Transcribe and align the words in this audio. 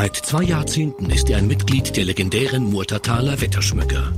Seit 0.00 0.14
zwei 0.14 0.44
Jahrzehnten 0.44 1.10
ist 1.10 1.28
er 1.28 1.38
ein 1.38 1.48
Mitglied 1.48 1.96
der 1.96 2.04
legendären 2.04 2.70
Murtertaler 2.70 3.40
Wetterschmücker. 3.40 4.12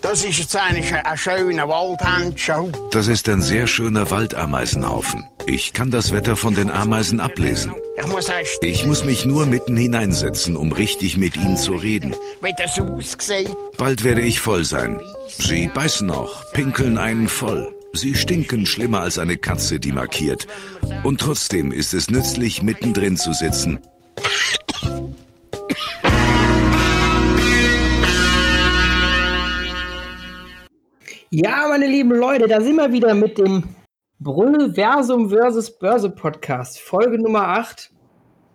Das 0.00 0.24
ist 0.24 0.38
jetzt 0.38 0.56
eigentlich 0.56 0.90
ein 0.94 1.18
schöner 1.18 1.68
Waldhandschau. 1.68 2.70
Das 2.90 3.06
ist 3.06 3.28
ein 3.28 3.42
sehr 3.42 3.66
schöner 3.66 4.10
Waldameisenhaufen. 4.10 5.26
Ich 5.44 5.74
kann 5.74 5.90
das 5.90 6.12
Wetter 6.12 6.36
von 6.36 6.54
den 6.54 6.70
Ameisen 6.70 7.20
ablesen. 7.20 7.74
Ich 8.62 8.86
muss 8.86 9.04
mich 9.04 9.26
nur 9.26 9.44
mitten 9.44 9.76
hineinsetzen, 9.76 10.56
um 10.56 10.72
richtig 10.72 11.18
mit 11.18 11.36
ihnen 11.36 11.58
zu 11.58 11.74
reden. 11.74 12.16
Bald 13.76 14.04
werde 14.04 14.22
ich 14.22 14.40
voll 14.40 14.64
sein. 14.64 14.98
Sie 15.28 15.68
beißen 15.68 16.10
auch, 16.10 16.50
pinkeln 16.54 16.96
einen 16.96 17.28
voll. 17.28 17.74
Sie 17.92 18.14
stinken 18.14 18.64
schlimmer 18.64 19.02
als 19.02 19.18
eine 19.18 19.36
Katze, 19.36 19.80
die 19.80 19.92
markiert. 19.92 20.46
Und 21.04 21.20
trotzdem 21.20 21.72
ist 21.72 21.92
es 21.92 22.08
nützlich, 22.08 22.62
mittendrin 22.62 23.18
zu 23.18 23.34
sitzen. 23.34 23.80
Ja, 31.30 31.66
meine 31.68 31.86
lieben 31.86 32.10
Leute, 32.10 32.48
da 32.48 32.60
sind 32.60 32.76
wir 32.76 32.92
wieder 32.92 33.14
mit 33.14 33.38
dem 33.38 33.64
Brüllversum 34.20 35.30
vs. 35.30 35.78
Börse 35.78 36.10
Podcast, 36.10 36.80
Folge 36.80 37.18
Nummer 37.18 37.48
8. 37.48 37.90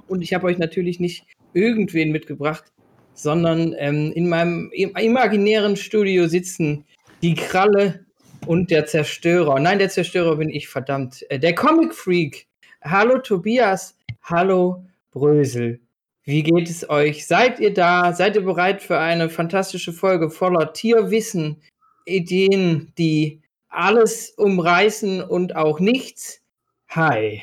Und 0.08 0.22
ich 0.22 0.34
habe 0.34 0.48
euch 0.48 0.58
natürlich 0.58 1.00
nicht 1.00 1.26
irgendwen 1.54 2.12
mitgebracht, 2.12 2.66
sondern 3.14 3.76
ähm, 3.78 4.12
in 4.16 4.28
meinem 4.28 4.72
im- 4.74 4.96
imaginären 4.96 5.76
Studio 5.76 6.28
sitzen 6.28 6.84
die 7.22 7.36
Kralle 7.36 8.06
und 8.48 8.72
der 8.72 8.86
Zerstörer. 8.88 9.60
Nein, 9.60 9.80
der 9.80 9.90
Zerstörer 9.90 10.36
bin 10.38 10.50
ich, 10.50 10.68
verdammt. 10.68 11.24
Äh, 11.30 11.40
der 11.40 11.56
Comic 11.56 11.94
Freak. 11.94 12.48
Hallo 12.84 13.20
Tobias, 13.20 13.96
hallo 14.24 14.84
Brösel. 15.12 15.80
Wie 16.26 16.42
geht 16.44 16.70
es 16.70 16.90
euch? 16.90 17.28
Seid 17.28 17.60
ihr 17.60 17.74
da? 17.74 18.14
Seid 18.14 18.36
ihr 18.36 18.44
bereit 18.44 18.82
für 18.82 18.98
eine 18.98 19.30
fantastische 19.30 19.94
Folge 19.94 20.30
voller 20.30 20.74
Tierwissen, 20.74 21.62
Ideen, 22.06 22.92
die 22.98 23.42
alles 23.70 24.32
umreißen 24.38 25.22
und 25.22 25.56
auch 25.56 25.80
nichts? 25.80 26.42
Hi. 26.90 27.42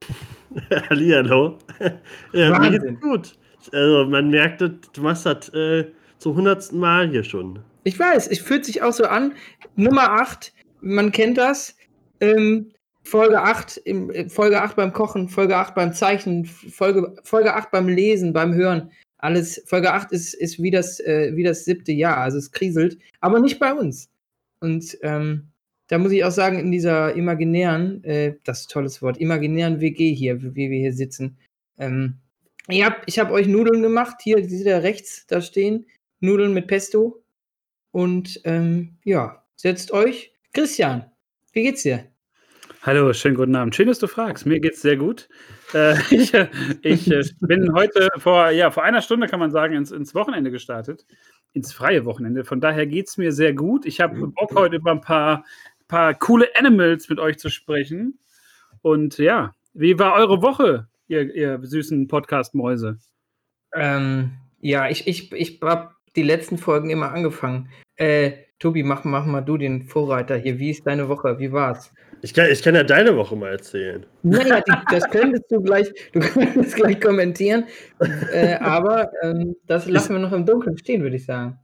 Hallihallo. 0.90 1.58
ja, 2.32 2.58
mir 2.58 2.78
geht's 2.78 3.00
gut. 3.00 3.36
Also 3.72 4.06
man 4.06 4.30
merkt, 4.30 4.60
du 4.60 5.02
machst 5.02 5.26
das 5.26 5.48
äh, 5.50 5.86
zum 6.18 6.36
hundertsten 6.36 6.78
Mal 6.78 7.08
hier 7.10 7.24
schon. 7.24 7.60
Ich 7.84 7.98
weiß, 7.98 8.26
es 8.28 8.38
fühlt 8.38 8.64
sich 8.64 8.82
auch 8.82 8.92
so 8.92 9.04
an. 9.04 9.34
Nummer 9.76 10.10
8, 10.20 10.52
man 10.80 11.12
kennt 11.12 11.38
das. 11.38 11.76
Ähm, 12.20 12.72
Folge 13.02 13.40
8, 13.40 13.78
im, 13.78 14.10
äh, 14.10 14.28
Folge 14.28 14.60
8 14.62 14.76
beim 14.76 14.92
Kochen, 14.92 15.28
Folge 15.28 15.56
8 15.56 15.74
beim 15.74 15.92
Zeichnen, 15.92 16.44
Folge, 16.44 17.16
Folge 17.24 17.54
8 17.54 17.70
beim 17.70 17.88
Lesen, 17.88 18.32
beim 18.32 18.54
Hören. 18.54 18.90
Alles, 19.22 19.62
Folge 19.66 19.92
8 19.92 20.12
ist, 20.12 20.34
ist 20.34 20.62
wie, 20.62 20.70
das, 20.70 21.00
äh, 21.00 21.32
wie 21.34 21.42
das 21.42 21.64
siebte 21.64 21.92
Jahr, 21.92 22.18
also 22.18 22.38
es 22.38 22.52
kriselt, 22.52 22.98
aber 23.20 23.40
nicht 23.40 23.58
bei 23.58 23.72
uns. 23.72 24.08
Und 24.60 24.98
ähm, 25.02 25.48
da 25.88 25.98
muss 25.98 26.12
ich 26.12 26.24
auch 26.24 26.30
sagen, 26.30 26.58
in 26.58 26.70
dieser 26.70 27.14
imaginären, 27.14 28.02
äh, 28.04 28.36
das 28.44 28.60
ist 28.60 28.66
ein 28.68 28.72
tolles 28.72 29.02
Wort, 29.02 29.18
imaginären 29.18 29.80
WG 29.80 30.14
hier, 30.14 30.42
wie 30.42 30.70
wir 30.70 30.78
hier 30.78 30.92
sitzen. 30.92 31.36
Ähm, 31.78 32.14
ich 32.68 32.84
habe 32.84 32.96
ich 33.06 33.18
hab 33.18 33.30
euch 33.30 33.46
Nudeln 33.46 33.82
gemacht, 33.82 34.16
hier, 34.22 34.40
die 34.40 34.64
da 34.64 34.78
rechts 34.78 35.26
da 35.26 35.40
stehen. 35.40 35.86
Nudeln 36.20 36.54
mit 36.54 36.66
Pesto. 36.66 37.22
Und 37.90 38.40
ähm, 38.44 38.98
ja, 39.04 39.44
setzt 39.56 39.90
euch. 39.90 40.32
Christian, 40.52 41.10
wie 41.52 41.62
geht's 41.62 41.82
dir? 41.82 42.04
Hallo, 42.82 43.12
schönen 43.12 43.34
guten 43.34 43.56
Abend. 43.56 43.74
Schön, 43.74 43.88
dass 43.88 43.98
du 43.98 44.06
fragst. 44.06 44.46
Mir 44.46 44.60
geht's 44.60 44.82
sehr 44.82 44.96
gut. 44.96 45.28
Äh, 45.74 45.94
ich 46.10 46.34
ich 46.82 47.10
äh, 47.10 47.22
bin 47.40 47.72
heute 47.74 48.08
vor, 48.18 48.50
ja, 48.50 48.70
vor 48.70 48.82
einer 48.82 49.02
Stunde, 49.02 49.26
kann 49.26 49.40
man 49.40 49.50
sagen, 49.50 49.74
ins, 49.74 49.90
ins 49.90 50.14
Wochenende 50.14 50.50
gestartet. 50.50 51.06
Ins 51.52 51.72
freie 51.72 52.04
Wochenende. 52.04 52.44
Von 52.44 52.60
daher 52.60 52.86
geht's 52.86 53.16
mir 53.16 53.32
sehr 53.32 53.52
gut. 53.54 53.86
Ich 53.86 54.00
habe 54.00 54.28
Bock, 54.28 54.54
heute 54.54 54.76
über 54.76 54.92
ein 54.92 55.00
paar, 55.00 55.44
paar 55.88 56.14
coole 56.14 56.48
Animals 56.56 57.08
mit 57.08 57.18
euch 57.18 57.38
zu 57.38 57.50
sprechen. 57.50 58.18
Und 58.82 59.18
ja, 59.18 59.54
wie 59.74 59.98
war 59.98 60.14
eure 60.14 60.42
Woche, 60.42 60.88
ihr, 61.08 61.34
ihr 61.34 61.58
süßen 61.62 62.08
Podcast-Mäuse? 62.08 62.98
Ähm, 63.74 64.32
ja, 64.60 64.88
ich, 64.88 65.06
ich, 65.06 65.32
ich 65.32 65.60
habe 65.62 65.90
die 66.16 66.22
letzten 66.22 66.58
Folgen 66.58 66.90
immer 66.90 67.12
angefangen. 67.12 67.68
Äh, 67.96 68.32
Tobi, 68.58 68.82
mach, 68.82 69.04
mach 69.04 69.26
mal 69.26 69.40
du 69.40 69.56
den 69.56 69.84
Vorreiter 69.84 70.36
hier. 70.36 70.58
Wie 70.58 70.70
ist 70.70 70.86
deine 70.86 71.08
Woche? 71.08 71.38
Wie 71.38 71.52
war's? 71.52 71.92
Ich 72.22 72.34
kann, 72.34 72.50
ich 72.50 72.62
kann 72.62 72.74
ja 72.74 72.82
deine 72.82 73.16
Woche 73.16 73.34
mal 73.34 73.52
erzählen. 73.52 74.04
Naja, 74.22 74.62
das 74.90 75.08
könntest 75.10 75.44
du 75.50 75.62
gleich, 75.62 75.90
du 76.12 76.20
könntest 76.20 76.76
gleich 76.76 77.00
kommentieren. 77.00 77.64
Äh, 78.32 78.56
aber 78.56 79.10
ähm, 79.22 79.56
das 79.66 79.86
lassen 79.86 80.14
wir 80.14 80.20
noch 80.20 80.32
im 80.32 80.44
Dunkeln 80.44 80.76
stehen, 80.76 81.02
würde 81.02 81.16
ich 81.16 81.24
sagen. 81.24 81.58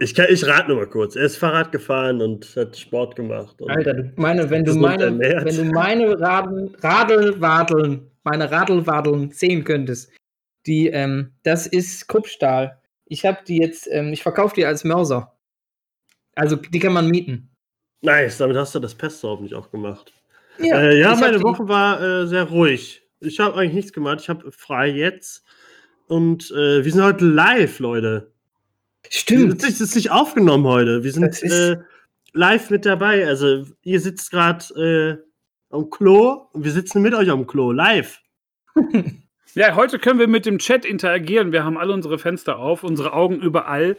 Ich, 0.00 0.14
kann, 0.14 0.26
ich 0.28 0.44
rate 0.46 0.68
nur 0.68 0.78
mal 0.78 0.88
kurz. 0.88 1.14
Er 1.14 1.24
ist 1.24 1.36
Fahrrad 1.36 1.70
gefahren 1.70 2.20
und 2.20 2.44
hat 2.56 2.76
Sport 2.76 3.14
gemacht. 3.14 3.56
Alter, 3.68 3.94
du 3.94 4.12
meine, 4.16 4.50
wenn 4.50 4.64
du 4.64 4.74
meine, 4.74 5.18
wenn 5.18 5.56
du 5.56 5.64
meine 5.66 6.20
Radeln, 6.20 6.74
Radelwadeln, 6.80 8.10
meine 8.24 8.50
Radelwadeln 8.50 9.30
sehen 9.30 9.62
könntest, 9.62 10.10
die, 10.66 10.88
ähm, 10.88 11.32
das 11.44 11.68
ist 11.68 12.08
Kruppstahl. 12.08 12.80
Ich 13.06 13.24
habe 13.24 13.38
die 13.46 13.58
jetzt, 13.58 13.88
ähm, 13.90 14.12
ich 14.12 14.22
verkaufe 14.22 14.56
die 14.56 14.66
als 14.66 14.82
Mörser. 14.82 15.36
Also 16.34 16.56
die 16.56 16.80
kann 16.80 16.92
man 16.92 17.08
mieten. 17.08 17.53
Nice, 18.04 18.36
damit 18.36 18.56
hast 18.56 18.74
du 18.74 18.80
das 18.80 18.94
Pesto 18.94 19.28
hoffentlich 19.28 19.54
auch 19.54 19.70
gemacht. 19.70 20.12
Ja, 20.58 20.78
äh, 20.78 21.00
ja 21.00 21.16
meine 21.16 21.42
Woche 21.42 21.66
war 21.66 22.02
äh, 22.02 22.26
sehr 22.26 22.44
ruhig. 22.44 23.02
Ich 23.20 23.40
habe 23.40 23.56
eigentlich 23.56 23.72
nichts 23.72 23.92
gemacht. 23.94 24.20
Ich 24.20 24.28
habe 24.28 24.52
frei 24.52 24.88
jetzt. 24.88 25.42
Und 26.06 26.50
äh, 26.50 26.84
wir 26.84 26.92
sind 26.92 27.02
heute 27.02 27.24
live, 27.24 27.78
Leute. 27.78 28.30
Stimmt. 29.08 29.62
Das 29.62 29.80
ist 29.80 29.94
nicht 29.94 30.10
aufgenommen 30.10 30.66
heute. 30.66 31.02
Wir 31.02 31.12
sind 31.12 31.42
äh, 31.44 31.78
live 32.34 32.68
mit 32.68 32.84
dabei. 32.84 33.26
Also, 33.26 33.64
ihr 33.82 34.00
sitzt 34.00 34.30
gerade 34.30 35.22
äh, 35.72 35.74
am 35.74 35.88
Klo 35.88 36.48
und 36.52 36.62
wir 36.62 36.72
sitzen 36.72 37.00
mit 37.00 37.14
euch 37.14 37.30
am 37.30 37.46
Klo, 37.46 37.72
live. 37.72 38.20
Ja, 39.56 39.76
heute 39.76 40.00
können 40.00 40.18
wir 40.18 40.26
mit 40.26 40.46
dem 40.46 40.58
Chat 40.58 40.84
interagieren. 40.84 41.52
Wir 41.52 41.62
haben 41.62 41.78
alle 41.78 41.92
unsere 41.92 42.18
Fenster 42.18 42.58
auf, 42.58 42.82
unsere 42.82 43.12
Augen 43.12 43.36
überall 43.36 43.96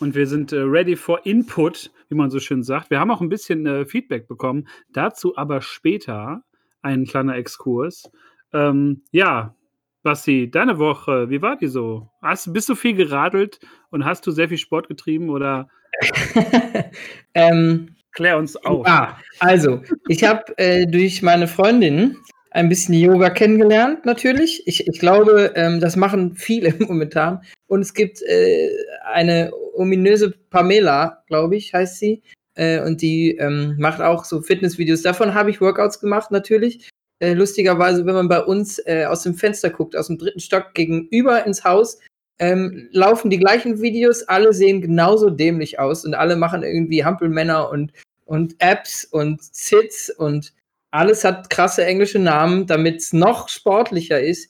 und 0.00 0.14
wir 0.14 0.26
sind 0.26 0.50
äh, 0.50 0.60
ready 0.60 0.96
for 0.96 1.26
Input, 1.26 1.90
wie 2.08 2.14
man 2.14 2.30
so 2.30 2.40
schön 2.40 2.62
sagt. 2.62 2.88
Wir 2.88 3.00
haben 3.00 3.10
auch 3.10 3.20
ein 3.20 3.28
bisschen 3.28 3.66
äh, 3.66 3.84
Feedback 3.84 4.26
bekommen, 4.28 4.66
dazu 4.94 5.36
aber 5.36 5.60
später 5.60 6.42
ein 6.80 7.04
kleiner 7.04 7.36
Exkurs. 7.36 8.10
Ähm, 8.54 9.02
ja, 9.10 9.54
Basti, 10.02 10.50
deine 10.50 10.78
Woche, 10.78 11.28
wie 11.28 11.42
war 11.42 11.56
die 11.58 11.66
so? 11.66 12.08
Hast, 12.22 12.54
bist 12.54 12.70
du 12.70 12.74
viel 12.74 12.94
geradelt 12.94 13.58
und 13.90 14.06
hast 14.06 14.26
du 14.26 14.30
sehr 14.30 14.48
viel 14.48 14.56
Sport 14.56 14.88
getrieben 14.88 15.28
oder 15.28 15.68
ähm, 17.34 17.94
klär 18.12 18.38
uns 18.38 18.56
auf? 18.56 18.86
Ah, 18.86 19.18
also, 19.38 19.82
ich 20.08 20.24
habe 20.24 20.56
äh, 20.56 20.86
durch 20.86 21.20
meine 21.20 21.46
Freundin 21.46 22.16
ein 22.54 22.68
bisschen 22.68 22.94
Yoga 22.94 23.30
kennengelernt, 23.30 24.06
natürlich. 24.06 24.62
Ich, 24.66 24.86
ich 24.86 25.00
glaube, 25.00 25.52
ähm, 25.56 25.80
das 25.80 25.96
machen 25.96 26.34
viele 26.36 26.72
momentan. 26.78 27.42
Und 27.66 27.80
es 27.80 27.92
gibt 27.92 28.22
äh, 28.22 28.70
eine 29.12 29.50
ominöse 29.74 30.32
Pamela, 30.50 31.24
glaube 31.26 31.56
ich, 31.56 31.74
heißt 31.74 31.98
sie. 31.98 32.22
Äh, 32.54 32.80
und 32.80 33.02
die 33.02 33.36
ähm, 33.36 33.74
macht 33.78 34.00
auch 34.00 34.24
so 34.24 34.40
Fitnessvideos. 34.40 35.02
Davon 35.02 35.34
habe 35.34 35.50
ich 35.50 35.60
Workouts 35.60 35.98
gemacht, 35.98 36.30
natürlich. 36.30 36.88
Äh, 37.18 37.32
lustigerweise, 37.32 38.06
wenn 38.06 38.14
man 38.14 38.28
bei 38.28 38.40
uns 38.40 38.78
äh, 38.86 39.04
aus 39.06 39.24
dem 39.24 39.34
Fenster 39.34 39.70
guckt, 39.70 39.96
aus 39.96 40.06
dem 40.06 40.18
dritten 40.18 40.40
Stock 40.40 40.74
gegenüber 40.74 41.44
ins 41.44 41.64
Haus, 41.64 41.98
ähm, 42.38 42.88
laufen 42.92 43.30
die 43.30 43.38
gleichen 43.38 43.82
Videos, 43.82 44.22
alle 44.22 44.52
sehen 44.52 44.80
genauso 44.80 45.28
dämlich 45.28 45.80
aus 45.80 46.04
und 46.04 46.14
alle 46.14 46.36
machen 46.36 46.62
irgendwie 46.62 47.04
Hampelmänner 47.04 47.68
und, 47.68 47.92
und 48.26 48.54
Apps 48.60 49.04
und 49.04 49.42
Sits 49.42 50.08
und 50.10 50.52
alles 50.94 51.24
hat 51.24 51.50
krasse 51.50 51.84
englische 51.84 52.20
Namen, 52.20 52.66
damit 52.66 53.00
es 53.00 53.12
noch 53.12 53.48
sportlicher 53.48 54.20
ist. 54.20 54.48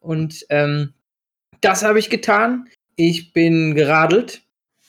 Und 0.00 0.44
ähm, 0.50 0.92
das 1.60 1.84
habe 1.84 2.00
ich 2.00 2.10
getan. 2.10 2.68
Ich 2.96 3.32
bin 3.32 3.76
geradelt. 3.76 4.42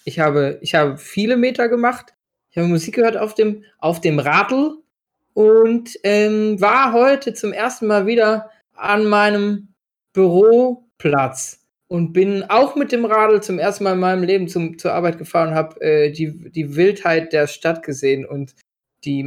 Ich 0.04 0.20
habe, 0.20 0.58
ich 0.62 0.74
habe 0.74 0.98
viele 0.98 1.38
Meter 1.38 1.70
gemacht. 1.70 2.14
Ich 2.50 2.58
habe 2.58 2.68
Musik 2.68 2.96
gehört 2.96 3.18
auf 3.18 3.36
dem, 3.36 3.64
auf 3.78 4.02
dem 4.02 4.18
Radl 4.18 4.78
und 5.34 5.92
ähm, 6.04 6.60
war 6.60 6.92
heute 6.94 7.34
zum 7.36 7.54
ersten 7.54 7.86
Mal 7.86 8.08
wieder 8.08 8.50
an 8.74 9.06
meinem 9.06 9.68
Büroplatz 10.12 11.60
und 11.88 12.14
bin 12.14 12.44
auch 12.44 12.76
mit 12.76 12.92
dem 12.92 13.06
Radl 13.06 13.44
zum 13.44 13.60
ersten 13.60 13.84
Mal 13.84 13.94
in 13.94 14.00
meinem 14.00 14.24
Leben 14.24 14.48
zum, 14.48 14.80
zur 14.80 14.94
Arbeit 14.94 15.20
gefahren 15.20 15.50
und 15.50 15.56
habe 15.56 15.82
äh, 15.82 16.12
die, 16.12 16.50
die 16.50 16.76
Wildheit 16.76 17.32
der 17.32 17.46
Stadt 17.46 17.84
gesehen 17.84 18.26
und 18.26 18.56
die 19.04 19.22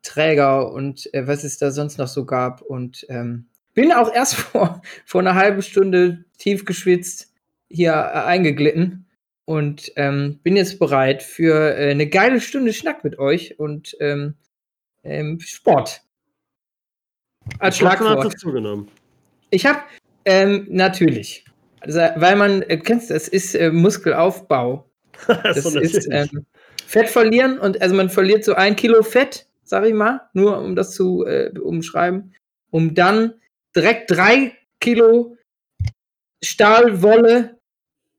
Maskenträger 0.00 0.72
und 0.72 1.12
äh, 1.14 1.26
was 1.26 1.44
es 1.44 1.58
da 1.58 1.70
sonst 1.70 1.98
noch 1.98 2.08
so 2.08 2.24
gab. 2.24 2.62
Und 2.62 3.06
ähm, 3.08 3.46
bin 3.74 3.92
auch 3.92 4.12
erst 4.14 4.34
vor, 4.34 4.82
vor 5.04 5.20
einer 5.20 5.34
halben 5.34 5.62
Stunde 5.62 6.24
tief 6.38 6.64
geschwitzt 6.64 7.32
hier 7.68 7.92
äh, 7.92 8.24
eingeglitten 8.24 9.06
und 9.44 9.92
ähm, 9.96 10.40
bin 10.42 10.56
jetzt 10.56 10.78
bereit 10.78 11.22
für 11.22 11.76
äh, 11.76 11.90
eine 11.90 12.08
geile 12.08 12.40
Stunde 12.40 12.72
Schnack 12.72 13.04
mit 13.04 13.18
euch 13.18 13.58
und 13.58 13.96
ähm, 14.00 14.34
ähm, 15.04 15.40
Sport. 15.40 16.02
Als 17.58 17.78
Schlagwort. 17.78 18.24
es 18.34 18.40
zugenommen. 18.40 18.88
Ich 19.50 19.66
habe 19.66 19.80
Ähm, 20.26 20.66
natürlich. 20.68 21.46
Also, 21.80 22.00
weil 22.16 22.36
man, 22.36 22.60
äh, 22.62 22.76
kennst 22.76 23.08
du, 23.08 23.14
es 23.14 23.26
ist 23.26 23.54
äh, 23.54 23.70
Muskelaufbau. 23.70 24.86
Das 25.26 25.62
So, 25.62 25.78
ist 25.78 26.08
ähm, 26.10 26.46
Fett 26.86 27.08
verlieren 27.08 27.58
und 27.58 27.80
also 27.80 27.94
man 27.94 28.10
verliert 28.10 28.44
so 28.44 28.54
ein 28.54 28.74
Kilo 28.74 29.02
Fett, 29.02 29.49
sag 29.70 29.86
ich 29.86 29.94
mal, 29.94 30.20
nur 30.34 30.58
um 30.58 30.76
das 30.76 30.94
zu 30.94 31.24
äh, 31.24 31.50
umschreiben, 31.58 32.34
um 32.70 32.94
dann 32.94 33.34
direkt 33.74 34.10
drei 34.10 34.52
Kilo 34.80 35.36
Stahlwolle 36.42 37.56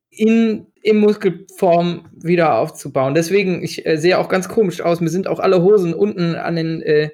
in, 0.09 0.67
in 0.81 0.97
Muskelform 0.97 2.09
wieder 2.13 2.57
aufzubauen. 2.57 3.13
Deswegen, 3.13 3.63
ich 3.63 3.85
äh, 3.85 3.97
sehe 3.97 4.17
auch 4.17 4.29
ganz 4.29 4.47
komisch 4.47 4.81
aus. 4.81 5.01
Mir 5.01 5.09
sind 5.09 5.27
auch 5.27 5.39
alle 5.39 5.61
Hosen 5.61 5.93
unten 5.93 6.35
an 6.35 6.55
den, 6.55 6.81
äh, 6.81 7.09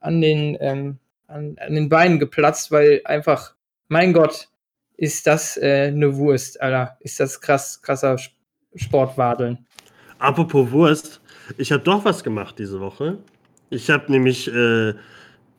an 0.00 0.20
den, 0.20 0.56
ähm, 0.60 0.98
an, 1.26 1.56
an 1.58 1.74
den 1.74 1.88
Beinen 1.88 2.18
geplatzt, 2.18 2.72
weil 2.72 3.00
einfach, 3.04 3.54
mein 3.88 4.12
Gott, 4.12 4.48
ist 4.96 5.26
das 5.26 5.56
äh, 5.58 5.88
eine 5.88 6.16
Wurst, 6.16 6.60
Alter. 6.60 6.96
Ist 7.00 7.20
das 7.20 7.40
krass, 7.40 7.80
krasser 7.82 8.14
Sp- 8.16 8.34
Sportwadeln. 8.74 9.66
Apropos 10.18 10.70
Wurst, 10.70 11.20
ich 11.58 11.70
habe 11.70 11.82
doch 11.82 12.04
was 12.04 12.24
gemacht 12.24 12.58
diese 12.58 12.80
Woche. 12.80 13.18
Ich 13.70 13.90
habe 13.90 14.10
nämlich 14.12 14.52
äh, 14.52 14.94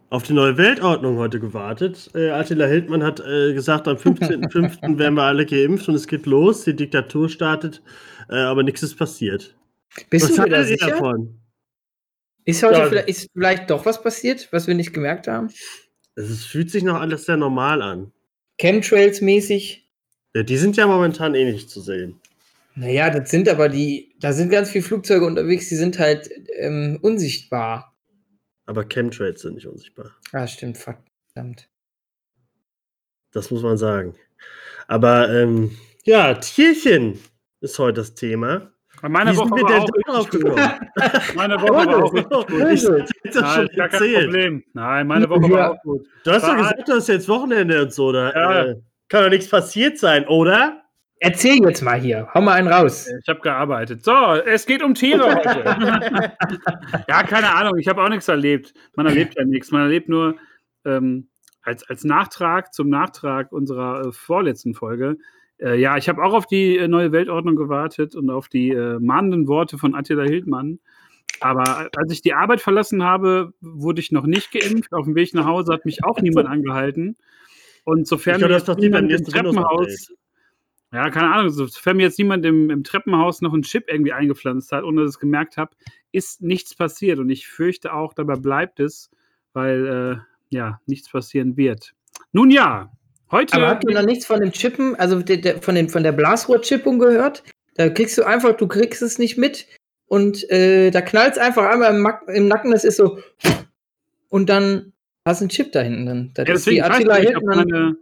auf 0.09 0.23
die 0.23 0.33
neue 0.33 0.57
Weltordnung 0.57 1.17
heute 1.17 1.39
gewartet. 1.39 2.09
Äh, 2.15 2.29
Attila 2.29 2.65
Hildmann 2.65 3.03
hat 3.03 3.19
äh, 3.19 3.53
gesagt, 3.53 3.87
am 3.87 3.97
15.05. 3.97 4.97
werden 4.97 5.15
wir 5.15 5.23
alle 5.23 5.45
geimpft 5.45 5.87
und 5.89 5.95
es 5.95 6.07
geht 6.07 6.25
los, 6.25 6.63
die 6.63 6.75
Diktatur 6.75 7.29
startet, 7.29 7.81
äh, 8.29 8.35
aber 8.35 8.63
nichts 8.63 8.83
ist 8.83 8.95
passiert. 8.95 9.55
Bist 10.09 10.29
was 10.29 10.35
du 10.35 10.45
wieder 10.45 10.63
sicher? 10.63 10.91
davon? 10.91 11.39
Ist 12.45 12.63
heute 12.63 12.79
Ja. 12.79 12.85
vielleicht, 12.87 13.09
ist 13.09 13.27
vielleicht 13.33 13.69
doch 13.69 13.85
was 13.85 14.01
passiert, 14.01 14.47
was 14.51 14.67
wir 14.67 14.75
nicht 14.75 14.93
gemerkt 14.93 15.27
haben? 15.27 15.49
Es 16.15 16.45
fühlt 16.45 16.71
sich 16.71 16.83
noch 16.83 16.99
alles 16.99 17.25
sehr 17.25 17.37
normal 17.37 17.81
an. 17.81 18.11
Chemtrails 18.59 19.21
mäßig? 19.21 19.87
Ja, 20.33 20.43
die 20.43 20.57
sind 20.57 20.77
ja 20.77 20.87
momentan 20.87 21.35
eh 21.35 21.51
nicht 21.51 21.69
zu 21.69 21.81
sehen. 21.81 22.19
Naja, 22.75 23.09
das 23.09 23.29
sind 23.31 23.49
aber 23.49 23.69
die, 23.69 24.15
da 24.19 24.33
sind 24.33 24.49
ganz 24.49 24.69
viele 24.69 24.83
Flugzeuge 24.83 25.25
unterwegs, 25.25 25.67
die 25.67 25.75
sind 25.75 25.99
halt 25.99 26.29
ähm, 26.57 26.99
unsichtbar. 27.01 27.96
Aber 28.67 28.83
Chemtrails 28.85 29.41
sind 29.41 29.55
nicht 29.55 29.65
unsichtbar. 29.67 30.11
Ah, 30.33 30.45
stimmt, 30.45 30.77
verdammt. 30.77 31.67
Das 33.31 33.49
muss 33.51 33.63
man 33.63 33.77
sagen. 33.77 34.15
Aber 34.87 35.29
ähm, 35.29 35.71
ja, 36.03 36.33
Tierchen 36.35 37.19
ist 37.61 37.79
heute 37.79 38.01
das 38.01 38.13
Thema. 38.13 38.71
Meine 39.01 39.31
Wie 39.31 39.35
sind 39.35 39.51
Woche 39.51 39.59
wir 39.59 39.63
war 39.63 39.85
denn 39.85 40.15
auch 40.15 40.29
gut. 40.29 41.35
Meine 41.35 41.61
Woche 41.61 41.73
war 41.87 42.03
auch 42.05 42.13
richtig 42.13 42.29
gut. 42.29 43.09
Ich 43.23 43.23
jetzt 43.25 43.35
Nein, 43.41 43.55
schon 43.67 43.75
gar 43.75 43.89
kein 43.89 44.01
erzählt. 44.01 44.23
Problem. 44.25 44.63
Nein, 44.73 45.07
meine 45.07 45.29
Woche 45.29 45.41
war 45.51 45.59
Ja. 45.59 45.71
auch 45.71 45.81
gut. 45.83 46.07
Du 46.23 46.31
hast 46.31 46.43
doch 46.43 46.49
War- 46.49 46.57
gesagt, 46.57 46.87
du 46.87 46.93
hast 46.93 47.07
jetzt 47.07 47.27
Wochenende 47.29 47.81
und 47.83 47.93
so. 47.93 48.11
Da 48.11 48.31
Ja. 48.33 48.65
äh, 48.65 48.75
kann 49.07 49.23
doch 49.23 49.29
nichts 49.29 49.49
passiert 49.49 49.97
sein, 49.99 50.27
oder? 50.27 50.83
Erzähl 51.19 51.59
jetzt 51.63 51.81
mal 51.81 51.99
hier, 51.99 52.27
hau 52.33 52.41
mal 52.41 52.53
einen 52.53 52.67
raus. 52.67 53.09
Ich 53.21 53.27
habe 53.27 53.39
gearbeitet. 53.39 54.03
So, 54.03 54.11
es 54.11 54.65
geht 54.65 54.83
um 54.83 54.93
Tiere 54.93 55.35
heute. 55.35 55.63
ja, 57.07 57.23
keine 57.23 57.55
Ahnung. 57.55 57.77
Ich 57.77 57.87
habe 57.87 58.03
auch 58.03 58.09
nichts 58.09 58.27
erlebt. 58.27 58.73
Man 58.95 59.07
erlebt 59.07 59.35
ja 59.35 59.43
nichts. 59.43 59.71
Man 59.71 59.81
erlebt 59.81 60.09
nur 60.09 60.35
ähm, 60.85 61.29
als, 61.63 61.87
als 61.89 62.03
Nachtrag 62.03 62.73
zum 62.73 62.89
Nachtrag 62.89 63.51
unserer 63.51 64.07
äh, 64.07 64.11
vorletzten 64.11 64.75
Folge. 64.75 65.17
Äh, 65.59 65.79
ja, 65.79 65.97
ich 65.97 66.07
habe 66.07 66.23
auch 66.23 66.33
auf 66.33 66.45
die 66.45 66.77
äh, 66.77 66.87
neue 66.87 67.11
Weltordnung 67.11 67.55
gewartet 67.55 68.15
und 68.15 68.29
auf 68.29 68.47
die 68.47 68.69
äh, 68.69 68.99
mahnenden 68.99 69.47
Worte 69.47 69.79
von 69.79 69.95
Attila 69.95 70.23
Hildmann. 70.23 70.79
Aber 71.39 71.89
als 71.95 72.11
ich 72.11 72.21
die 72.21 72.33
Arbeit 72.33 72.61
verlassen 72.61 73.03
habe, 73.03 73.53
wurde 73.59 74.01
ich 74.01 74.11
noch 74.11 74.25
nicht 74.25 74.51
geimpft. 74.51 74.93
Auf 74.93 75.05
dem 75.05 75.15
Weg 75.15 75.33
nach 75.33 75.45
Hause 75.45 75.73
hat 75.73 75.85
mich 75.85 76.03
auch 76.03 76.21
niemand 76.21 76.47
angehalten. 76.47 77.17
Und 77.83 78.07
sofern 78.07 78.35
Ich 78.35 78.39
glaub, 78.39 78.49
mir 78.49 78.55
das 78.55 78.65
doch 78.65 78.77
niemand 78.77 79.11
im. 79.11 79.23
Treppenhaus 79.23 80.11
ja, 80.93 81.09
keine 81.09 81.33
Ahnung, 81.33 81.49
sofern 81.49 81.97
mir 81.97 82.03
jetzt 82.03 82.17
niemand 82.17 82.45
im, 82.45 82.69
im 82.69 82.83
Treppenhaus 82.83 83.41
noch 83.41 83.53
einen 83.53 83.63
Chip 83.63 83.85
irgendwie 83.87 84.13
eingepflanzt 84.13 84.71
hat, 84.71 84.83
ohne 84.83 85.01
dass 85.01 85.11
ich 85.11 85.15
es 85.15 85.19
gemerkt 85.19 85.57
habe, 85.57 85.75
ist 86.11 86.41
nichts 86.41 86.75
passiert. 86.75 87.19
Und 87.19 87.29
ich 87.29 87.47
fürchte 87.47 87.93
auch, 87.93 88.13
dabei 88.13 88.35
bleibt 88.35 88.79
es, 88.79 89.09
weil 89.53 89.85
äh, 89.87 90.55
ja, 90.55 90.79
nichts 90.85 91.09
passieren 91.09 91.57
wird. 91.57 91.93
Nun 92.31 92.51
ja, 92.51 92.91
heute. 93.31 93.55
Aber 93.55 93.67
habt 93.67 93.83
ihr 93.83 93.93
noch 93.93 94.05
nichts 94.05 94.25
von 94.25 94.39
dem 94.39 94.51
Chippen, 94.51 94.95
also 94.95 95.21
der, 95.21 95.37
der, 95.37 95.61
von, 95.61 95.75
den, 95.75 95.89
von 95.89 96.03
der 96.03 96.13
Blasrohrchippung 96.13 96.99
gehört? 96.99 97.43
Da 97.75 97.89
kriegst 97.89 98.17
du 98.17 98.23
einfach, 98.23 98.55
du 98.55 98.67
kriegst 98.67 99.01
es 99.01 99.19
nicht 99.19 99.37
mit 99.37 99.67
und 100.07 100.49
äh, 100.49 100.89
da 100.89 101.01
knallt 101.01 101.33
es 101.33 101.37
einfach 101.37 101.65
einmal 101.65 101.93
im, 101.93 102.07
im 102.33 102.47
Nacken, 102.47 102.71
das 102.71 102.85
ist 102.85 102.97
so 102.97 103.19
und 104.29 104.49
dann 104.49 104.93
hast 105.25 105.41
du 105.41 105.43
einen 105.43 105.49
Chip 105.49 105.71
da 105.71 105.81
hinten 105.81 106.05
drin. 106.05 106.31
Das 106.33 106.47
ja, 106.47 106.53
ist 106.55 106.67
weiß 106.67 106.81
Attila 106.81 107.15
Hildmann. 107.15 107.97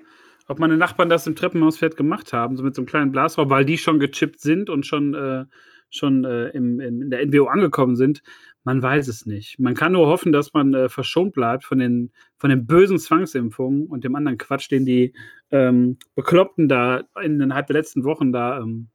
Ob 0.47 0.59
meine 0.59 0.77
Nachbarn 0.77 1.09
das 1.09 1.27
im 1.27 1.35
Treppenhausfeld 1.35 1.97
gemacht 1.97 2.33
haben, 2.33 2.55
so 2.55 2.63
mit 2.63 2.75
so 2.75 2.81
einem 2.81 2.87
kleinen 2.87 3.11
Blasrohr, 3.11 3.49
weil 3.49 3.65
die 3.65 3.77
schon 3.77 3.99
gechippt 3.99 4.39
sind 4.39 4.69
und 4.69 4.85
schon, 4.85 5.13
äh, 5.13 5.45
schon 5.89 6.23
äh, 6.25 6.49
im, 6.49 6.79
im, 6.79 7.01
in 7.01 7.09
der 7.09 7.25
NWO 7.25 7.45
angekommen 7.45 7.95
sind. 7.95 8.21
Man 8.63 8.81
weiß 8.81 9.07
es 9.07 9.25
nicht. 9.25 9.59
Man 9.59 9.75
kann 9.75 9.93
nur 9.93 10.07
hoffen, 10.07 10.31
dass 10.31 10.53
man 10.53 10.73
äh, 10.73 10.89
verschont 10.89 11.33
bleibt 11.33 11.63
von 11.63 11.79
den, 11.79 12.11
von 12.37 12.49
den 12.49 12.65
bösen 12.65 12.97
Zwangsimpfungen 12.99 13.87
und 13.87 14.03
dem 14.03 14.15
anderen 14.15 14.37
Quatsch, 14.37 14.69
den 14.71 14.85
die 14.85 15.13
ähm, 15.51 15.97
Bekloppten 16.15 16.67
da 16.67 17.03
innerhalb 17.21 17.67
der 17.67 17.75
letzten 17.75 18.03
Wochen 18.03 18.31
da 18.31 18.59
ähm, 18.59 18.89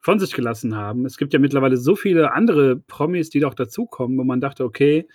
von 0.00 0.18
sich 0.18 0.34
gelassen 0.34 0.76
haben. 0.76 1.06
Es 1.06 1.16
gibt 1.16 1.32
ja 1.32 1.38
mittlerweile 1.38 1.78
so 1.78 1.96
viele 1.96 2.32
andere 2.32 2.76
Promis, 2.76 3.30
die 3.30 3.40
doch 3.40 3.54
dazukommen, 3.54 4.18
wo 4.18 4.24
man 4.24 4.40
dachte, 4.40 4.64
okay, 4.64 5.08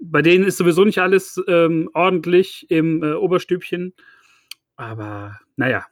bei 0.00 0.22
denen 0.22 0.44
ist 0.44 0.58
sowieso 0.58 0.84
nicht 0.84 1.00
alles 1.00 1.42
ähm, 1.48 1.90
ordentlich 1.92 2.66
im 2.70 3.02
äh, 3.02 3.14
Oberstübchen. 3.14 3.94
Aber 4.76 5.40
naja, 5.56 5.86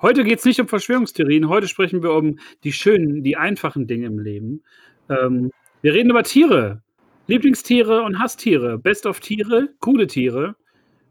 heute 0.00 0.24
geht 0.24 0.38
es 0.38 0.44
nicht 0.44 0.60
um 0.60 0.68
Verschwörungstheorien. 0.68 1.48
Heute 1.48 1.68
sprechen 1.68 2.02
wir 2.02 2.12
um 2.12 2.38
die 2.64 2.72
schönen, 2.72 3.22
die 3.22 3.36
einfachen 3.36 3.86
Dinge 3.86 4.06
im 4.06 4.18
Leben. 4.18 4.62
Ähm, 5.08 5.50
wir 5.82 5.94
reden 5.94 6.10
über 6.10 6.22
Tiere. 6.22 6.82
Lieblingstiere 7.26 8.02
und 8.02 8.18
Hasstiere. 8.18 8.78
Best 8.78 9.06
of 9.06 9.20
Tiere, 9.20 9.68
coole 9.78 10.06
Tiere, 10.06 10.56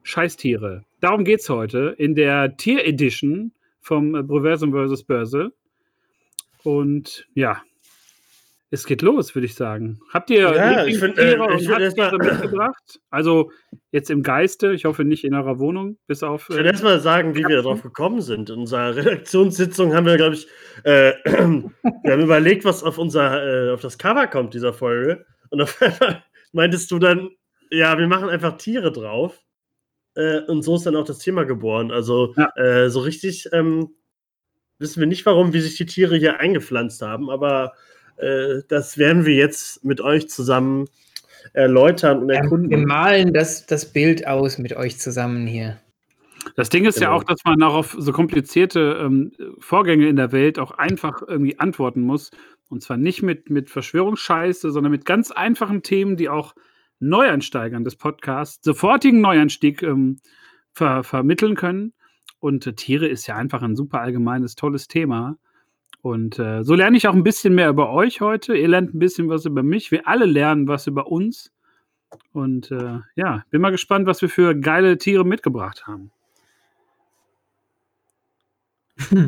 Scheißtiere. 0.04 0.84
Darum 1.00 1.24
geht 1.24 1.40
es 1.40 1.50
heute 1.50 1.96
in 1.98 2.14
der 2.14 2.58
Tier-Edition 2.58 3.54
vom 3.80 4.12
Proversum 4.28 4.74
vs. 4.74 5.04
Börse. 5.04 5.54
Und 6.64 7.26
ja, 7.36 7.62
es 8.72 8.86
geht 8.86 9.02
los, 9.02 9.34
würde 9.36 9.46
ich 9.48 9.56
sagen. 9.56 10.00
Habt 10.14 10.30
ihr 10.30 10.42
Ja, 10.56 10.86
ich 10.86 11.00
find, 11.00 11.18
äh, 11.18 11.38
ich 11.58 11.68
find 11.68 11.98
mal- 11.98 12.12
mitgebracht? 12.18 13.00
Also 13.10 13.52
jetzt 13.92 14.10
im 14.12 14.22
Geiste, 14.22 14.74
ich 14.74 14.86
hoffe 14.86 15.04
nicht 15.04 15.24
in 15.24 15.34
eurer 15.34 15.58
Wohnung, 15.60 15.98
bis 16.08 16.22
auf. 16.22 16.48
Ich 16.50 16.56
will 16.58 16.66
erst 16.66 16.84
mal 16.84 17.00
sagen, 17.00 17.34
wie 17.36 17.44
wir 17.46 17.58
darauf 17.58 17.82
gekommen 17.82 18.22
sind. 18.22 18.50
In 18.50 18.60
unserer 18.60 18.96
Redaktionssitzung 18.96 19.94
haben 19.96 20.06
wir, 20.06 20.18
glaube 20.18 20.36
ich, 20.36 20.48
äh, 20.84 21.14
wir 21.26 22.12
haben 22.12 22.22
überlegt, 22.22 22.64
was 22.66 22.84
auf 22.84 22.98
unser, 23.00 23.70
äh, 23.70 23.72
auf 23.74 23.82
das 23.82 23.98
Cover 23.98 24.28
kommt 24.28 24.54
dieser 24.54 24.74
Folge. 24.74 25.26
Und 25.50 25.62
auf 25.62 25.82
einmal 25.82 26.24
meintest 26.52 26.92
du 26.92 27.00
dann, 27.00 27.30
ja, 27.72 27.98
wir 27.98 28.08
machen 28.08 28.30
einfach 28.30 28.58
Tiere 28.58 28.92
drauf. 28.92 29.40
Äh, 30.16 30.42
und 30.42 30.62
so 30.64 30.76
ist 30.76 30.86
dann 30.86 30.96
auch 30.96 31.06
das 31.06 31.20
Thema 31.20 31.44
geboren. 31.46 31.92
Also 31.92 32.34
Ja. 32.38 32.50
äh, 32.56 32.90
so 32.90 33.00
richtig 33.00 33.48
ähm, 33.52 33.90
wissen 34.80 35.00
wir 35.00 35.08
nicht, 35.08 35.26
warum, 35.26 35.54
wie 35.54 35.60
sich 35.60 35.76
die 35.76 35.86
Tiere 35.86 36.16
hier 36.18 36.40
eingepflanzt 36.40 37.02
haben, 37.02 37.30
aber 37.30 37.74
äh, 38.20 38.62
das 38.68 38.98
werden 38.98 39.26
wir 39.26 39.36
jetzt 39.36 39.84
mit 39.84 40.02
euch 40.02 40.30
zusammen 40.30 40.88
erläutern 41.54 42.20
und 42.20 42.30
Ja, 42.30 42.36
wir 42.36 42.42
erkunden. 42.44 42.86
malen 42.86 43.34
das, 43.34 43.66
das 43.66 43.92
Bild 43.92 44.28
aus 44.28 44.58
mit 44.58 44.74
euch 44.76 45.00
zusammen 45.00 45.48
hier. 45.48 45.80
Das 46.56 46.70
Ding 46.70 46.86
ist 46.86 47.00
ja 47.00 47.08
Genau. 47.08 47.20
auch, 47.20 47.24
dass 47.24 47.40
man 47.46 47.62
auch 47.64 47.74
auf 47.74 47.96
so 47.98 48.12
komplizierte 48.12 48.98
ähm, 49.02 49.32
Vorgänge 49.60 50.08
in 50.08 50.16
der 50.16 50.32
Welt 50.32 50.60
auch 50.60 50.72
einfach 50.72 51.22
irgendwie 51.28 51.60
antworten 51.60 52.02
muss. 52.02 52.32
Und 52.70 52.84
zwar 52.84 52.98
nicht 52.98 53.22
mit, 53.24 53.50
mit 53.50 53.70
Verschwörungsscheiße, 53.70 54.72
sondern 54.72 54.92
mit 54.92 55.06
ganz 55.06 55.32
einfachen 55.32 55.82
Themen, 55.84 56.18
die 56.18 56.30
auch 56.30 56.56
Neueinsteigern 57.00 57.84
des 57.84 57.96
Podcasts 57.96 58.64
sofortigen 58.64 59.22
Neueinstieg 59.22 59.82
ähm, 59.84 60.18
ver 60.74 61.04
vermitteln 61.04 61.56
können. 61.56 61.94
Und 62.40 62.68
äh, 62.68 62.74
Tiere 62.74 63.08
ist 63.08 63.28
ja 63.28 63.36
einfach 63.36 63.62
ein 63.64 63.76
super 63.76 64.02
allgemeines, 64.02 64.56
tolles 64.56 64.88
Thema. 64.88 65.38
Und 66.02 66.40
äh, 66.40 66.64
so 66.64 66.76
lerne 66.76 66.98
ich 66.98 67.08
auch 67.08 67.14
ein 67.14 67.24
bisschen 67.24 67.56
mehr 67.56 67.70
über 67.70 67.92
euch 67.92 68.22
heute. 68.22 68.56
Ihr 68.56 68.68
lernt 68.68 68.94
ein 68.94 69.00
bisschen 69.00 69.28
was 69.30 69.46
über 69.46 69.64
mich. 69.64 69.92
Wir 69.92 70.08
alle 70.08 70.26
lernen 70.26 70.68
was 70.68 70.88
über 70.88 71.08
uns. 71.08 71.52
Und 72.34 72.72
äh, 72.72 73.00
ja, 73.16 73.44
bin 73.50 73.62
mal 73.62 73.72
gespannt, 73.72 74.08
was 74.08 74.22
wir 74.22 74.30
für 74.30 74.56
geile 74.56 74.98
Tiere 74.98 75.26
mitgebracht 75.26 75.88
haben. 75.88 76.12
Ja, 79.12 79.28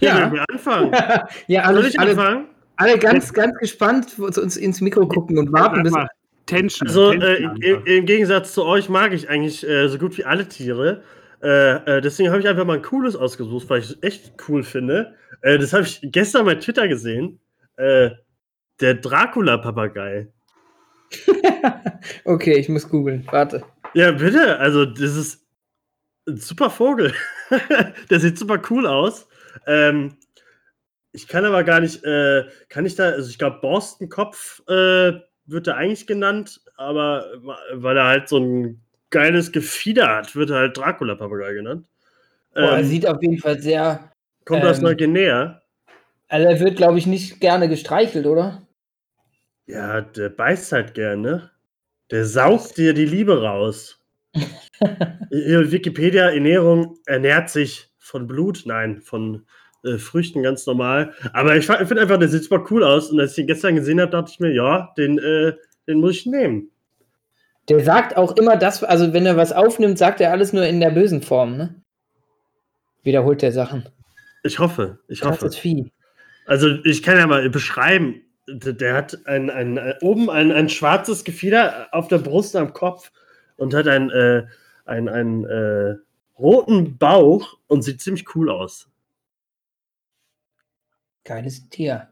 Ja, 0.00 0.20
wollen 0.20 0.32
wir 0.32 0.44
anfangen. 0.50 0.92
ja 1.46 1.66
Soll 1.66 1.76
alle, 1.76 1.88
ich 1.88 1.98
alle, 1.98 2.10
anfangen? 2.10 2.46
alle 2.76 2.98
ganz, 2.98 3.32
ganz 3.32 3.56
gespannt, 3.58 4.18
wo 4.18 4.30
sie 4.30 4.40
uns 4.40 4.56
ins 4.56 4.80
Mikro 4.80 5.06
gucken 5.08 5.38
und 5.38 5.52
warten, 5.52 5.82
bis 5.82 5.94
Tension. 6.46 6.88
Also 6.88 7.10
Tension 7.10 7.30
äh, 7.30 7.36
im, 7.36 7.50
einfach. 7.50 7.86
im 7.86 8.06
Gegensatz 8.06 8.54
zu 8.54 8.64
euch 8.64 8.88
mag 8.88 9.12
ich 9.12 9.28
eigentlich 9.28 9.66
äh, 9.66 9.88
so 9.88 9.98
gut 9.98 10.16
wie 10.16 10.24
alle 10.24 10.48
Tiere. 10.48 11.02
Äh, 11.42 11.96
äh, 11.96 12.00
deswegen 12.00 12.30
habe 12.30 12.40
ich 12.40 12.48
einfach 12.48 12.64
mal 12.64 12.76
ein 12.76 12.82
cooles 12.82 13.16
ausgesucht, 13.16 13.68
weil 13.68 13.80
ich 13.80 13.90
es 13.90 13.98
echt 14.02 14.34
cool 14.48 14.62
finde. 14.62 15.14
Äh, 15.42 15.58
das 15.58 15.72
habe 15.72 15.84
ich 15.84 16.00
gestern 16.02 16.44
bei 16.44 16.54
Twitter 16.56 16.88
gesehen. 16.88 17.40
Äh, 17.76 18.10
der 18.80 18.94
Dracula-Papagei. 18.94 20.28
Okay, 22.24 22.54
ich 22.54 22.68
muss 22.68 22.88
googeln. 22.88 23.26
Warte. 23.30 23.62
Ja, 23.94 24.12
bitte. 24.12 24.58
Also, 24.58 24.86
das 24.86 25.16
ist 25.16 25.46
ein 26.26 26.36
super 26.38 26.70
Vogel. 26.70 27.12
der 28.10 28.20
sieht 28.20 28.38
super 28.38 28.60
cool 28.70 28.86
aus. 28.86 29.28
Ähm, 29.66 30.16
ich 31.12 31.26
kann 31.28 31.44
aber 31.44 31.64
gar 31.64 31.80
nicht, 31.80 32.04
äh, 32.04 32.44
kann 32.68 32.86
ich 32.86 32.94
da, 32.94 33.10
also 33.10 33.28
ich 33.28 33.38
glaube, 33.38 33.58
Borstenkopf 33.60 34.62
äh, 34.68 35.12
wird 35.46 35.66
er 35.66 35.76
eigentlich 35.76 36.06
genannt, 36.06 36.60
aber 36.76 37.26
weil 37.74 37.96
er 37.96 38.06
halt 38.06 38.28
so 38.28 38.38
ein 38.38 38.80
geiles 39.10 39.50
Gefieder 39.50 40.08
hat, 40.08 40.36
wird 40.36 40.50
er 40.50 40.56
halt 40.56 40.76
Dracula-Papagei 40.76 41.52
genannt. 41.54 41.86
Boah, 42.54 42.60
er 42.60 42.78
Ähm, 42.78 42.84
sieht 42.86 43.06
auf 43.06 43.20
jeden 43.22 43.38
Fall 43.38 43.60
sehr. 43.60 44.09
Kommt 44.44 44.64
aus 44.64 44.78
ähm, 44.78 44.84
Neuguinea. 44.84 45.62
Also 46.28 46.48
er 46.48 46.60
wird, 46.60 46.76
glaube 46.76 46.98
ich, 46.98 47.06
nicht 47.06 47.40
gerne 47.40 47.68
gestreichelt, 47.68 48.26
oder? 48.26 48.66
Ja, 49.66 50.00
der 50.00 50.28
beißt 50.28 50.72
halt 50.72 50.94
gerne. 50.94 51.50
Der 52.10 52.24
saugt 52.24 52.76
dir 52.76 52.94
die 52.94 53.06
Liebe 53.06 53.42
raus. 53.42 54.00
Wikipedia, 55.30 56.30
Ernährung 56.30 56.98
ernährt 57.06 57.50
sich 57.50 57.90
von 57.98 58.26
Blut, 58.26 58.62
nein, 58.64 59.00
von 59.00 59.46
äh, 59.84 59.98
Früchten 59.98 60.42
ganz 60.42 60.66
normal. 60.66 61.12
Aber 61.32 61.56
ich, 61.56 61.66
finde 61.66 62.00
einfach, 62.00 62.18
der 62.18 62.28
sieht 62.28 62.44
super 62.44 62.64
cool 62.70 62.84
aus. 62.84 63.10
Und 63.10 63.20
als 63.20 63.32
ich 63.32 63.38
ihn 63.38 63.46
gestern 63.46 63.76
gesehen 63.76 64.00
habe, 64.00 64.10
dachte 64.10 64.30
ich 64.32 64.40
mir, 64.40 64.52
ja, 64.52 64.92
den, 64.96 65.18
äh, 65.18 65.54
den 65.86 66.00
muss 66.00 66.12
ich 66.12 66.26
nehmen. 66.26 66.70
Der 67.68 67.80
sagt 67.80 68.16
auch 68.16 68.36
immer 68.36 68.56
das, 68.56 68.82
also 68.82 69.12
wenn 69.12 69.26
er 69.26 69.36
was 69.36 69.52
aufnimmt, 69.52 69.98
sagt 69.98 70.20
er 70.20 70.32
alles 70.32 70.52
nur 70.52 70.64
in 70.66 70.80
der 70.80 70.90
bösen 70.90 71.22
Form, 71.22 71.56
ne? 71.56 71.74
Wiederholt 73.02 73.42
der 73.42 73.52
Sachen. 73.52 73.88
Ich 74.42 74.58
hoffe, 74.58 74.98
ich 75.08 75.22
hoffe. 75.22 75.38
Krasses 75.38 75.56
Vieh. 75.56 75.92
Also 76.46 76.68
ich 76.84 77.02
kann 77.02 77.16
ja 77.16 77.26
mal 77.26 77.48
beschreiben, 77.50 78.22
der 78.48 78.94
hat 78.94 79.26
ein, 79.26 79.50
ein, 79.50 79.78
ein, 79.78 79.94
oben 80.00 80.30
ein, 80.30 80.50
ein 80.50 80.68
schwarzes 80.68 81.24
Gefieder 81.24 81.88
auf 81.92 82.08
der 82.08 82.18
Brust 82.18 82.56
am 82.56 82.72
Kopf 82.72 83.12
und 83.56 83.74
hat 83.74 83.86
einen, 83.86 84.10
äh, 84.10 84.46
einen, 84.84 85.08
einen 85.08 85.44
äh, 85.44 85.96
roten 86.38 86.98
Bauch 86.98 87.58
und 87.66 87.82
sieht 87.82 88.00
ziemlich 88.00 88.34
cool 88.34 88.50
aus. 88.50 88.88
Geiles 91.24 91.68
Tier. 91.68 92.08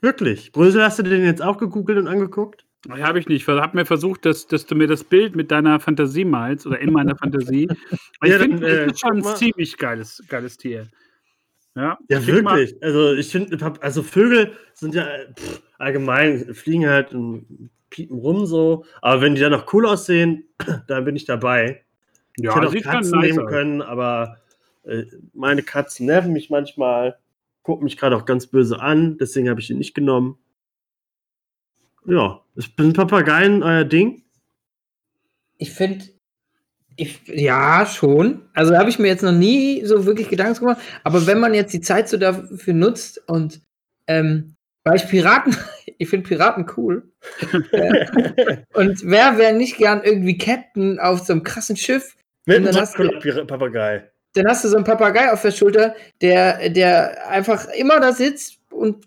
Wirklich. 0.00 0.52
Brösel, 0.52 0.82
hast 0.82 0.98
du 0.98 1.02
den 1.02 1.24
jetzt 1.24 1.42
auch 1.42 1.58
gegoogelt 1.58 1.98
und 1.98 2.08
angeguckt? 2.08 2.64
Ja, 2.88 3.06
habe 3.06 3.20
ich 3.20 3.28
nicht. 3.28 3.42
Ich 3.42 3.48
habe 3.48 3.76
mir 3.76 3.86
versucht, 3.86 4.24
dass, 4.24 4.46
dass 4.46 4.66
du 4.66 4.74
mir 4.74 4.88
das 4.88 5.04
Bild 5.04 5.36
mit 5.36 5.50
deiner 5.50 5.78
Fantasie 5.78 6.24
malst 6.24 6.66
oder 6.66 6.80
in 6.80 6.92
meiner 6.92 7.16
Fantasie. 7.16 7.68
Ja, 8.24 8.36
ich 8.36 8.40
finde, 8.40 8.66
äh, 8.66 8.86
das 8.86 8.94
ist 8.94 9.00
schon 9.00 9.16
ein 9.18 9.36
ziemlich 9.36 9.76
geiles, 9.76 10.22
geiles 10.28 10.56
Tier. 10.56 10.86
Ja, 11.74 11.98
Ja, 12.08 12.20
schick 12.20 12.42
mal- 12.44 12.58
wirklich. 12.58 12.82
Also 12.82 13.14
ich 13.14 13.28
finde, 13.30 13.76
also 13.80 14.02
Vögel 14.02 14.52
sind 14.74 14.94
ja 14.94 15.06
pff, 15.34 15.62
allgemein, 15.78 16.54
fliegen 16.54 16.86
halt 16.88 17.14
und 17.14 17.70
piepen 17.90 18.18
rum 18.18 18.44
so. 18.46 18.84
Aber 19.00 19.20
wenn 19.22 19.34
die 19.34 19.40
dann 19.40 19.52
noch 19.52 19.72
cool 19.72 19.86
aussehen, 19.86 20.44
dann 20.88 21.04
bin 21.04 21.16
ich 21.16 21.24
dabei. 21.24 21.84
ich 22.36 22.44
Ja, 22.44 22.54
hätte 22.54 22.68
auch 22.68 22.74
Katzen 22.82 23.10
nice 23.18 23.26
nehmen 23.26 23.44
aus. 23.46 23.50
können, 23.50 23.82
aber 23.82 24.38
äh, 24.84 25.04
meine 25.32 25.62
Katzen 25.62 26.06
nerven 26.06 26.32
mich 26.32 26.50
manchmal, 26.50 27.18
gucken 27.62 27.84
mich 27.84 27.96
gerade 27.96 28.16
auch 28.16 28.24
ganz 28.26 28.46
böse 28.48 28.80
an, 28.80 29.16
deswegen 29.18 29.48
habe 29.48 29.60
ich 29.60 29.70
ihn 29.70 29.78
nicht 29.78 29.94
genommen. 29.94 30.36
Ja, 32.04 32.40
ist- 32.56 32.72
sind 32.76 32.96
Papageien 32.96 33.62
euer 33.62 33.84
Ding? 33.84 34.24
Ich 35.58 35.70
finde, 35.72 36.04
ich, 36.96 37.20
ja, 37.26 37.86
schon. 37.86 38.42
Also 38.54 38.76
habe 38.76 38.90
ich 38.90 38.98
mir 38.98 39.08
jetzt 39.08 39.22
noch 39.22 39.32
nie 39.32 39.84
so 39.84 40.06
wirklich 40.06 40.28
Gedanken 40.28 40.60
gemacht. 40.60 40.80
Aber 41.04 41.26
wenn 41.26 41.40
man 41.40 41.54
jetzt 41.54 41.72
die 41.72 41.80
Zeit 41.80 42.08
so 42.08 42.16
dafür 42.16 42.74
nutzt 42.74 43.22
und 43.28 43.60
ähm, 44.06 44.54
weil 44.84 44.96
ich 44.96 45.08
Piraten, 45.08 45.56
ich 45.98 46.08
finde 46.08 46.28
Piraten 46.28 46.66
cool. 46.76 47.04
Und 48.74 49.00
wer 49.04 49.38
wäre 49.38 49.52
nicht 49.52 49.76
gern 49.76 50.02
irgendwie 50.02 50.36
Captain 50.36 50.98
auf 50.98 51.20
so 51.20 51.32
einem 51.32 51.44
krassen 51.44 51.76
Schiff? 51.76 52.16
Mit 52.46 52.56
einem 52.56 52.66
dann 52.66 52.76
hast 52.76 52.98
du- 52.98 53.04
Dracula-Papagei. 53.04 54.08
Dann 54.34 54.48
hast 54.48 54.64
du 54.64 54.68
so 54.68 54.76
einen 54.76 54.84
Papagei 54.86 55.30
auf 55.30 55.42
der 55.42 55.50
Schulter, 55.50 55.94
der, 56.22 56.70
der 56.70 57.28
einfach 57.28 57.68
immer 57.68 58.00
da 58.00 58.12
sitzt 58.12 58.58
und 58.70 59.06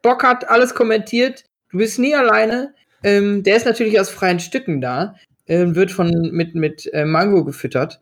Bock 0.00 0.22
hat, 0.22 0.48
alles 0.48 0.74
kommentiert. 0.74 1.44
Du 1.70 1.78
bist 1.78 1.98
nie 1.98 2.14
alleine. 2.14 2.72
Ähm, 3.02 3.42
der 3.42 3.56
ist 3.56 3.66
natürlich 3.66 3.98
aus 4.00 4.10
freien 4.10 4.38
Stücken 4.40 4.80
da, 4.80 5.16
ähm, 5.46 5.74
wird 5.74 5.90
von 5.90 6.10
mit, 6.32 6.54
mit 6.54 6.92
äh, 6.92 7.04
Mango 7.04 7.44
gefüttert. 7.44 8.00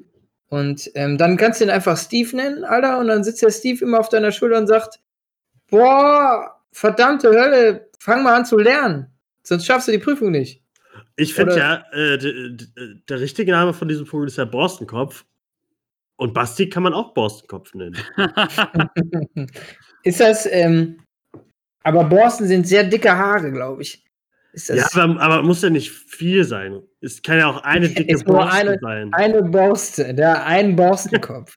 Und 0.48 0.90
ähm, 0.94 1.16
dann 1.16 1.36
kannst 1.36 1.60
du 1.60 1.64
ihn 1.64 1.70
einfach 1.70 1.96
Steve 1.96 2.36
nennen, 2.36 2.64
Alter, 2.64 2.98
und 2.98 3.08
dann 3.08 3.24
sitzt 3.24 3.42
der 3.42 3.50
Steve 3.50 3.84
immer 3.84 4.00
auf 4.00 4.10
deiner 4.10 4.32
Schulter 4.32 4.58
und 4.58 4.66
sagt: 4.66 5.00
Boah, 5.70 6.60
verdammte 6.72 7.28
Hölle, 7.28 7.88
fang 7.98 8.22
mal 8.22 8.34
an 8.34 8.44
zu 8.44 8.58
lernen. 8.58 9.06
Sonst 9.42 9.66
schaffst 9.66 9.88
du 9.88 9.92
die 9.92 9.98
Prüfung 9.98 10.30
nicht. 10.30 10.62
Ich 11.16 11.34
finde 11.34 11.56
ja, 11.56 11.84
äh, 11.92 12.18
der 13.08 13.20
richtige 13.20 13.52
Name 13.52 13.72
von 13.74 13.88
diesem 13.88 14.06
Vogel 14.06 14.28
ist 14.28 14.38
ja 14.38 14.44
Borstenkopf. 14.44 15.24
Und 16.16 16.34
Basti 16.34 16.68
kann 16.68 16.82
man 16.82 16.94
auch 16.94 17.14
Borstenkopf 17.14 17.74
nennen. 17.74 17.96
ist 20.04 20.20
das, 20.20 20.46
ähm, 20.46 20.98
aber 21.82 22.04
Borsten 22.04 22.46
sind 22.46 22.66
sehr 22.66 22.84
dicke 22.84 23.16
Haare, 23.16 23.50
glaube 23.50 23.82
ich. 23.82 24.04
Ja, 24.54 24.86
aber, 24.94 25.20
aber 25.20 25.42
muss 25.42 25.62
ja 25.62 25.70
nicht 25.70 25.90
viel 25.90 26.44
sein. 26.44 26.82
Es 27.00 27.22
kann 27.22 27.38
ja 27.38 27.48
auch 27.50 27.62
eine 27.62 27.88
dicke 27.88 28.22
Borste 28.24 28.52
eine- 28.52 28.78
sein. 28.80 29.12
eine 29.14 29.42
Borste, 29.42 30.14
der 30.14 30.44
ein 30.46 30.76
Borstenkopf. 30.76 31.54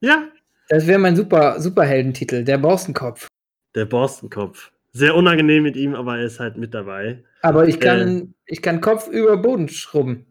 Ja, 0.00 0.28
Das 0.68 0.86
wäre 0.86 0.98
mein 0.98 1.14
super 1.16 1.60
Superheldentitel, 1.60 2.42
der 2.44 2.58
Borstenkopf. 2.58 3.28
der 3.74 3.84
Borstenkopf. 3.84 4.72
Sehr 4.92 5.14
unangenehm 5.14 5.62
mit 5.62 5.76
ihm, 5.76 5.94
aber 5.94 6.18
er 6.18 6.24
ist 6.24 6.40
halt 6.40 6.56
mit 6.56 6.72
dabei. 6.74 7.22
Aber 7.42 7.68
ich 7.68 7.78
kann, 7.78 8.18
Äh. 8.18 8.26
ich 8.46 8.62
kann 8.62 8.80
Kopf 8.80 9.06
über 9.08 9.36
Boden 9.36 9.68
schrubben. 9.68 10.26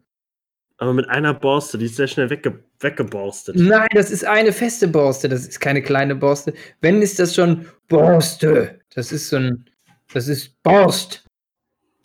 Aber 0.78 0.92
mit 0.92 1.08
einer 1.08 1.32
Borste, 1.32 1.78
die 1.78 1.86
ist 1.86 1.96
sehr 1.96 2.08
schnell 2.08 2.28
wegge 2.28 2.62
weggeborstet. 2.80 3.56
Nein, 3.56 3.88
das 3.94 4.10
ist 4.10 4.26
eine 4.26 4.52
feste 4.52 4.88
Borste, 4.88 5.28
das 5.30 5.46
ist 5.46 5.58
keine 5.60 5.80
kleine 5.80 6.14
Borste. 6.14 6.52
Wenn 6.82 7.00
ist 7.00 7.18
das 7.18 7.34
schon 7.34 7.64
Borste. 7.88 8.80
Das 8.94 9.12
ist 9.12 9.30
so 9.30 9.36
ein, 9.36 9.64
das 10.12 10.28
ist 10.28 10.62
Borst. 10.62 11.24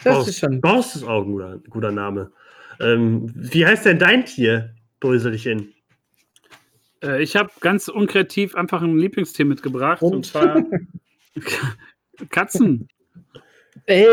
Das 0.03 0.15
Borst, 0.15 0.29
ist 0.29 0.39
schon. 0.39 0.61
Borst 0.61 0.95
ist 0.95 1.03
auch 1.03 1.23
ein 1.25 1.31
guter, 1.31 1.59
guter 1.69 1.91
Name. 1.91 2.31
Ähm, 2.79 3.31
wie 3.35 3.65
heißt 3.65 3.85
denn 3.85 3.99
dein 3.99 4.25
Tier, 4.25 4.73
Bröselchen? 4.99 5.73
Äh, 7.03 7.21
ich 7.21 7.35
habe 7.35 7.49
ganz 7.59 7.87
unkreativ 7.87 8.55
einfach 8.55 8.81
ein 8.81 8.97
Lieblingstier 8.97 9.45
mitgebracht. 9.45 10.01
Und? 10.01 10.13
Und 10.15 10.25
zwar 10.25 10.63
Katzen. 12.29 12.87
Ey, 13.85 14.05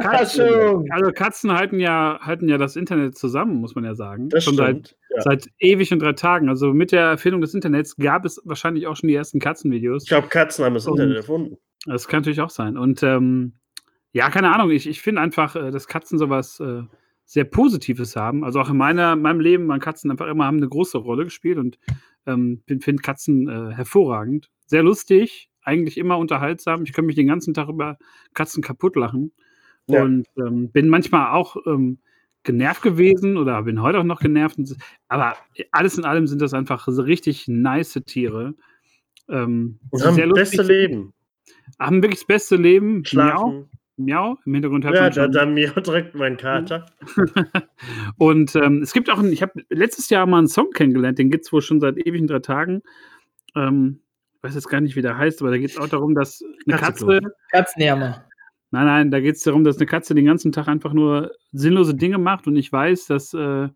Katzen. 0.00 0.44
Überraschung. 0.46 0.86
Also 0.90 1.12
Katzen 1.12 1.52
halten 1.52 1.80
ja, 1.80 2.18
halten 2.22 2.48
ja 2.48 2.56
das 2.56 2.76
Internet 2.76 3.16
zusammen, 3.18 3.56
muss 3.60 3.74
man 3.74 3.84
ja 3.84 3.94
sagen. 3.94 4.28
Das 4.30 4.44
Schon 4.44 4.56
seit, 4.56 4.70
stimmt. 4.70 4.96
Ja. 5.16 5.22
seit 5.22 5.46
ewig 5.58 5.92
und 5.92 6.00
drei 6.00 6.12
Tagen. 6.12 6.48
Also 6.48 6.72
mit 6.72 6.92
der 6.92 7.02
Erfindung 7.06 7.40
des 7.40 7.54
Internets 7.54 7.96
gab 7.96 8.24
es 8.24 8.40
wahrscheinlich 8.44 8.86
auch 8.86 8.96
schon 8.96 9.08
die 9.08 9.14
ersten 9.14 9.38
Katzenvideos. 9.38 10.04
Ich 10.04 10.08
glaube, 10.08 10.28
Katzen 10.28 10.64
haben 10.64 10.74
das 10.74 10.86
Und- 10.86 10.94
Internet 10.98 11.16
erfunden. 11.18 11.56
Das 11.86 12.08
kann 12.08 12.20
natürlich 12.20 12.40
auch 12.40 12.50
sein. 12.50 12.76
Und 12.76 13.02
ähm, 13.02 13.52
ja, 14.18 14.30
keine 14.30 14.52
Ahnung, 14.52 14.72
ich, 14.72 14.88
ich 14.88 15.00
finde 15.00 15.20
einfach, 15.20 15.54
äh, 15.54 15.70
dass 15.70 15.86
Katzen 15.86 16.18
sowas 16.18 16.58
äh, 16.58 16.82
sehr 17.24 17.44
Positives 17.44 18.16
haben. 18.16 18.42
Also 18.42 18.60
auch 18.60 18.68
in 18.68 18.76
meiner, 18.76 19.14
meinem 19.14 19.38
Leben 19.38 19.68
waren 19.68 19.78
Katzen 19.78 20.10
einfach 20.10 20.26
immer 20.26 20.44
haben 20.44 20.56
eine 20.56 20.68
große 20.68 20.98
Rolle 20.98 21.22
gespielt 21.22 21.56
und 21.56 21.78
ähm, 22.26 22.60
finde 22.66 23.00
Katzen 23.00 23.48
äh, 23.48 23.74
hervorragend. 23.74 24.50
Sehr 24.66 24.82
lustig, 24.82 25.50
eigentlich 25.62 25.98
immer 25.98 26.18
unterhaltsam. 26.18 26.82
Ich 26.82 26.92
kann 26.92 27.06
mich 27.06 27.14
den 27.14 27.28
ganzen 27.28 27.54
Tag 27.54 27.68
über 27.68 27.96
Katzen 28.34 28.60
kaputt 28.60 28.96
lachen. 28.96 29.30
Ja. 29.86 30.02
Und 30.02 30.26
ähm, 30.36 30.72
bin 30.72 30.88
manchmal 30.88 31.30
auch 31.30 31.56
ähm, 31.64 31.98
genervt 32.42 32.82
gewesen 32.82 33.36
oder 33.36 33.62
bin 33.62 33.80
heute 33.80 34.00
auch 34.00 34.04
noch 34.04 34.20
genervt. 34.20 34.58
Aber 35.06 35.36
alles 35.70 35.96
in 35.96 36.04
allem 36.04 36.26
sind 36.26 36.42
das 36.42 36.54
einfach 36.54 36.88
so 36.88 37.02
richtig 37.02 37.46
nice 37.46 38.02
Tiere. 38.04 38.54
Ähm, 39.28 39.78
Und 39.90 40.02
die 40.02 40.06
haben 40.06 40.16
das 40.16 40.50
beste 40.50 40.62
Leben. 40.62 41.12
haben 41.78 42.02
wirklich 42.02 42.18
das 42.18 42.26
beste 42.26 42.56
Leben. 42.56 43.04
Schlafen. 43.04 43.68
Miau. 43.98 44.38
Im 44.44 44.54
Hintergrund 44.54 44.84
hört 44.84 44.94
Ja, 44.94 45.02
man 45.02 45.12
da, 45.12 45.22
schon. 45.24 45.32
da 45.32 45.46
mir 45.46 45.70
direkt 45.70 46.14
mein 46.14 46.36
Kater. 46.36 46.86
Und 48.18 48.54
ähm, 48.56 48.82
es 48.82 48.92
gibt 48.92 49.10
auch, 49.10 49.18
einen, 49.18 49.32
ich 49.32 49.42
habe 49.42 49.52
letztes 49.70 50.08
Jahr 50.10 50.26
mal 50.26 50.38
einen 50.38 50.48
Song 50.48 50.70
kennengelernt, 50.70 51.18
den 51.18 51.30
gibt 51.30 51.44
es 51.46 51.52
wohl 51.52 51.62
schon 51.62 51.80
seit 51.80 51.96
ewigen 51.98 52.26
drei 52.26 52.40
Tagen. 52.40 52.82
Ähm, 53.56 54.00
ich 54.36 54.42
weiß 54.42 54.54
jetzt 54.54 54.68
gar 54.68 54.80
nicht, 54.80 54.96
wie 54.96 55.02
der 55.02 55.18
heißt, 55.18 55.40
aber 55.42 55.50
da 55.50 55.58
geht 55.58 55.70
es 55.70 55.78
auch 55.78 55.88
darum, 55.88 56.14
dass 56.14 56.42
eine 56.66 56.76
Katzenklo. 56.76 57.18
Katze, 57.20 57.34
Katzenjammer. 57.50 58.24
nein, 58.70 58.86
nein, 58.86 59.10
da 59.10 59.20
geht 59.20 59.36
es 59.36 59.42
darum, 59.42 59.64
dass 59.64 59.78
eine 59.78 59.86
Katze 59.86 60.14
den 60.14 60.26
ganzen 60.26 60.52
Tag 60.52 60.68
einfach 60.68 60.92
nur 60.92 61.32
sinnlose 61.52 61.94
Dinge 61.94 62.18
macht 62.18 62.46
und 62.46 62.56
ich 62.56 62.70
weiß, 62.70 63.06
dass 63.06 63.34
äh, 63.34 63.68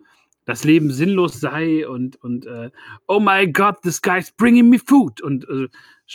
das 0.44 0.64
Leben 0.64 0.90
sinnlos 0.90 1.40
sei 1.40 1.86
und, 1.88 2.16
und 2.22 2.46
äh, 2.46 2.70
oh 3.08 3.20
my 3.20 3.50
God, 3.50 3.80
this 3.82 4.00
guy's 4.02 4.30
bringing 4.32 4.68
me 4.70 4.78
food 4.78 5.20
und 5.20 5.48
äh, 5.48 5.68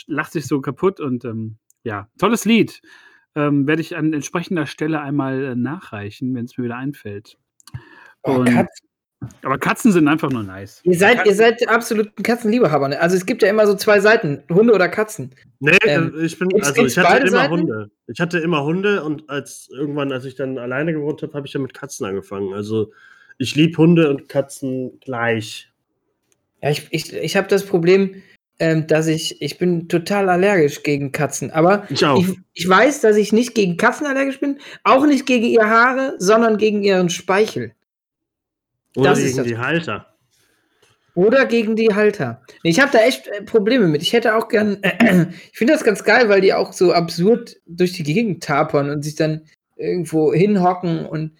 lacht 0.06 0.32
sich 0.32 0.46
so 0.46 0.60
kaputt 0.60 1.00
und 1.00 1.24
ähm, 1.24 1.56
ja, 1.82 2.08
tolles 2.18 2.44
Lied. 2.44 2.80
Ähm, 3.38 3.66
Werde 3.66 3.82
ich 3.82 3.96
an 3.96 4.12
entsprechender 4.12 4.66
Stelle 4.66 5.00
einmal 5.00 5.42
äh, 5.44 5.54
nachreichen, 5.54 6.34
wenn 6.34 6.44
es 6.46 6.58
mir 6.58 6.64
wieder 6.64 6.76
einfällt. 6.76 7.36
Oh, 8.24 8.32
Und- 8.32 8.46
Katz, 8.46 8.78
Aber 9.42 9.58
Katzen 9.58 9.92
sind 9.92 10.08
einfach 10.08 10.30
nur 10.30 10.42
nice. 10.42 10.80
ihr, 10.84 10.96
seid, 10.98 11.24
ihr 11.26 11.34
seid 11.34 11.68
absolut 11.68 12.08
ein 12.18 12.22
Katzenliebehaber. 12.22 12.88
Ne? 12.88 13.00
Also 13.00 13.16
es 13.16 13.26
gibt 13.26 13.42
ja 13.42 13.48
immer 13.48 13.66
so 13.66 13.74
zwei 13.74 14.00
Seiten, 14.00 14.42
Hunde 14.50 14.72
oder 14.74 14.88
Katzen. 14.88 15.30
Nee, 15.60 15.76
Ähm, 15.84 16.14
ich 16.20 16.38
bin, 16.38 16.48
also 16.62 16.84
ich 16.84 16.98
hatte 16.98 17.18
immer 17.26 17.30
Seiten? 17.30 17.52
Hunde. 17.52 17.90
Ich 18.06 18.20
hatte 18.20 18.38
immer 18.38 18.64
Hunde 18.64 19.02
und 19.04 19.28
als 19.28 19.68
irgendwann, 19.72 20.12
als 20.12 20.24
ich 20.24 20.34
dann 20.34 20.56
alleine 20.58 20.92
gewohnt 20.92 21.22
habe, 21.22 21.32
habe 21.34 21.46
ich 21.46 21.52
dann 21.52 21.62
mit 21.62 21.74
Katzen 21.74 22.06
angefangen. 22.06 22.54
Also 22.54 22.92
ich 23.38 23.54
liebe 23.54 23.76
Hunde 23.76 24.08
und 24.10 24.28
Katzen 24.28 24.98
gleich. 25.00 25.70
Ja, 26.62 26.70
ich, 26.70 26.88
ich, 26.90 27.12
ich 27.12 27.36
habe 27.36 27.46
das 27.48 27.64
Problem, 27.66 28.22
ähm, 28.58 28.86
dass 28.86 29.06
ich, 29.06 29.40
ich 29.40 29.58
bin 29.58 29.88
total 29.88 30.28
allergisch 30.28 30.82
gegen 30.82 31.12
Katzen. 31.12 31.50
Aber 31.50 31.84
Ich 31.90 32.02
ich, 32.02 32.36
ich 32.54 32.68
weiß, 32.68 33.00
dass 33.00 33.16
ich 33.16 33.32
nicht 33.32 33.54
gegen 33.54 33.76
Katzen 33.76 34.06
allergisch 34.06 34.40
bin, 34.40 34.58
auch 34.84 35.06
nicht 35.06 35.26
gegen 35.26 35.46
ihre 35.46 35.68
Haare, 35.68 36.14
sondern 36.18 36.56
gegen 36.56 36.82
ihren 36.82 37.08
Speichel. 37.08 37.72
Oder 38.96 39.10
das 39.10 39.20
gegen 39.20 39.44
die 39.44 39.58
Halter. 39.58 40.06
Oder 41.14 41.46
gegen 41.46 41.76
die 41.76 41.94
Halter. 41.94 42.42
Ich 42.62 42.80
habe 42.80 42.92
da 42.92 43.00
echt 43.00 43.26
äh, 43.28 43.42
Probleme 43.42 43.88
mit. 43.88 44.02
Ich 44.02 44.12
hätte 44.12 44.36
auch 44.36 44.48
gern. 44.48 44.78
ich 45.52 45.58
finde 45.58 45.72
das 45.72 45.84
ganz 45.84 46.04
geil, 46.04 46.28
weil 46.28 46.40
die 46.40 46.54
auch 46.54 46.72
so 46.72 46.92
absurd 46.92 47.56
durch 47.66 47.92
die 47.92 48.02
Gegend 48.02 48.42
tapern 48.42 48.90
und 48.90 49.02
sich 49.02 49.14
dann 49.14 49.42
irgendwo 49.76 50.32
hinhocken 50.32 51.06
und. 51.06 51.32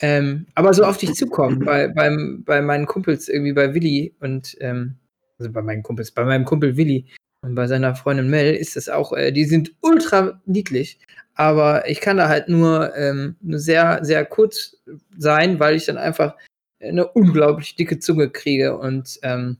Ähm, 0.00 0.46
aber 0.54 0.72
so 0.74 0.84
auf 0.84 0.96
dich 0.96 1.14
zukommen, 1.14 1.58
bei, 1.58 1.88
beim, 1.88 2.44
bei 2.46 2.62
meinen 2.62 2.86
Kumpels, 2.86 3.28
irgendwie 3.28 3.52
bei 3.52 3.74
Willi 3.74 4.14
und. 4.20 4.56
Ähm, 4.60 4.96
also 5.38 5.52
bei 5.52 5.62
meinen 5.62 5.82
Kumpels, 5.82 6.10
bei 6.10 6.24
meinem 6.24 6.44
Kumpel 6.44 6.76
Willi 6.76 7.06
und 7.42 7.54
bei 7.54 7.66
seiner 7.66 7.94
Freundin 7.94 8.28
Mel 8.28 8.54
ist 8.54 8.76
das 8.76 8.88
auch. 8.88 9.12
Äh, 9.12 9.32
die 9.32 9.44
sind 9.44 9.72
ultra 9.80 10.40
niedlich. 10.46 10.98
Aber 11.34 11.88
ich 11.88 12.00
kann 12.00 12.16
da 12.16 12.28
halt 12.28 12.48
nur, 12.48 12.94
ähm, 12.96 13.36
nur 13.40 13.60
sehr, 13.60 14.00
sehr 14.04 14.24
kurz 14.24 14.76
sein, 15.16 15.60
weil 15.60 15.76
ich 15.76 15.86
dann 15.86 15.96
einfach 15.98 16.34
eine 16.80 17.06
unglaublich 17.06 17.76
dicke 17.76 17.98
Zunge 18.00 18.28
kriege 18.30 18.76
und 18.76 19.18
ähm, 19.22 19.56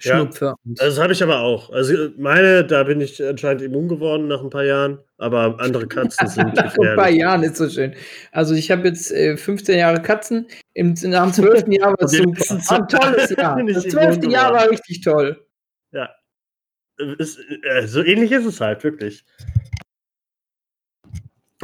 Ja. 0.00 0.16
schnupfe. 0.16 0.54
Und 0.64 0.80
Also 0.80 0.96
das 0.96 1.02
habe 1.02 1.12
ich 1.12 1.22
aber 1.22 1.40
auch. 1.40 1.70
Also 1.70 2.10
meine, 2.16 2.64
da 2.64 2.82
bin 2.84 3.00
ich 3.02 3.22
anscheinend 3.22 3.62
immun 3.62 3.88
geworden 3.88 4.26
nach 4.28 4.42
ein 4.42 4.50
paar 4.50 4.64
Jahren, 4.64 4.98
aber 5.22 5.58
andere 5.60 5.86
Katzen 5.86 6.26
sind 6.28 6.54
nach 6.54 6.64
ein 6.64 6.76
paar 6.76 6.94
gefährlich. 6.96 7.20
Jahren 7.20 7.42
ist 7.44 7.56
so 7.56 7.68
schön. 7.68 7.94
Also 8.32 8.54
ich 8.54 8.70
habe 8.70 8.88
jetzt 8.88 9.12
äh, 9.12 9.36
15 9.36 9.78
Jahre 9.78 10.02
Katzen. 10.02 10.48
Im, 10.74 10.94
nach 11.04 11.24
dem 11.24 11.32
12. 11.32 11.68
Jahr 11.68 11.92
war 11.92 12.02
es 12.02 12.12
super. 12.12 12.74
ein 12.74 12.88
tolles 12.88 13.30
Jahr. 13.36 13.64
Das 13.64 13.84
immun 13.84 14.20
12. 14.20 14.24
Jahr 14.32 14.52
war 14.52 14.68
richtig 14.68 15.00
toll. 15.02 15.46
Ja. 15.92 16.10
Ist, 17.18 17.38
äh, 17.38 17.86
so 17.86 18.02
ähnlich 18.02 18.32
ist 18.32 18.46
es 18.46 18.60
halt, 18.60 18.82
wirklich. 18.84 19.24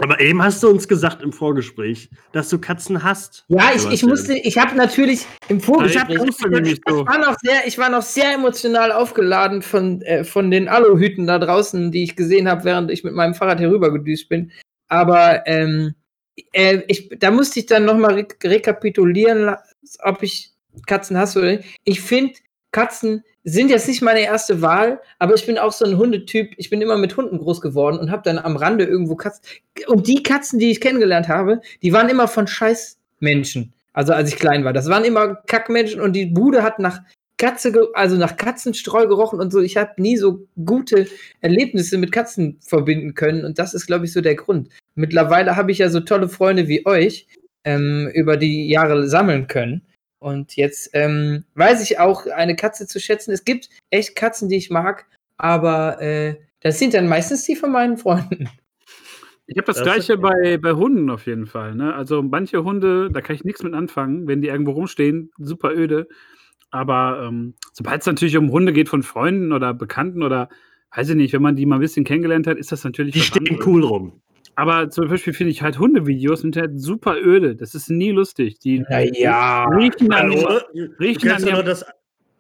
Aber 0.01 0.21
eben 0.21 0.43
hast 0.43 0.63
du 0.63 0.69
uns 0.69 0.87
gesagt 0.87 1.23
im 1.23 1.33
Vorgespräch, 1.33 2.09
dass 2.33 2.49
du 2.49 2.59
Katzen 2.59 3.03
hast. 3.03 3.45
Ja, 3.49 3.73
ich, 3.75 3.85
ich 3.91 4.05
musste, 4.05 4.35
ich 4.35 4.57
habe 4.57 4.77
natürlich 4.77 5.27
im 5.49 5.59
Ich 5.59 5.65
Vorgespräch, 5.65 6.19
so. 6.89 7.03
ich 7.03 7.07
war 7.07 7.19
noch 7.19 7.37
sehr, 7.41 7.67
ich 7.67 7.79
war 7.79 7.91
noch 7.91 8.03
sehr 8.03 8.33
emotional 8.33 8.93
aufgeladen 8.93 9.63
von, 9.63 10.01
äh, 10.03 10.25
von 10.25 10.51
den 10.51 10.69
Aluhüten 10.69 11.27
da 11.27 11.39
draußen, 11.39 11.91
die 11.91 12.05
ich 12.05 12.17
gesehen 12.17 12.49
habe, 12.49 12.65
während 12.65 12.91
ich 12.91 13.03
mit 13.03 13.15
meinem 13.15 13.35
Fahrrad 13.35 13.59
hier 13.59 13.71
rüber 13.71 13.93
gedüst 13.93 14.29
bin. 14.29 14.53
Aber 14.89 15.47
ähm, 15.47 15.95
äh, 16.53 16.83
ich, 16.87 17.11
da 17.19 17.31
musste 17.31 17.61
ich 17.61 17.67
dann 17.67 17.85
nochmal 17.85 18.15
re 18.15 18.27
rekapitulieren, 18.45 19.57
ob 20.01 20.23
ich 20.23 20.53
Katzen 20.87 21.19
hasse 21.19 21.41
oder 21.41 21.57
nicht. 21.57 21.65
Ich 21.85 22.01
finde, 22.01 22.35
Katzen 22.71 23.25
sind 23.45 23.71
jetzt 23.71 23.89
nicht 23.89 24.03
meine 24.03 24.21
erste 24.21 24.61
Wahl, 24.61 25.01
aber 25.19 25.35
ich 25.35 25.47
bin 25.47 25.59
auch 25.59 25.73
so 25.73 25.85
ein 25.85 25.97
Hundetyp. 25.97 26.55
Ich 26.57 26.71
bin 26.71 26.83
immer 26.83 26.97
mit 26.97 27.17
Hunden 27.17 27.39
groß 27.39 27.61
geworden 27.61 27.99
und 27.99 28.11
habe 28.11 28.23
dann 28.25 28.39
am 28.39 28.57
Rande 28.57 28.85
irgendwo 28.85 29.17
Katzen. 29.17 29.43
Und 29.87 30.07
die 30.07 30.23
Katzen, 30.23 30.59
die 30.59 30.71
ich 30.71 30.81
kennengelernt 30.81 31.29
habe, 31.29 31.61
die 31.83 31.93
waren 31.93 32.09
immer 32.09 32.29
von 32.29 32.47
scheiß 32.47 32.99
Menschen. 33.21 33.73
Also 33.93 34.13
als 34.13 34.33
ich 34.33 34.39
klein 34.39 34.65
war. 34.65 34.73
Das 34.73 34.89
waren 34.89 35.05
immer 35.05 35.37
Kackmenschen 35.47 36.01
und 36.01 36.13
die 36.13 36.27
Bude 36.27 36.63
hat 36.63 36.79
nach 36.79 37.01
Katze, 37.39 37.73
also 37.95 38.17
nach 38.17 38.37
Katzenstreu 38.37 39.07
gerochen 39.07 39.41
und 39.41 39.53
so. 39.53 39.61
Ich 39.61 39.77
habe 39.77 39.91
nie 39.97 40.17
so 40.17 40.47
gute 40.65 41.07
Erlebnisse 41.41 41.97
mit 41.97 42.13
Katzen 42.13 42.59
verbinden 42.61 43.15
können 43.15 43.45
und 43.45 43.59
das 43.59 43.75
ist, 43.75 43.87
glaube 43.87 44.05
ich, 44.05 44.13
so 44.13 44.21
der 44.21 44.35
Grund. 44.35 44.69
Mittlerweile 44.95 45.57
habe 45.57 45.73
ich 45.73 45.79
ja 45.79 45.89
so 45.89 46.01
tolle 46.01 46.29
Freunde 46.29 46.69
wie 46.69 46.85
euch 46.85 47.27
ähm, 47.65 48.11
über 48.13 48.37
die 48.37 48.69
Jahre 48.69 49.09
sammeln 49.09 49.47
können. 49.47 49.83
Und 50.21 50.57
jetzt 50.57 50.91
ähm, 50.95 51.45
weiß 51.55 51.83
ich 51.83 51.99
auch, 51.99 52.27
eine 52.27 52.57
Katze 52.57 52.87
zu 52.87 52.99
schätzen. 53.01 53.31
Es 53.33 53.45
gibt 53.45 53.69
echt 53.91 54.17
Katzen, 54.17 54.49
die 54.49 54.57
ich 54.57 54.71
mag, 54.71 55.07
aber 55.37 56.01
äh, 56.03 56.37
das 56.61 56.79
sind 56.79 56.95
dann 56.95 57.09
meistens 57.09 57.45
die 57.45 57.55
von 57.57 57.71
meinen 57.71 57.97
Freunden. 57.99 58.49
Ich 59.47 59.57
habe 59.57 59.67
das, 59.67 59.77
Das 59.77 59.85
gleiche 59.85 60.15
ist- 60.15 60.21
bei, 60.21 60.59
bei 60.59 60.73
Hunden 60.73 61.09
auf 61.09 61.27
jeden 61.27 61.47
Fall. 61.47 61.75
Ne? 61.75 61.95
Also 61.95 62.23
manche 62.23 62.65
Hunde, 62.65 63.11
da 63.11 63.21
kann 63.21 63.35
ich 63.37 63.45
nichts 63.45 63.63
mit 63.63 63.75
anfangen, 63.75 64.27
wenn 64.27 64.43
die 64.43 64.49
irgendwo 64.49 64.73
rumstehen, 64.73 65.31
super 65.39 65.71
öde. 65.73 66.09
Aber 66.71 67.25
ähm, 67.27 67.55
sobald 67.73 68.01
es 68.03 68.07
natürlich 68.07 68.37
um 68.37 68.51
Hunde 68.51 68.73
geht 68.75 68.89
von 68.91 69.03
Freunden 69.03 69.53
oder 69.53 69.73
Bekannten 69.73 70.23
oder 70.23 70.51
weiß 70.95 71.09
ich 71.11 71.17
nicht, 71.17 71.33
wenn 71.33 71.41
man 71.43 71.57
die 71.57 71.65
mal 71.65 71.77
ein 71.77 71.81
bisschen 71.81 72.05
kennengelernt 72.05 72.47
hat, 72.47 72.59
ist 72.59 72.73
das 72.73 72.85
natürlich 72.85 73.15
Die 73.15 73.21
stehen 73.21 73.59
cool 73.65 73.85
rum. 73.85 74.21
Aber 74.59 74.91
zum 74.91 75.09
Beispiel 75.09 75.33
finde 75.33 75.53
ich 75.53 75.63
halt 75.63 75.79
Hundevideos 75.79 76.41
sind 76.41 76.57
halt 76.57 76.81
super 76.81 77.15
öde. 77.17 77.55
Das 77.55 77.77
ist 77.77 77.91
nie 77.91 78.11
lustig. 78.11 78.59
Die 78.59 78.81
Naja. 78.81 79.67
riechen 79.69 80.13
an, 80.13 80.33
Hallo? 80.33 80.59
ihrem- 80.75 80.93
riechen 80.99 81.31
an 81.31 81.47
ihrem 81.47 81.65
das, 81.65 81.85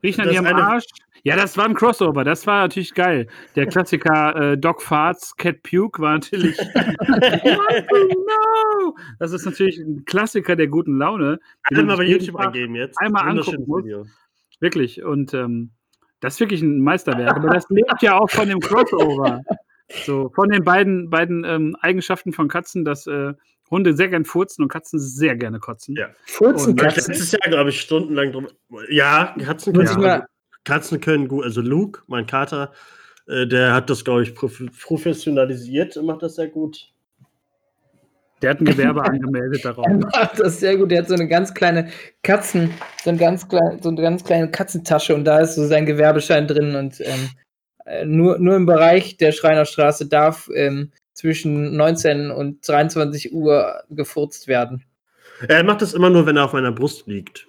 Riechen 0.03 0.23
an 0.25 0.33
ihrem 0.33 0.47
Arsch. 0.47 0.85
Ja, 1.23 1.37
das 1.37 1.57
war 1.57 1.67
ein 1.67 1.75
Crossover. 1.75 2.25
Das 2.25 2.45
war 2.49 2.63
natürlich 2.63 2.93
geil. 2.95 3.29
Der 3.55 3.67
Klassiker 3.67 4.35
äh, 4.53 4.59
Dog 4.59 4.83
Farts, 4.83 5.37
Cat 5.37 5.63
Puke 5.63 6.03
war 6.03 6.15
natürlich. 6.15 6.57
no! 6.59 6.65
Das 9.21 9.33
ist 9.33 9.45
natürlich 9.45 9.79
ein 9.79 10.05
Klassiker 10.05 10.57
der 10.57 10.67
guten 10.69 10.99
Laune. 10.99 11.39
den 11.71 11.79
Alle 11.79 11.79
man 11.79 11.87
mal 11.87 11.97
bei 11.99 12.05
YouTube 12.05 12.37
eingeben 12.37 12.75
jetzt. 12.75 12.99
einmal 13.01 13.29
angucken 13.29 13.65
muss. 13.67 13.85
Video. 13.85 14.05
Wirklich. 14.61 15.03
Und 15.05 15.35
ähm, 15.35 15.71
das 16.21 16.35
ist 16.35 16.41
wirklich 16.41 16.63
ein 16.63 16.81
Meisterwerk. 16.81 17.37
Aber 17.37 17.49
das 17.51 17.69
lebt 17.71 18.03
ja 18.03 18.19
auch 18.19 18.29
von 18.31 18.49
dem 18.49 18.59
Crossover. 18.61 19.43
So, 20.05 20.31
von 20.35 20.51
den 20.51 20.65
beiden, 20.65 21.09
beiden 21.11 21.45
ähm, 21.45 21.77
Eigenschaften 21.81 22.33
von 22.33 22.49
Katzen, 22.49 22.85
dass 22.85 23.07
äh, 23.07 23.33
Hunde 23.71 23.95
sehr 23.97 24.09
gern 24.09 24.25
furzen 24.25 24.63
und 24.63 24.69
Katzen 24.69 24.99
sehr 24.99 25.37
gerne 25.37 25.59
kotzen. 25.61 25.95
Ja. 25.97 26.09
Furzen 26.27 26.71
Und 26.73 26.81
Katzen. 26.81 27.13
letztes 27.13 27.33
Jahr, 27.33 27.49
glaube 27.49 27.71
ich, 27.71 27.81
stundenlang 27.81 28.33
drum. 28.33 28.49
Ja, 28.91 29.35
Katzen 29.43 29.73
können, 29.73 30.01
mal- 30.01 30.27
Katzen 30.65 31.01
können 31.01 31.29
gut. 31.29 31.45
Also 31.45 31.61
Luke, 31.61 32.03
mein 32.07 32.27
Kater, 32.27 32.73
äh, 33.27 33.47
der 33.47 33.73
hat 33.75 33.89
das, 33.91 34.05
glaube 34.05 34.23
ich, 34.23 34.35
prof 34.35 34.61
professionalisiert 34.83 35.97
und 35.97 36.07
macht 36.07 36.23
das 36.23 36.37
sehr 36.37 36.49
gut. 36.49 36.93
Der 38.41 38.51
hat 38.51 38.61
ein 38.61 38.67
Gewerbe 38.67 39.03
angemeldet 39.03 39.65
darauf. 39.65 39.85
Er 39.89 39.97
macht 39.97 40.39
das 40.39 40.61
sehr 40.61 40.77
gut. 40.77 40.91
Der 40.91 41.01
hat 41.01 41.09
so 41.09 41.15
eine 41.15 41.27
ganz 41.27 41.53
kleine 41.55 41.91
Katzen, 42.23 42.71
so 43.03 43.11
eine 43.11 43.19
ganz, 43.19 43.49
klein, 43.49 43.81
so 43.83 43.89
eine 43.89 44.01
ganz 44.01 44.23
kleine 44.23 44.51
Katzentasche 44.51 45.15
und 45.15 45.25
da 45.25 45.41
ist 45.41 45.57
so 45.57 45.67
sein 45.67 45.87
Gewerbeschein 45.87 46.47
drin 46.47 46.77
und 46.77 47.01
ähm, 47.01 47.07
äh, 47.07 47.29
nur, 48.05 48.39
nur 48.39 48.57
im 48.57 48.67
Bereich 48.67 49.17
der 49.17 49.33
Schreinerstraße 49.33 50.07
darf 50.07 50.49
ähm, 50.55 50.93
zwischen 51.13 51.77
19 51.77 52.31
und 52.31 52.67
23 52.67 53.33
Uhr 53.33 53.83
gefurzt 53.91 54.49
werden. 54.49 54.85
Er 55.47 55.65
macht 55.65 55.83
das 55.83 55.95
immer 55.95 56.11
nur, 56.11 56.27
wenn 56.27 56.37
er 56.37 56.45
auf 56.45 56.53
meiner 56.53 56.73
Brust 56.73 57.07
liegt. 57.07 57.47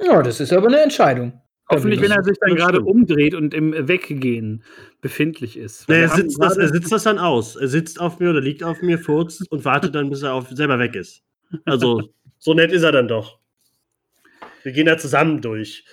Ja, 0.00 0.22
das 0.22 0.40
ist 0.40 0.52
aber 0.52 0.68
eine 0.68 0.80
Entscheidung. 0.80 1.40
Hoffentlich, 1.70 2.02
wenn 2.02 2.10
er 2.10 2.22
sich 2.22 2.36
dann 2.40 2.54
gerade 2.54 2.82
umdreht 2.82 3.34
und 3.34 3.54
im 3.54 3.72
Weggehen 3.88 4.62
befindlich 5.00 5.56
ist. 5.56 5.88
Nee, 5.88 6.02
er, 6.02 6.08
sitzt 6.08 6.42
das, 6.42 6.56
er 6.56 6.68
sitzt 6.68 6.92
das 6.92 7.04
dann 7.04 7.18
aus. 7.18 7.56
Er 7.56 7.68
sitzt 7.68 8.00
auf 8.00 8.18
mir 8.18 8.30
oder 8.30 8.40
liegt 8.40 8.62
auf 8.62 8.82
mir, 8.82 8.98
furzt 8.98 9.50
und 9.50 9.64
wartet 9.64 9.94
dann, 9.94 10.10
bis 10.10 10.22
er 10.22 10.34
auf, 10.34 10.48
selber 10.50 10.78
weg 10.78 10.94
ist. 10.94 11.22
Also, 11.64 12.10
so 12.38 12.54
nett 12.54 12.72
ist 12.72 12.82
er 12.82 12.92
dann 12.92 13.08
doch. 13.08 13.38
Wir 14.62 14.72
gehen 14.72 14.86
da 14.86 14.98
zusammen 14.98 15.40
durch. 15.40 15.84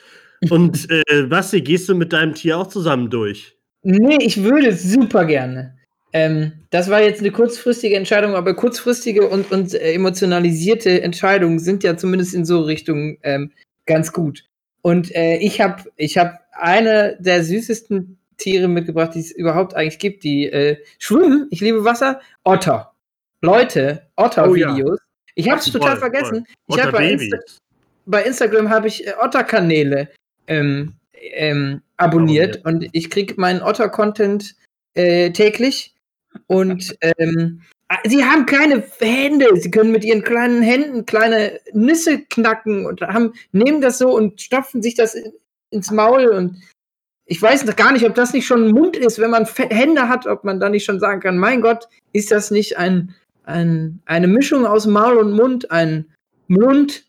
Und 0.50 0.88
äh, 0.90 1.24
Basti, 1.24 1.62
gehst 1.62 1.88
du 1.90 1.96
mit 1.96 2.14
deinem 2.14 2.34
Tier 2.34 2.58
auch 2.58 2.68
zusammen 2.68 3.10
durch? 3.10 3.59
Nee, 3.82 4.18
ich 4.22 4.44
würde 4.44 4.76
super 4.76 5.26
gerne. 5.26 5.78
Ähm, 6.12 6.54
das 6.72 6.90
war 6.90 7.02
jetzt 7.02 7.22
eine 7.22 7.32
kurzfristige 7.32 7.96
Entscheidung, 7.96 8.34
aber 8.34 8.56
kurzfristige 8.56 9.28
und, 9.28 9.52
und 9.52 9.74
äh, 9.74 9.94
emotionalisierte 9.94 11.02
Entscheidungen 11.02 11.60
sind 11.60 11.84
ja 11.84 11.98
zumindest 11.98 12.34
in 12.34 12.46
so 12.46 12.62
Richtungen 12.62 13.18
ähm, 13.24 13.52
ganz 13.86 14.12
gut. 14.12 14.46
Und 14.82 15.14
äh, 15.16 15.38
ich 15.38 15.62
habe 15.62 15.84
ich 15.98 16.18
hab 16.18 16.40
eine 16.52 17.18
der 17.20 17.44
süßesten 17.44 18.18
Tiere 18.38 18.68
mitgebracht, 18.68 19.14
die 19.14 19.20
es 19.20 19.32
überhaupt 19.32 19.76
eigentlich 19.76 20.00
gibt, 20.00 20.24
die 20.24 20.46
äh, 20.46 20.78
schwimmen. 20.98 21.48
Ich 21.52 21.62
liebe 21.62 21.84
Wasser. 21.84 22.22
Otter. 22.44 22.94
Leute, 23.42 24.08
Otter-Videos. 24.16 25.00
Ich 25.36 25.50
habe 25.50 25.60
es 25.60 25.72
total 25.72 25.92
Voll, 25.92 26.00
vergessen. 26.00 26.46
voll. 26.68 26.78
Ich 26.78 26.84
habe 26.84 26.92
bei. 26.92 27.12
Insta 27.12 27.38
bei 28.06 28.24
Instagram 28.24 28.70
habe 28.72 28.88
ich 28.88 29.06
äh, 29.06 29.14
Otter-Kanäle 29.22 30.10
ähm, 30.48 30.94
ähm, 31.22 31.82
abonniert 31.98 32.66
und 32.66 32.88
ich 32.92 33.10
kriege 33.10 33.36
meinen 33.38 33.62
Otter-Content 33.62 34.56
äh, 34.94 35.32
täglich. 35.32 35.94
Und 36.48 36.96
ähm, 37.18 37.62
ah, 37.88 38.00
sie 38.06 38.24
haben 38.24 38.46
keine 38.46 38.84
Hände. 39.00 39.48
Sie 39.56 39.72
können 39.72 39.92
mit 39.92 40.04
ihren 40.04 40.24
kleinen 40.24 40.62
Händen 40.62 41.06
kleine 41.06 41.60
Nüsse 41.74 42.24
knacken 42.30 42.86
und 42.86 43.02
haben, 43.02 43.34
nehmen 43.52 43.82
das 43.82 43.98
so 43.98 44.16
und 44.16 44.42
stopfen 44.42 44.82
sich 44.82 44.96
das 44.96 45.16
in, 45.16 45.32
ins 45.72 45.92
Maul. 45.92 46.28
Und 46.30 46.62
ich 47.26 47.42
weiß 47.42 47.66
noch 47.66 47.76
gar 47.76 47.92
nicht, 47.92 48.06
ob 48.06 48.16
das 48.16 48.34
nicht 48.34 48.48
schon 48.48 48.66
ein 48.66 48.72
Mund 48.72 48.98
ist, 48.98 49.20
wenn 49.20 49.32
man 49.32 49.46
Hände 49.46 50.10
hat, 50.10 50.26
ob 50.28 50.44
man 50.44 50.60
da 50.60 50.70
nicht 50.70 50.86
schon 50.86 51.00
sagen 51.00 51.22
kann, 51.22 51.38
mein 51.38 51.62
Gott, 51.62 51.88
ist 52.12 52.32
das 52.32 52.52
nicht 52.52 52.78
ein, 52.78 53.14
ein, 53.44 54.02
eine 54.06 54.28
Mischung 54.28 54.66
aus 54.66 54.88
Maul 54.88 55.18
und 55.18 55.34
Mund, 55.34 55.72
ein 55.72 56.06
Mund? 56.48 57.06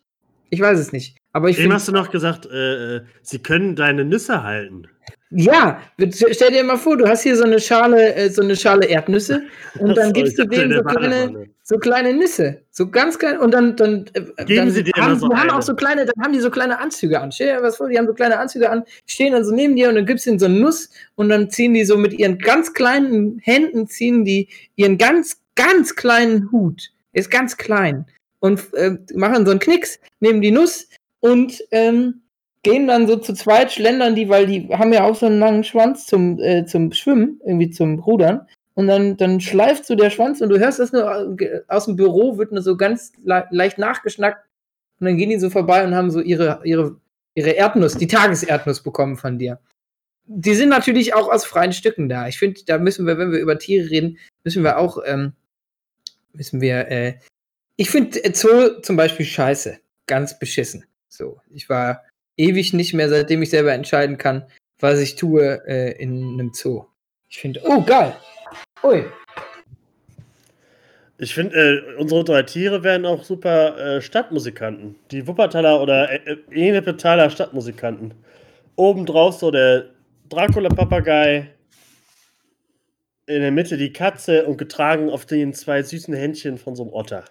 Ich 0.51 0.61
weiß 0.61 0.79
es 0.79 0.93
nicht. 0.93 1.17
Aber 1.33 1.49
ich 1.49 1.59
Eben 1.59 1.73
hast 1.73 1.87
du 1.87 1.93
noch 1.93 2.11
gesagt, 2.11 2.47
äh, 2.47 2.97
äh, 2.97 3.01
sie 3.23 3.39
können 3.39 3.77
deine 3.77 4.05
Nüsse 4.05 4.43
halten. 4.43 4.89
ja, 5.31 5.81
stell 6.33 6.51
dir 6.51 6.65
mal 6.65 6.77
vor, 6.77 6.97
du 6.97 7.07
hast 7.07 7.23
hier 7.23 7.37
so 7.37 7.45
eine 7.45 7.61
Schale, 7.61 8.15
äh, 8.17 8.31
so 8.31 8.43
eine 8.43 8.57
Schale 8.57 8.87
Erdnüsse 8.87 9.43
und 9.79 9.97
dann 9.97 10.09
so, 10.09 10.13
gibst 10.13 10.39
du 10.39 10.45
denen 10.45 10.73
so 10.73 10.83
kleine, 10.83 11.47
so 11.63 11.79
kleine 11.79 12.15
Nüsse, 12.15 12.63
so 12.73 12.91
ganz 12.91 13.17
klein 13.17 13.39
und 13.39 13.53
dann 13.53 13.77
dann 13.77 14.07
äh, 14.15 14.45
Geben 14.45 14.57
dann 14.57 14.71
sie 14.73 14.83
dir 14.83 14.93
haben, 14.97 15.21
so 15.21 15.29
die 15.29 15.35
haben 15.37 15.51
eine. 15.51 15.59
auch 15.59 15.63
so 15.63 15.77
kleine, 15.77 16.05
dann 16.05 16.25
haben 16.25 16.33
die 16.33 16.41
so 16.41 16.51
kleine 16.51 16.81
Anzüge 16.81 17.21
an. 17.21 17.31
Stell 17.31 17.57
dir 17.57 17.63
was 17.63 17.77
vor, 17.77 17.89
die 17.89 17.97
haben 17.97 18.09
so 18.09 18.15
kleine 18.15 18.39
Anzüge 18.39 18.69
an, 18.69 18.83
stehen 19.07 19.33
dann 19.33 19.45
so 19.45 19.55
neben 19.55 19.77
dir 19.77 19.89
und 19.89 19.95
dann 19.95 20.07
gibst 20.07 20.27
du 20.27 20.31
ihnen 20.31 20.41
so 20.41 20.47
eine 20.47 20.59
Nuss 20.59 20.91
und 21.15 21.29
dann 21.29 21.49
ziehen 21.49 21.75
die 21.75 21.85
so 21.85 21.97
mit 21.97 22.13
ihren 22.13 22.39
ganz 22.39 22.73
kleinen 22.73 23.39
Händen 23.39 23.87
ziehen 23.87 24.25
die 24.25 24.49
ihren 24.75 24.99
ganz 24.99 25.41
ganz 25.55 25.95
kleinen 25.95 26.51
Hut, 26.51 26.91
ist 27.13 27.31
ganz 27.31 27.57
klein 27.57 28.07
und 28.41 28.75
äh, 28.75 28.97
machen 29.15 29.45
so 29.45 29.53
einen 29.53 29.61
Knicks, 29.61 30.01
nehmen 30.19 30.41
die 30.41 30.51
Nuss 30.51 30.89
und 31.21 31.63
ähm, 31.71 32.23
gehen 32.63 32.87
dann 32.87 33.07
so 33.07 33.17
zu 33.17 33.33
zweit, 33.33 33.73
schlendern 33.73 34.15
die, 34.15 34.29
weil 34.29 34.47
die 34.47 34.69
haben 34.69 34.93
ja 34.93 35.05
auch 35.05 35.17
so 35.17 35.27
einen 35.27 35.39
langen 35.39 35.65
Schwanz 35.65 36.07
zum, 36.07 36.39
äh, 36.39 36.67
zum 36.67 36.93
Schwimmen, 36.93 37.41
irgendwie 37.45 37.71
zum 37.71 37.99
Rudern. 37.99 38.47
Und 38.75 38.87
dann, 38.87 39.17
dann 39.17 39.41
schleift 39.41 39.87
so 39.87 39.95
der 39.95 40.11
Schwanz 40.11 40.41
und 40.41 40.49
du 40.49 40.59
hörst 40.59 40.79
das 40.79 40.93
nur 40.93 41.39
äh, 41.41 41.61
aus 41.69 41.87
dem 41.87 41.97
Büro, 41.97 42.39
wird 42.39 42.53
nur 42.53 42.63
so 42.63 42.77
ganz 42.77 43.13
le 43.25 43.47
leicht 43.51 43.79
nachgeschnackt. 43.79 44.47
Und 44.99 45.07
dann 45.07 45.17
gehen 45.17 45.31
die 45.31 45.39
so 45.39 45.51
vorbei 45.51 45.85
und 45.85 45.95
haben 45.95 46.11
so 46.11 46.21
ihre, 46.21 46.61
ihre, 46.65 46.97
ihre 47.35 47.51
Erdnuss, 47.51 47.97
die 47.97 48.07
Tageserdnuss 48.07 48.83
bekommen 48.83 49.17
von 49.17 49.39
dir. 49.39 49.59
Die 50.27 50.55
sind 50.55 50.69
natürlich 50.69 51.15
auch 51.15 51.31
aus 51.31 51.45
freien 51.45 51.73
Stücken 51.73 52.09
da. 52.09 52.29
Ich 52.29 52.39
finde, 52.39 52.61
da 52.65 52.79
müssen 52.79 53.07
wir, 53.07 53.19
wenn 53.19 53.33
wir 53.33 53.41
über 53.41 53.59
Tiere 53.59 53.91
reden, 53.91 54.19
müssen 54.45 54.63
wir 54.63 54.79
auch, 54.79 54.99
ähm, 55.05 55.33
müssen 56.33 56.61
wir, 56.61 56.89
äh, 56.89 57.15
ich 57.77 57.91
finde 57.91 58.23
äh, 58.23 58.33
Zoo 58.33 58.81
zum 58.83 58.97
Beispiel 58.97 59.27
scheiße. 59.27 59.79
Ganz 60.07 60.39
beschissen. 60.39 60.85
So, 61.11 61.41
ich 61.51 61.69
war 61.69 62.05
ewig 62.37 62.73
nicht 62.73 62.95
mehr, 62.95 63.09
seitdem 63.09 63.43
ich 63.43 63.51
selber 63.51 63.73
entscheiden 63.73 64.17
kann, 64.17 64.45
was 64.79 65.01
ich 65.01 65.17
tue 65.17 65.61
äh, 65.67 65.93
in 66.01 66.35
einem 66.35 66.53
Zoo. 66.55 66.87
Ich 67.29 67.39
finde, 67.39 67.61
oh 67.65 67.83
geil. 67.83 68.17
Ui. 68.83 69.05
Ich 71.19 71.35
finde, 71.35 71.57
äh, 71.57 71.97
unsere 71.97 72.25
drei 72.25 72.45
Tiere 72.45 72.83
wären 72.83 73.05
auch 73.05 73.25
super 73.25 73.77
äh, 73.77 74.01
Stadtmusikanten. 74.01 74.97
Die 75.11 75.27
Wuppertaler 75.27 75.83
oder 75.83 76.11
äh, 76.11 76.33
äh, 76.33 76.69
Enepetaler 76.69 77.29
Stadtmusikanten. 77.29 78.15
Obendrauf 78.77 79.35
so 79.35 79.51
der 79.51 79.91
Dracula-Papagei. 80.31 81.51
In 83.27 83.43
der 83.43 83.51
Mitte 83.51 83.77
die 83.77 83.93
Katze 83.93 84.47
und 84.47 84.57
getragen 84.57 85.11
auf 85.11 85.27
den 85.27 85.53
zwei 85.53 85.83
süßen 85.83 86.15
Händchen 86.15 86.57
von 86.57 86.75
so 86.75 86.85
einem 86.85 86.93
Otter. 86.93 87.25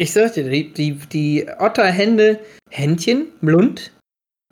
Ich 0.00 0.12
sag 0.12 0.32
dir, 0.34 0.48
die, 0.48 0.72
die, 0.72 0.92
die 1.12 1.46
Otterhände, 1.58 2.38
Händchen, 2.70 3.32
Blund, 3.40 3.92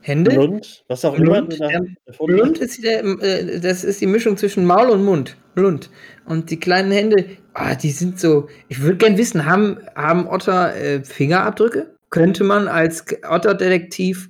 Hände. 0.03 0.33
Blund, 0.33 0.85
was 0.89 1.05
auch 1.05 1.15
Blund, 1.15 1.55
immer. 1.55 1.73
ja, 1.73 1.81
erfunden 2.05 2.37
Blund 2.37 2.59
ist 2.59 2.83
der, 2.83 3.05
äh, 3.05 3.61
das 3.61 3.85
ist 3.85 4.01
die 4.01 4.09
Mischung 4.09 4.37
zwischen 4.37 4.65
Maul 4.65 4.91
und 4.91 5.05
Mund. 5.05 5.37
Blund. 5.55 5.89
Und 6.25 6.51
die 6.51 6.59
kleinen 6.59 6.91
Hände, 6.91 7.27
ah, 7.55 7.77
die 7.77 7.93
sind 7.93 8.19
so. 8.19 8.49
Ich 8.67 8.81
würde 8.81 8.97
gern 8.97 9.19
wissen, 9.19 9.47
haben, 9.47 9.79
haben 9.95 10.27
Otter 10.27 10.75
äh, 10.75 11.05
Fingerabdrücke? 11.05 11.95
Könnte 12.11 12.43
man 12.43 12.67
als 12.67 13.05
Otterdetektiv 13.29 14.29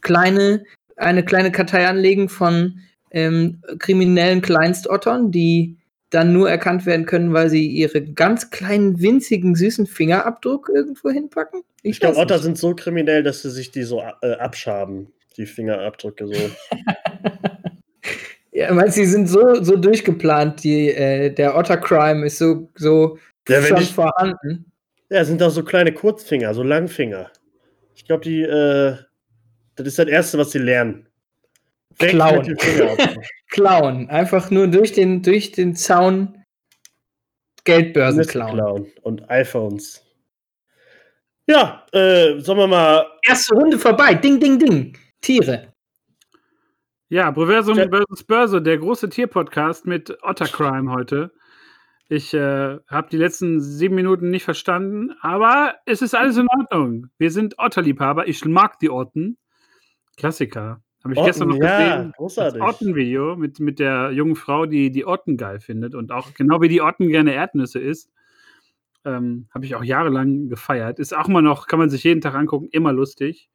kleine, 0.00 0.64
eine 0.96 1.24
kleine 1.24 1.52
Kartei 1.52 1.86
anlegen 1.86 2.28
von 2.28 2.80
ähm, 3.12 3.62
kriminellen 3.78 4.42
Kleinstottern, 4.42 5.30
die 5.30 5.76
dann 6.10 6.32
nur 6.32 6.48
erkannt 6.48 6.86
werden 6.86 7.04
können, 7.06 7.32
weil 7.32 7.50
sie 7.50 7.66
ihre 7.66 8.02
ganz 8.02 8.50
kleinen, 8.50 9.00
winzigen, 9.00 9.54
süßen 9.56 9.86
Fingerabdruck 9.86 10.70
irgendwo 10.72 11.10
hinpacken? 11.10 11.62
Ich 11.82 12.00
glaube, 12.00 12.16
weiß 12.16 12.22
Otter 12.22 12.38
sind 12.38 12.58
so 12.58 12.74
kriminell, 12.74 13.22
dass 13.22 13.42
sie 13.42 13.50
sich 13.50 13.70
die 13.70 13.82
so 13.82 14.02
äh, 14.22 14.32
abschaben, 14.34 15.12
die 15.36 15.46
Fingerabdrücke 15.46 16.26
so. 16.26 16.34
Ja, 18.52 18.72
meinst 18.72 18.96
du, 18.96 19.02
die 19.02 19.06
sind 19.06 19.26
so, 19.26 19.62
so 19.62 19.76
durchgeplant, 19.76 20.64
die, 20.64 20.88
äh, 20.88 21.30
der 21.30 21.54
Otter-Crime 21.58 22.24
ist 22.24 22.38
so, 22.38 22.70
so 22.74 23.18
Ja, 23.46 23.60
schon 23.60 23.82
ich- 23.82 23.92
vorhanden. 23.92 24.72
Ja, 25.10 25.26
sind 25.26 25.42
doch 25.42 25.50
so 25.50 25.62
kleine 25.62 25.92
Kurzfinger, 25.92 26.54
so 26.54 26.62
Langfinger. 26.62 27.30
Ich 27.94 28.06
glaube, 28.06 28.24
die, 28.24 28.40
äh, 28.40 28.96
das 29.74 29.86
ist 29.86 29.98
das 29.98 30.06
Erste, 30.06 30.38
was 30.38 30.52
sie 30.52 30.58
lernen. 30.58 31.06
Klauen. 31.98 32.56
Klauen. 33.48 34.08
Einfach 34.10 34.50
nur 34.50 34.66
durch 34.68 34.92
den, 34.92 35.22
durch 35.22 35.52
den 35.52 35.74
Zaun 35.74 36.42
Geldbörsen 37.64 38.26
klauen. 38.26 38.54
klauen 38.54 38.86
und 39.02 39.28
iPhones. 39.30 40.02
Ja, 41.48 41.86
äh, 41.92 42.38
sollen 42.40 42.58
wir 42.58 42.66
mal. 42.66 43.06
Erste 43.26 43.54
Runde 43.54 43.78
vorbei. 43.78 44.14
Ding, 44.14 44.40
ding, 44.40 44.58
ding. 44.58 44.96
Tiere. 45.20 45.72
Ja, 47.08 47.30
Proversum 47.30 47.76
Ja. 47.78 47.88
versus 47.88 48.24
Börse, 48.24 48.60
der 48.60 48.78
große 48.78 49.08
Tierpodcast 49.08 49.86
mit 49.86 50.16
Ottercrime 50.22 50.92
heute. 50.92 51.32
Ich 52.08 52.34
äh, 52.34 52.78
habe 52.88 53.08
die 53.10 53.16
letzten 53.16 53.60
sieben 53.60 53.94
Minuten 53.96 54.30
nicht 54.30 54.44
verstanden, 54.44 55.14
aber 55.20 55.74
es 55.86 56.02
ist 56.02 56.14
alles 56.14 56.36
in 56.36 56.46
Ordnung. 56.48 57.08
Wir 57.18 57.30
sind 57.30 57.58
Otterliebhaber. 57.58 58.28
Ich 58.28 58.44
mag 58.44 58.78
die 58.80 58.90
Otten. 58.90 59.38
Klassiker. 60.16 60.80
Habe 61.06 61.14
ich 61.14 61.18
Otten, 61.20 61.26
gestern 61.26 61.48
noch 61.48 61.56
ja, 61.58 61.96
gesehen. 61.96 62.12
großartig. 62.16 62.60
Das 62.60 62.74
Ottenvideo 62.74 63.36
mit, 63.36 63.60
mit 63.60 63.78
der 63.78 64.10
jungen 64.10 64.34
Frau, 64.34 64.66
die 64.66 64.90
die 64.90 65.06
Otten 65.06 65.36
geil 65.36 65.60
findet 65.60 65.94
und 65.94 66.10
auch 66.10 66.34
genau 66.34 66.60
wie 66.60 66.68
die 66.68 66.82
Otten 66.82 67.08
gerne 67.08 67.32
Erdnüsse 67.32 67.78
isst. 67.78 68.10
Ähm, 69.04 69.46
Habe 69.54 69.64
ich 69.66 69.76
auch 69.76 69.84
jahrelang 69.84 70.48
gefeiert. 70.48 70.98
Ist 70.98 71.16
auch 71.16 71.28
immer 71.28 71.42
noch, 71.42 71.68
kann 71.68 71.78
man 71.78 71.90
sich 71.90 72.02
jeden 72.02 72.20
Tag 72.20 72.34
angucken, 72.34 72.68
immer 72.72 72.92
lustig. 72.92 73.48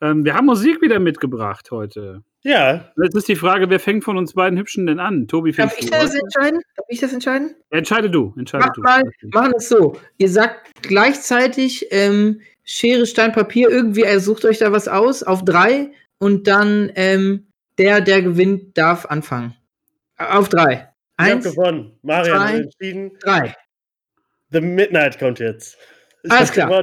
Ähm, 0.00 0.24
wir 0.24 0.34
haben 0.34 0.46
Musik 0.46 0.80
wieder 0.80 0.98
mitgebracht 0.98 1.70
heute. 1.70 2.22
Ja, 2.42 2.92
Jetzt 3.02 3.14
ist 3.14 3.28
die 3.28 3.36
Frage, 3.36 3.68
wer 3.68 3.80
fängt 3.80 4.04
von 4.04 4.16
uns 4.16 4.32
beiden 4.32 4.58
Hübschen 4.58 4.86
denn 4.86 5.00
an? 5.00 5.28
Tobi, 5.28 5.52
Darf 5.52 5.72
fängst 5.74 5.78
ich 5.84 5.90
du 5.90 5.98
das 5.98 6.12
an? 6.12 6.20
entscheiden? 6.20 6.60
Darf 6.76 6.86
ich 6.88 7.00
das 7.00 7.12
entscheiden? 7.12 7.54
Entscheide 7.70 8.08
du. 8.08 8.32
Entscheide 8.38 8.64
Mach 8.68 8.72
du. 8.74 8.80
mal, 8.80 9.02
machen 9.34 9.52
es 9.56 9.68
so. 9.68 9.96
Ihr 10.16 10.30
sagt 10.30 10.70
gleichzeitig 10.82 11.88
ähm, 11.90 12.40
Schere, 12.64 13.04
Stein, 13.04 13.32
Papier. 13.32 13.68
Irgendwie 13.68 14.04
äh, 14.04 14.18
sucht 14.18 14.46
euch 14.46 14.58
da 14.58 14.72
was 14.72 14.88
aus 14.88 15.22
auf 15.22 15.44
drei 15.44 15.90
und 16.18 16.46
dann 16.46 16.90
ähm, 16.94 17.48
der, 17.78 18.00
der 18.00 18.22
gewinnt, 18.22 18.76
darf 18.76 19.06
anfangen. 19.06 19.54
Auf 20.16 20.48
drei. 20.48 20.72
ich 21.18 21.24
habe 21.24 21.32
Eins, 21.32 21.44
gewonnen. 21.44 21.98
Marian 22.02 22.38
hat 22.40 22.48
zwei, 22.48 22.56
entschieden. 22.58 23.10
drei. 23.20 23.54
The 24.50 24.60
Midnight 24.60 25.18
kommt 25.18 25.38
jetzt. 25.38 25.76
Ich 26.22 26.32
Alles 26.32 26.56
hab 26.56 26.82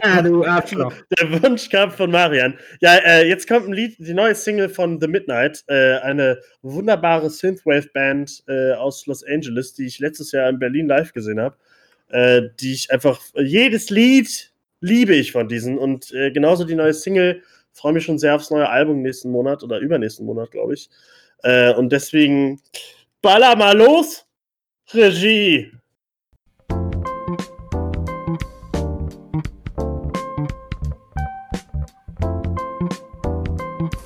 klar. 0.00 0.22
du 0.22 0.44
Arschloch. 0.44 0.94
Der 1.18 1.42
Wunsch 1.42 1.68
kam 1.68 1.90
von 1.90 2.10
Marian. 2.10 2.58
Ja, 2.80 2.96
äh, 2.96 3.28
jetzt 3.28 3.46
kommt 3.46 3.68
ein 3.68 3.72
Lied, 3.72 3.96
die 3.98 4.14
neue 4.14 4.34
Single 4.34 4.68
von 4.68 5.00
The 5.00 5.06
Midnight, 5.06 5.62
äh, 5.68 5.98
eine 5.98 6.40
wunderbare 6.62 7.30
Synthwave-Band 7.30 8.44
äh, 8.48 8.72
aus 8.72 9.06
Los 9.06 9.24
Angeles, 9.24 9.74
die 9.74 9.86
ich 9.86 10.00
letztes 10.00 10.32
Jahr 10.32 10.48
in 10.48 10.58
Berlin 10.58 10.88
live 10.88 11.12
gesehen 11.12 11.40
habe, 11.40 11.56
äh, 12.08 12.42
die 12.58 12.72
ich 12.72 12.90
einfach, 12.90 13.20
jedes 13.36 13.90
Lied 13.90 14.52
liebe 14.80 15.14
ich 15.14 15.32
von 15.32 15.48
diesen 15.48 15.78
und 15.78 16.12
äh, 16.12 16.30
genauso 16.30 16.64
die 16.64 16.74
neue 16.74 16.94
Single, 16.94 17.42
freue 17.74 17.92
mich 17.92 18.04
schon 18.04 18.18
sehr 18.18 18.34
aufs 18.34 18.50
neue 18.50 18.68
Album 18.68 19.02
nächsten 19.02 19.30
Monat 19.30 19.62
oder 19.62 19.78
übernächsten 19.78 20.24
Monat, 20.24 20.50
glaube 20.50 20.74
ich. 20.74 20.88
Äh, 21.42 21.74
und 21.74 21.90
deswegen, 21.90 22.60
baller 23.20 23.56
mal 23.56 23.76
los, 23.76 24.24
Regie. 24.92 25.70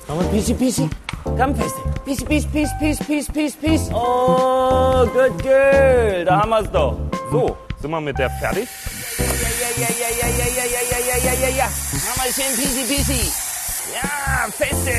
Come 0.07 0.19
on, 0.19 0.29
peacey. 0.31 0.89
Komm, 1.23 1.55
Feste. 1.55 1.79
Peacey, 2.05 2.25
peace, 2.25 2.45
peace, 2.47 2.69
peace, 2.79 2.99
peace, 2.99 3.27
peace, 3.27 3.55
peace. 3.55 3.89
Oh, 3.93 5.05
good 5.13 5.37
girl. 5.43 6.25
Da 6.25 6.41
haben 6.41 6.49
wir's 6.49 6.71
doch. 6.71 6.97
So, 7.31 7.55
sind 7.81 7.91
wir 7.91 8.01
mit 8.01 8.17
der 8.17 8.29
fertig? 8.31 8.67
Ja, 9.17 9.25
ja, 9.77 9.87
ja, 9.87 10.19
ja, 10.19 10.27
ja, 10.27 10.47
ja, 10.47 10.65
ja, 10.65 10.79
ja, 10.81 10.99
ja, 10.99 11.17
ja, 11.17 11.33
ja, 11.33 11.49
ja. 11.55 11.65
Haben 11.65 12.21
wir 12.23 12.33
schön 12.33 12.55
peacey, 12.55 12.95
peacey. 12.95 13.48
Ja, 13.93 14.49
feste! 14.51 14.91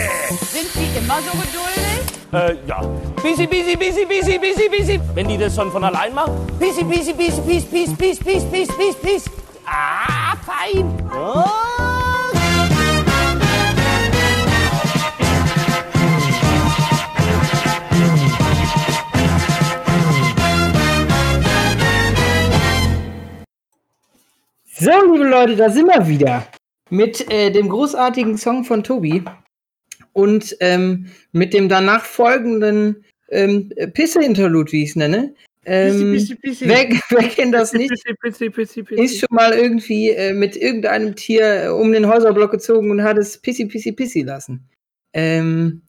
Sind 0.52 0.68
die 0.74 0.98
immer 0.98 1.18
so 1.22 1.30
geduldig? 1.30 2.10
Äh, 2.32 2.56
ja. 2.66 2.80
Bisi, 3.22 3.46
bisi, 3.46 3.76
bisi, 3.76 4.04
bisi, 4.06 4.38
bisi, 4.38 4.68
bisi. 4.68 5.00
Wenn 5.14 5.28
die 5.28 5.38
das 5.38 5.54
schon 5.54 5.70
von 5.70 5.84
allein 5.84 6.14
macht. 6.14 6.30
Bisi, 6.58 6.82
bisi, 6.84 7.12
bisi, 7.12 7.40
bis, 7.40 7.64
bis, 7.64 7.94
bis, 7.94 8.18
bis, 8.18 8.44
bis, 8.44 8.68
bis, 8.76 8.96
bis. 8.96 9.24
Ah, 9.66 10.36
fein. 10.44 10.96
So, 24.82 24.90
liebe 25.12 25.28
Leute, 25.28 25.56
da 25.56 25.68
sind 25.68 25.86
wir 25.86 26.06
wieder. 26.06 26.42
Mit 26.90 27.30
äh, 27.32 27.50
dem 27.50 27.68
großartigen 27.68 28.36
Song 28.36 28.64
von 28.64 28.82
Tobi 28.82 29.22
und 30.12 30.56
ähm, 30.60 31.06
mit 31.32 31.54
dem 31.54 31.68
danach 31.68 32.04
folgenden 32.04 33.04
ähm, 33.30 33.72
Pisse-Interlude, 33.94 34.72
wie 34.72 34.82
ich 34.82 34.90
es 34.90 34.96
nenne. 34.96 35.34
Ähm, 35.64 36.12
Pissi, 36.12 36.34
pissi, 36.34 36.36
pissi. 36.36 36.68
Wer, 36.68 36.88
wer 37.10 37.28
kennt 37.28 37.54
das 37.54 37.72
nicht? 37.72 37.90
Pissi, 37.90 38.14
pissi, 38.20 38.50
pissi, 38.50 38.82
pissi. 38.82 39.02
Ist 39.02 39.20
schon 39.20 39.28
mal 39.30 39.52
irgendwie 39.52 40.10
äh, 40.10 40.32
mit 40.32 40.56
irgendeinem 40.56 41.14
Tier 41.14 41.64
äh, 41.64 41.68
um 41.68 41.92
den 41.92 42.08
Häuserblock 42.08 42.50
gezogen 42.50 42.90
und 42.90 43.02
hat 43.02 43.18
es 43.18 43.38
pissi, 43.38 43.66
pissi, 43.66 43.92
pissi 43.92 44.22
lassen. 44.22 44.68
Ähm, 45.12 45.82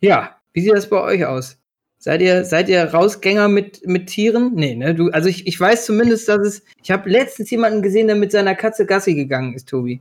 ja, 0.00 0.36
wie 0.52 0.60
sieht 0.60 0.72
das 0.72 0.88
bei 0.88 1.00
euch 1.02 1.24
aus? 1.26 1.58
Seid 1.98 2.22
ihr, 2.22 2.44
seid 2.44 2.68
ihr 2.68 2.84
Rausgänger 2.84 3.48
mit, 3.48 3.84
mit 3.86 4.06
Tieren? 4.06 4.52
Nee, 4.54 4.76
ne? 4.76 4.94
Du, 4.94 5.10
also 5.10 5.28
ich, 5.28 5.46
ich 5.46 5.58
weiß 5.58 5.86
zumindest, 5.86 6.28
dass 6.28 6.46
es. 6.46 6.62
Ich 6.82 6.90
habe 6.90 7.10
letztens 7.10 7.50
jemanden 7.50 7.82
gesehen, 7.82 8.06
der 8.06 8.16
mit 8.16 8.30
seiner 8.30 8.54
Katze 8.54 8.86
Gassi 8.86 9.14
gegangen 9.14 9.54
ist, 9.54 9.68
Tobi. 9.68 10.00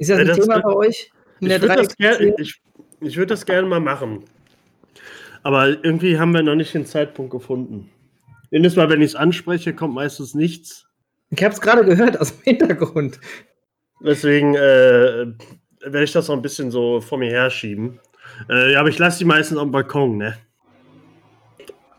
Ist 0.00 0.08
das 0.10 0.16
Ja, 0.16 0.22
ein 0.22 0.26
das 0.28 0.38
Thema 0.38 0.60
bei 0.60 0.72
euch? 0.74 1.12
In 1.40 1.50
Ich 1.50 1.60
würde 1.60 1.76
das, 1.76 1.96
ger 1.96 2.18
Dreiecksbeziehung? 2.18 2.34
ich, 2.38 2.62
ich 3.00 3.16
würd 3.16 3.30
das 3.30 3.44
gerne 3.46 3.68
mal 3.68 3.80
machen. 3.80 4.24
Aber 5.42 5.68
irgendwie 5.68 6.18
haben 6.18 6.32
wir 6.32 6.42
noch 6.42 6.54
nicht 6.54 6.74
den 6.74 6.86
Zeitpunkt 6.86 7.30
gefunden. 7.30 7.90
Jedes 8.50 8.76
Mal, 8.76 8.88
wenn 8.88 9.00
ich 9.00 9.08
es 9.08 9.14
anspreche, 9.14 9.74
kommt 9.74 9.94
meistens 9.94 10.34
nichts. 10.34 10.86
Ich 11.30 11.42
habe 11.44 11.54
es 11.54 11.60
gerade 11.60 11.84
gehört 11.84 12.18
aus 12.18 12.34
dem 12.34 12.42
Hintergrund. 12.42 13.20
Deswegen 14.02 14.54
äh, 14.54 15.26
werde 15.82 16.02
ich 16.04 16.12
das 16.12 16.28
noch 16.28 16.36
ein 16.36 16.42
bisschen 16.42 16.70
so 16.70 17.00
vor 17.00 17.18
mir 17.18 17.30
herschieben. 17.30 18.00
Äh, 18.48 18.72
ja, 18.72 18.80
aber 18.80 18.88
ich 18.88 18.98
lasse 18.98 19.18
die 19.18 19.24
meistens 19.26 19.58
auf 19.58 19.64
dem 19.64 19.70
Balkon, 19.72 20.16
ne? 20.16 20.36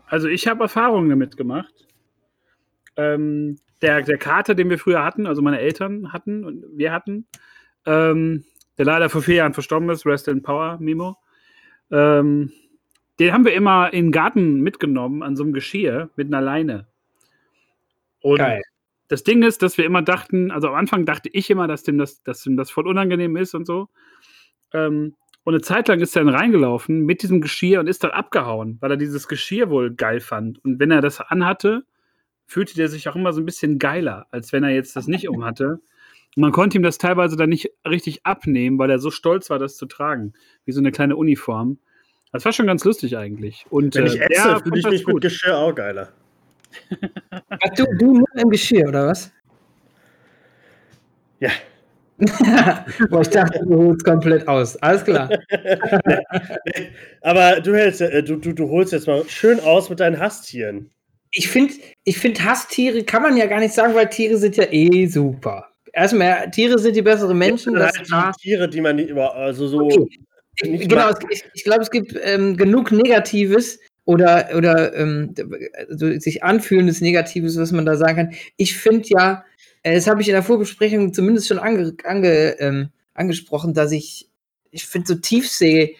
Also 0.06 0.28
ich 0.28 0.46
habe 0.48 0.64
Erfahrungen 0.64 1.08
damit 1.08 1.36
gemacht. 1.36 1.72
Ähm, 2.96 3.58
der, 3.80 4.02
der 4.02 4.18
Kater, 4.18 4.54
den 4.54 4.70
wir 4.70 4.78
früher 4.78 5.04
hatten, 5.04 5.26
also 5.26 5.40
meine 5.40 5.60
Eltern 5.60 6.12
hatten 6.12 6.44
und 6.44 6.64
wir 6.76 6.92
hatten, 6.92 7.26
ähm, 7.86 8.44
der 8.78 8.86
leider 8.86 9.10
vor 9.10 9.22
vier 9.22 9.36
Jahren 9.36 9.54
verstorben 9.54 9.88
ist, 9.90 10.06
Rest 10.06 10.28
in 10.28 10.42
Power, 10.42 10.78
Mimo, 10.80 11.16
ähm, 11.90 12.52
den 13.18 13.32
haben 13.32 13.44
wir 13.44 13.54
immer 13.54 13.92
in 13.92 14.06
den 14.06 14.12
Garten 14.12 14.60
mitgenommen 14.60 15.22
an 15.22 15.36
so 15.36 15.42
einem 15.42 15.52
Geschirr 15.52 16.10
mit 16.16 16.28
einer 16.28 16.40
Leine. 16.40 16.86
Und 18.20 18.38
Geil. 18.38 18.62
das 19.08 19.22
Ding 19.22 19.42
ist, 19.42 19.62
dass 19.62 19.78
wir 19.78 19.84
immer 19.84 20.02
dachten, 20.02 20.50
also 20.50 20.68
am 20.68 20.74
Anfang 20.74 21.04
dachte 21.04 21.28
ich 21.32 21.50
immer, 21.50 21.68
dass 21.68 21.82
dem 21.82 21.98
das, 21.98 22.22
dass 22.22 22.42
dem 22.42 22.56
das 22.56 22.70
voll 22.70 22.88
unangenehm 22.88 23.36
ist 23.36 23.54
und 23.54 23.66
so. 23.66 23.88
Ähm, 24.72 25.14
und 25.44 25.54
eine 25.54 25.62
Zeit 25.62 25.88
lang 25.88 26.00
ist 26.00 26.16
er 26.16 26.24
dann 26.24 26.34
reingelaufen 26.34 27.04
mit 27.04 27.22
diesem 27.22 27.40
Geschirr 27.40 27.80
und 27.80 27.88
ist 27.88 28.04
dann 28.04 28.12
abgehauen, 28.12 28.78
weil 28.80 28.92
er 28.92 28.96
dieses 28.96 29.26
Geschirr 29.26 29.70
wohl 29.70 29.92
geil 29.92 30.20
fand. 30.20 30.64
Und 30.64 30.78
wenn 30.78 30.90
er 30.90 31.00
das 31.00 31.20
anhatte, 31.20 31.84
fühlte 32.46 32.74
der 32.74 32.88
sich 32.88 33.08
auch 33.08 33.16
immer 33.16 33.32
so 33.32 33.40
ein 33.40 33.46
bisschen 33.46 33.78
geiler, 33.78 34.26
als 34.30 34.52
wenn 34.52 34.62
er 34.62 34.70
jetzt 34.70 34.94
das 34.94 35.08
nicht 35.08 35.28
umhatte. 35.28 35.80
Man 36.36 36.52
konnte 36.52 36.78
ihm 36.78 36.82
das 36.82 36.98
teilweise 36.98 37.36
dann 37.36 37.50
nicht 37.50 37.70
richtig 37.86 38.24
abnehmen, 38.24 38.78
weil 38.78 38.90
er 38.90 38.98
so 38.98 39.10
stolz 39.10 39.50
war, 39.50 39.58
das 39.58 39.76
zu 39.76 39.86
tragen. 39.86 40.32
Wie 40.64 40.72
so 40.72 40.80
eine 40.80 40.92
kleine 40.92 41.16
Uniform. 41.16 41.78
Das 42.32 42.44
war 42.46 42.52
schon 42.52 42.66
ganz 42.66 42.84
lustig 42.84 43.16
eigentlich. 43.18 43.66
Und 43.68 43.94
Wenn 43.94 44.06
äh, 44.06 44.08
ich 44.08 44.20
ätze, 44.20 44.40
fand 44.40 44.62
fühle 44.62 44.76
ich 44.78 44.82
das 44.82 44.92
mich 44.92 45.06
mit 45.06 45.14
gut. 45.14 45.22
Geschirr 45.22 45.58
auch 45.58 45.74
geiler. 45.74 46.12
Ach, 47.30 47.68
du, 47.76 47.84
du 47.98 48.12
nur 48.14 48.26
im 48.34 48.48
Geschirr, 48.48 48.88
oder 48.88 49.08
was? 49.08 49.30
Ja. 51.40 51.50
Boah, 53.10 53.20
ich 53.20 53.28
dachte, 53.28 53.60
du 53.66 53.76
holst 53.76 54.04
komplett 54.04 54.46
aus. 54.48 54.76
Alles 54.76 55.04
klar. 55.04 55.28
Aber 57.20 57.60
du, 57.60 57.74
hältst, 57.74 58.00
äh, 58.00 58.22
du, 58.22 58.36
du, 58.36 58.52
du 58.52 58.68
holst 58.70 58.92
jetzt 58.92 59.06
mal 59.06 59.24
schön 59.28 59.60
aus 59.60 59.90
mit 59.90 60.00
deinen 60.00 60.18
Hasstieren. 60.18 60.90
Ich 61.32 61.48
finde, 61.48 61.74
ich 62.04 62.18
find, 62.18 62.44
Hasstiere 62.44 63.02
kann 63.04 63.22
man 63.22 63.36
ja 63.36 63.46
gar 63.46 63.60
nicht 63.60 63.74
sagen, 63.74 63.94
weil 63.94 64.08
Tiere 64.08 64.36
sind 64.36 64.56
ja 64.56 64.64
eh 64.70 65.06
super. 65.06 65.71
Erstmal, 65.92 66.50
Tiere 66.50 66.78
sind 66.78 66.96
die 66.96 67.02
besseren 67.02 67.36
Menschen. 67.36 67.74
Das 67.74 67.94
sind 67.94 68.10
halt 68.10 68.36
Tiere, 68.36 68.68
die 68.68 68.80
man 68.80 68.96
nicht 68.96 69.10
über, 69.10 69.34
also 69.34 69.68
so. 69.68 69.82
Okay. 69.82 70.20
nicht 70.62 70.88
Genau, 70.88 71.08
es, 71.08 71.18
ich, 71.30 71.44
ich 71.52 71.64
glaube, 71.64 71.82
es 71.82 71.90
gibt 71.90 72.18
ähm, 72.22 72.56
genug 72.56 72.92
Negatives 72.92 73.78
oder, 74.04 74.50
oder 74.56 74.94
ähm, 74.94 75.34
also 75.88 76.18
sich 76.18 76.42
anfühlendes 76.42 77.00
Negatives, 77.00 77.58
was 77.58 77.72
man 77.72 77.86
da 77.86 77.96
sagen 77.96 78.16
kann. 78.16 78.34
Ich 78.56 78.76
finde 78.76 79.08
ja, 79.08 79.44
äh, 79.82 79.94
das 79.94 80.06
habe 80.06 80.22
ich 80.22 80.28
in 80.28 80.34
der 80.34 80.42
Vorbesprechung 80.42 81.12
zumindest 81.12 81.48
schon 81.48 81.58
ange, 81.58 81.94
ange, 82.04 82.58
ähm, 82.58 82.88
angesprochen, 83.14 83.74
dass 83.74 83.92
ich, 83.92 84.28
ich 84.70 84.86
finde 84.86 85.08
so 85.08 85.14
Tiefsee, 85.16 85.96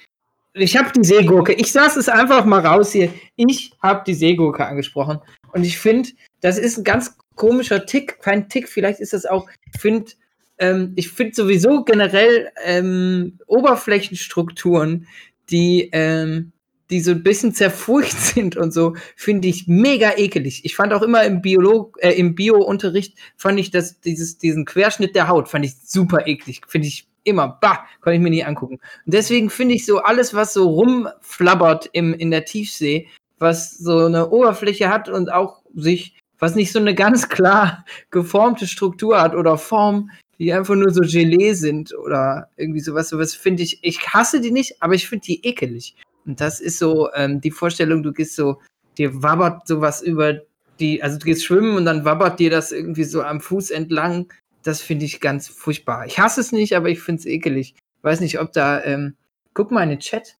ich 0.54 0.76
habe 0.76 0.90
die 0.92 1.04
Seegurke, 1.04 1.52
ich 1.54 1.72
saß 1.72 1.96
es 1.96 2.08
einfach 2.08 2.44
mal 2.44 2.64
raus 2.64 2.92
hier, 2.92 3.12
ich 3.36 3.72
habe 3.82 4.02
die 4.06 4.14
Seegurke 4.14 4.66
angesprochen 4.66 5.18
und 5.52 5.64
ich 5.64 5.78
finde, 5.78 6.10
das 6.40 6.58
ist 6.58 6.78
ein 6.78 6.84
ganz 6.84 7.16
komischer 7.34 7.86
Tick, 7.86 8.20
kein 8.20 8.48
Tick, 8.48 8.68
vielleicht 8.68 9.00
ist 9.00 9.12
das 9.12 9.26
auch, 9.26 9.48
ich 9.72 9.80
finde, 9.80 10.12
ähm, 10.58 10.92
ich 10.96 11.10
finde 11.10 11.34
sowieso 11.34 11.84
generell 11.84 12.50
ähm, 12.64 13.38
Oberflächenstrukturen, 13.46 15.06
die, 15.50 15.90
ähm, 15.92 16.52
die 16.90 17.00
so 17.00 17.12
ein 17.12 17.22
bisschen 17.22 17.54
zerfurcht 17.54 18.12
sind 18.18 18.56
und 18.56 18.72
so, 18.72 18.94
finde 19.16 19.48
ich 19.48 19.66
mega 19.66 20.16
ekelig. 20.16 20.64
Ich 20.64 20.76
fand 20.76 20.92
auch 20.92 21.02
immer 21.02 21.24
im 21.24 21.42
Biolog, 21.42 21.98
äh, 22.00 22.12
im 22.12 22.34
Bio-Unterricht 22.34 23.16
fand 23.36 23.58
ich 23.58 23.70
das, 23.70 24.00
dieses, 24.00 24.38
diesen 24.38 24.64
Querschnitt 24.64 25.16
der 25.16 25.28
Haut, 25.28 25.48
fand 25.48 25.64
ich 25.64 25.74
super 25.84 26.26
eklig. 26.26 26.62
Finde 26.68 26.88
ich 26.88 27.08
immer, 27.24 27.58
bah, 27.60 27.86
konnte 28.00 28.16
ich 28.16 28.22
mir 28.22 28.30
nie 28.30 28.44
angucken. 28.44 28.80
Und 29.06 29.14
deswegen 29.14 29.50
finde 29.50 29.74
ich 29.74 29.86
so 29.86 29.98
alles, 29.98 30.34
was 30.34 30.52
so 30.54 30.68
rumflabbert 30.68 31.88
im, 31.92 32.14
in 32.14 32.30
der 32.30 32.44
Tiefsee, 32.44 33.08
was 33.38 33.76
so 33.76 34.06
eine 34.06 34.30
Oberfläche 34.30 34.88
hat 34.88 35.08
und 35.08 35.32
auch 35.32 35.62
sich, 35.74 36.16
was 36.42 36.56
nicht 36.56 36.72
so 36.72 36.80
eine 36.80 36.96
ganz 36.96 37.28
klar 37.28 37.84
geformte 38.10 38.66
Struktur 38.66 39.22
hat 39.22 39.36
oder 39.36 39.56
Form, 39.56 40.10
die 40.40 40.52
einfach 40.52 40.74
nur 40.74 40.90
so 40.90 41.02
Gelee 41.02 41.52
sind 41.52 41.96
oder 41.96 42.48
irgendwie 42.56 42.80
sowas, 42.80 43.10
sowas 43.10 43.36
finde 43.36 43.62
ich, 43.62 43.78
ich 43.82 44.08
hasse 44.08 44.40
die 44.40 44.50
nicht, 44.50 44.82
aber 44.82 44.94
ich 44.94 45.08
finde 45.08 45.24
die 45.24 45.46
ekelig. 45.46 45.94
Und 46.26 46.40
das 46.40 46.58
ist 46.58 46.80
so 46.80 47.10
ähm, 47.14 47.40
die 47.40 47.52
Vorstellung, 47.52 48.02
du 48.02 48.12
gehst 48.12 48.34
so, 48.34 48.60
dir 48.98 49.22
wabbert 49.22 49.68
sowas 49.68 50.02
über 50.02 50.40
die, 50.80 51.00
also 51.00 51.16
du 51.16 51.26
gehst 51.26 51.44
schwimmen 51.44 51.76
und 51.76 51.84
dann 51.84 52.04
wabbert 52.04 52.40
dir 52.40 52.50
das 52.50 52.72
irgendwie 52.72 53.04
so 53.04 53.22
am 53.22 53.40
Fuß 53.40 53.70
entlang. 53.70 54.32
Das 54.64 54.82
finde 54.82 55.04
ich 55.04 55.20
ganz 55.20 55.46
furchtbar. 55.46 56.06
Ich 56.06 56.18
hasse 56.18 56.40
es 56.40 56.50
nicht, 56.50 56.74
aber 56.74 56.88
ich 56.88 57.00
finde 57.00 57.20
es 57.20 57.26
ekelig. 57.26 57.76
Weiß 58.02 58.18
nicht, 58.18 58.40
ob 58.40 58.52
da, 58.52 58.82
ähm, 58.82 59.14
guck 59.54 59.70
mal 59.70 59.84
in 59.84 59.90
den 59.90 60.00
Chat. 60.00 60.34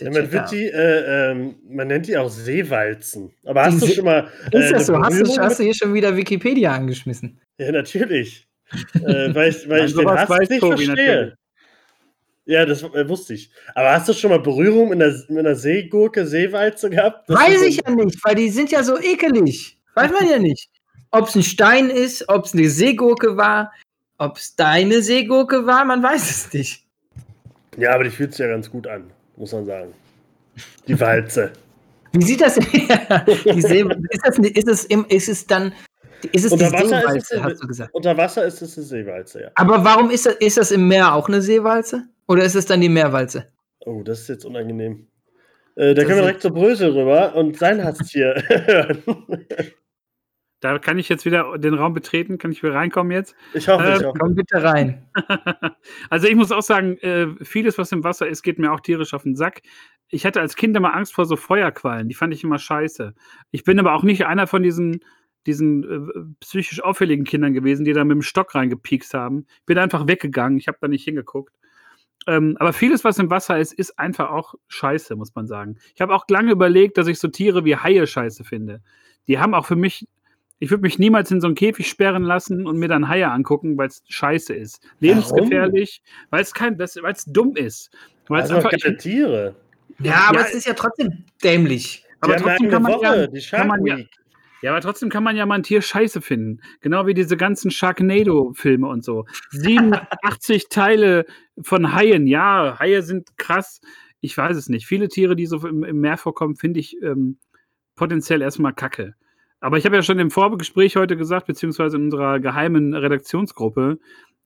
Ja, 0.00 0.10
man, 0.10 0.28
die, 0.50 0.66
äh, 0.66 1.30
ähm, 1.30 1.56
man 1.68 1.88
nennt 1.88 2.06
die 2.06 2.16
auch 2.16 2.28
Seewalzen. 2.28 3.32
Aber 3.44 3.62
Die 3.62 3.66
hast 3.70 3.82
du 3.82 3.86
See- 3.86 3.94
schon 3.94 4.04
mal. 4.04 4.28
ist 4.46 4.54
äh, 4.54 4.72
das 4.72 4.86
so? 4.86 4.98
Hast 5.00 5.20
du, 5.20 5.38
hast 5.38 5.58
du 5.58 5.64
hier 5.64 5.74
schon 5.74 5.94
wieder 5.94 6.16
Wikipedia 6.16 6.72
angeschmissen? 6.74 7.40
Ja, 7.58 7.72
natürlich. 7.72 8.46
äh, 8.94 9.34
weil 9.34 9.50
ich, 9.50 9.68
weil 9.68 9.86
ich 9.86 9.94
den 9.94 10.08
Hass 10.10 10.28
weiß 10.28 10.48
nicht 10.50 10.60
Tobi 10.60 10.86
verstehe. 10.86 11.14
natürlich. 11.14 11.34
Ja, 12.46 12.64
das 12.64 12.82
äh, 12.82 13.08
wusste 13.08 13.34
ich. 13.34 13.50
Aber 13.74 13.92
hast 13.92 14.08
du 14.08 14.12
schon 14.12 14.30
mal 14.30 14.38
Berührung 14.38 14.88
mit 14.90 15.02
einer, 15.02 15.12
mit 15.28 15.38
einer 15.38 15.56
Seegurke, 15.56 16.26
Seewalze 16.26 16.88
gehabt? 16.90 17.28
Das 17.28 17.38
Weiß 17.40 17.56
ist 17.56 17.66
ich 17.66 17.80
ja 17.84 17.90
nicht, 17.90 18.24
weil 18.24 18.36
die 18.36 18.48
sind 18.50 18.70
ja 18.70 18.82
so 18.84 18.98
ekelig. 18.98 19.78
Weiß 19.94 20.12
man 20.12 20.28
ja 20.28 20.38
nicht. 20.38 20.68
Ob 21.10 21.28
es 21.28 21.34
ein 21.34 21.42
Stein 21.42 21.90
ist, 21.90 22.28
ob 22.28 22.44
es 22.44 22.52
eine 22.54 22.68
Seegurke 22.68 23.36
war, 23.36 23.72
ob 24.18 24.36
es 24.36 24.54
deine 24.54 25.02
Seegurke 25.02 25.66
war, 25.66 25.84
man 25.84 26.02
weiß 26.02 26.30
es 26.30 26.52
nicht. 26.52 26.84
Ja, 27.78 27.94
aber 27.94 28.04
die 28.04 28.10
fühlt 28.10 28.32
sich 28.32 28.40
ja 28.40 28.48
ganz 28.48 28.70
gut 28.70 28.86
an, 28.86 29.10
muss 29.36 29.52
man 29.52 29.64
sagen. 29.66 29.92
Die 30.88 30.98
Walze. 30.98 31.52
Wie 32.12 32.24
sieht 32.24 32.40
das 32.40 32.54
die 32.54 32.60
See, 33.60 33.82
ist, 33.82 34.24
das, 34.24 34.38
ist, 34.38 34.68
es 34.68 34.84
im, 34.86 35.04
ist 35.08 35.28
es 35.28 35.46
dann, 35.46 35.72
ist 36.32 36.46
es 36.46 36.52
Unter 36.52 36.68
die 36.68 36.72
Wasser, 36.72 36.84
ist 37.16 37.28
Seewalze, 37.28 37.34
es, 37.36 37.42
hast 37.42 37.62
du 37.62 37.66
gesagt. 37.68 37.94
unter 37.94 38.16
Wasser 38.16 38.44
ist 38.46 38.62
es 38.62 38.76
eine 38.78 38.86
Seewalze, 38.86 39.42
ja. 39.42 39.50
Aber 39.54 39.84
warum 39.84 40.10
ist 40.10 40.24
das, 40.24 40.34
ist 40.36 40.56
das 40.56 40.70
im 40.70 40.88
Meer 40.88 41.12
auch 41.14 41.28
eine 41.28 41.42
Seewalze? 41.42 42.04
Oder 42.26 42.44
ist 42.44 42.54
es 42.54 42.64
dann 42.66 42.80
die 42.80 42.88
Meerwalze? 42.88 43.48
Oh, 43.80 44.02
das 44.02 44.20
ist 44.20 44.28
jetzt 44.28 44.44
unangenehm. 44.46 45.06
Äh, 45.76 45.88
da 45.88 45.94
Das 45.94 46.04
können 46.04 46.08
wir 46.08 46.16
ist- 46.16 46.22
direkt 46.22 46.42
zu 46.42 46.50
Brösel 46.50 46.90
rüber 46.92 47.34
und 47.34 47.58
sein 47.58 47.84
Hasstier 47.84 48.34
hören. 48.48 49.02
Da 50.60 50.78
kann 50.78 50.98
ich 50.98 51.08
jetzt 51.08 51.24
wieder 51.26 51.58
den 51.58 51.74
Raum 51.74 51.92
betreten, 51.92 52.38
kann 52.38 52.50
ich 52.50 52.62
wieder 52.62 52.74
reinkommen 52.74 53.12
jetzt. 53.12 53.34
Ich 53.52 53.68
hoffe, 53.68 53.84
ich 53.84 54.00
Ähm, 54.00 54.06
hoffe. 54.06 54.18
Komm 54.18 54.34
bitte 54.34 54.62
rein. 54.62 55.08
Also 56.10 56.26
ich 56.28 56.34
muss 56.34 56.50
auch 56.52 56.62
sagen, 56.62 56.96
äh, 56.98 57.28
vieles, 57.44 57.78
was 57.78 57.92
im 57.92 58.02
Wasser 58.04 58.26
ist, 58.26 58.42
geht 58.42 58.58
mir 58.58 58.72
auch 58.72 58.80
tierisch 58.80 59.14
auf 59.14 59.22
den 59.22 59.36
Sack. 59.36 59.62
Ich 60.08 60.24
hatte 60.24 60.40
als 60.40 60.56
Kind 60.56 60.76
immer 60.76 60.94
Angst 60.94 61.14
vor 61.14 61.26
so 61.26 61.36
Feuerquallen, 61.36 62.08
die 62.08 62.14
fand 62.14 62.32
ich 62.34 62.42
immer 62.42 62.58
scheiße. 62.58 63.14
Ich 63.50 63.64
bin 63.64 63.78
aber 63.78 63.94
auch 63.94 64.02
nicht 64.02 64.26
einer 64.26 64.46
von 64.46 64.62
diesen, 64.62 65.00
diesen 65.46 65.84
äh, 65.84 66.34
psychisch 66.40 66.82
auffälligen 66.82 67.24
Kindern 67.24 67.52
gewesen, 67.52 67.84
die 67.84 67.92
da 67.92 68.04
mit 68.04 68.14
dem 68.14 68.22
Stock 68.22 68.54
reingepiekst 68.54 69.14
haben. 69.14 69.46
Ich 69.60 69.66
bin 69.66 69.78
einfach 69.78 70.06
weggegangen, 70.08 70.58
ich 70.58 70.68
habe 70.68 70.78
da 70.80 70.88
nicht 70.88 71.04
hingeguckt. 71.04 71.54
Ähm, 72.26 72.56
aber 72.58 72.72
vieles, 72.72 73.04
was 73.04 73.18
im 73.18 73.30
Wasser 73.30 73.58
ist, 73.58 73.72
ist 73.72 73.98
einfach 73.98 74.30
auch 74.30 74.54
scheiße, 74.68 75.14
muss 75.16 75.34
man 75.34 75.46
sagen. 75.46 75.78
Ich 75.94 76.00
habe 76.00 76.14
auch 76.14 76.24
lange 76.28 76.50
überlegt, 76.50 76.98
dass 76.98 77.06
ich 77.06 77.18
so 77.20 77.28
Tiere 77.28 77.64
wie 77.64 77.76
Haie 77.76 78.06
scheiße 78.06 78.42
finde. 78.42 78.80
Die 79.28 79.38
haben 79.38 79.54
auch 79.54 79.66
für 79.66 79.76
mich, 79.76 80.08
ich 80.58 80.70
würde 80.70 80.82
mich 80.82 80.98
niemals 80.98 81.30
in 81.30 81.40
so 81.40 81.46
einen 81.46 81.54
Käfig 81.54 81.88
sperren 81.88 82.22
lassen 82.22 82.66
und 82.66 82.78
mir 82.78 82.88
dann 82.88 83.08
Haie 83.08 83.30
angucken, 83.30 83.76
weil 83.76 83.88
es 83.88 84.02
scheiße 84.08 84.54
ist. 84.54 84.80
Lebensgefährlich, 85.00 86.02
weil 86.30 86.42
es 86.42 86.54
kein, 86.54 86.78
weil 86.78 87.12
es 87.12 87.24
dumm 87.26 87.56
ist. 87.56 87.90
Weil 88.28 88.42
es 88.42 88.48
Das 88.48 88.48
sind 88.48 88.56
einfach, 88.56 88.70
doch 88.70 88.80
keine 88.80 88.96
Tiere. 88.96 89.54
Ja, 89.98 90.28
aber 90.28 90.40
Ja, 90.40 90.46
es 90.46 90.54
ist 90.54 90.66
ja 90.66 90.74
trotzdem 90.74 91.24
dämlich. 91.42 92.04
Aber 92.20 92.36
trotzdem 92.36 92.70
kann 92.70 92.82
man, 92.82 92.92
Woche, 92.92 93.04
ja, 93.04 93.26
die 93.26 93.40
kann 93.40 93.68
man 93.68 93.86
ja, 93.86 93.98
ja, 94.62 94.70
aber 94.72 94.80
trotzdem 94.80 95.10
kann 95.10 95.22
man 95.22 95.36
ja 95.36 95.44
mal 95.44 95.56
ein 95.56 95.62
Tier 95.62 95.82
scheiße 95.82 96.22
finden. 96.22 96.60
Genau 96.80 97.06
wie 97.06 97.14
diese 97.14 97.36
ganzen 97.36 97.70
Sharknado-Filme 97.70 98.88
und 98.88 99.04
so. 99.04 99.26
87 99.50 100.68
Teile 100.70 101.26
von 101.60 101.94
Haien. 101.94 102.26
Ja, 102.26 102.78
Haie 102.78 103.02
sind 103.02 103.36
krass. 103.36 103.80
Ich 104.20 104.36
weiß 104.36 104.56
es 104.56 104.68
nicht. 104.68 104.86
Viele 104.86 105.08
Tiere, 105.08 105.36
die 105.36 105.46
so 105.46 105.64
im, 105.66 105.84
im 105.84 106.00
Meer 106.00 106.16
vorkommen, 106.16 106.56
finde 106.56 106.80
ich 106.80 107.00
ähm, 107.02 107.38
potenziell 107.96 108.40
erstmal 108.40 108.72
kacke. 108.72 109.14
Aber 109.66 109.78
ich 109.78 109.84
habe 109.84 109.96
ja 109.96 110.02
schon 110.04 110.20
im 110.20 110.30
Vorgespräch 110.30 110.94
heute 110.94 111.16
gesagt, 111.16 111.48
beziehungsweise 111.48 111.96
in 111.96 112.04
unserer 112.04 112.38
geheimen 112.38 112.94
Redaktionsgruppe, 112.94 113.98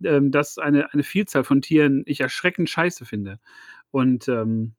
ähm, 0.02 0.30
dass 0.30 0.56
eine, 0.56 0.94
eine 0.94 1.02
Vielzahl 1.02 1.44
von 1.44 1.60
Tieren 1.60 2.04
ich 2.06 2.22
erschreckend 2.22 2.70
scheiße 2.70 3.04
finde. 3.04 3.38
Und 3.90 4.28
ähm, 4.28 4.72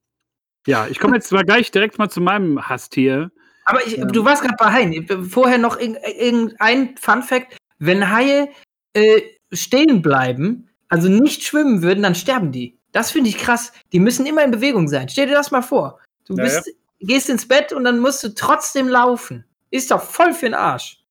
Ja, 0.65 0.87
ich 0.87 0.97
komme 0.97 1.13
jetzt 1.13 1.31
mal 1.31 1.43
gleich 1.43 1.69
direkt 1.69 1.99
mal 1.99 2.09
zu 2.09 2.21
meinem 2.21 2.67
Hasstier. 2.67 3.29
Aber 3.65 3.85
ich, 3.85 3.97
du 4.01 4.25
warst 4.25 4.41
gerade 4.41 4.55
bei 4.57 4.71
Haien. 4.71 5.29
Vorher 5.29 5.59
noch 5.59 5.79
irgendein 5.79 6.97
Fun 6.97 7.21
Fact. 7.21 7.55
Wenn 7.77 8.09
Haie 8.09 8.49
äh, 8.93 9.21
stehen 9.53 10.01
bleiben, 10.01 10.71
also 10.89 11.07
nicht 11.07 11.43
schwimmen 11.43 11.83
würden, 11.83 12.01
dann 12.01 12.15
sterben 12.15 12.51
die. 12.51 12.79
Das 12.93 13.11
finde 13.11 13.29
ich 13.29 13.37
krass. 13.37 13.73
Die 13.93 13.99
müssen 13.99 14.25
immer 14.25 14.43
in 14.43 14.49
Bewegung 14.49 14.87
sein. 14.87 15.07
Stell 15.07 15.27
dir 15.27 15.35
das 15.35 15.51
mal 15.51 15.61
vor. 15.61 15.99
Du 16.25 16.35
Ja, 16.35 16.45
bist, 16.45 16.67
gehst 16.99 17.29
ins 17.29 17.47
Bett 17.47 17.73
und 17.73 17.83
dann 17.83 17.99
musst 17.99 18.23
du 18.23 18.33
trotzdem 18.33 18.87
laufen. 18.87 19.45
Ist 19.71 19.89
doch 19.91 20.01
voll 20.01 20.33
für 20.33 20.45
den 20.45 20.53
Arsch. 20.53 21.03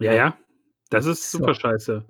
Ja, 0.00 0.12
ja. 0.12 0.36
Das 0.90 1.06
ist 1.06 1.30
So. 1.30 1.38
super 1.38 1.54
scheiße. 1.54 2.04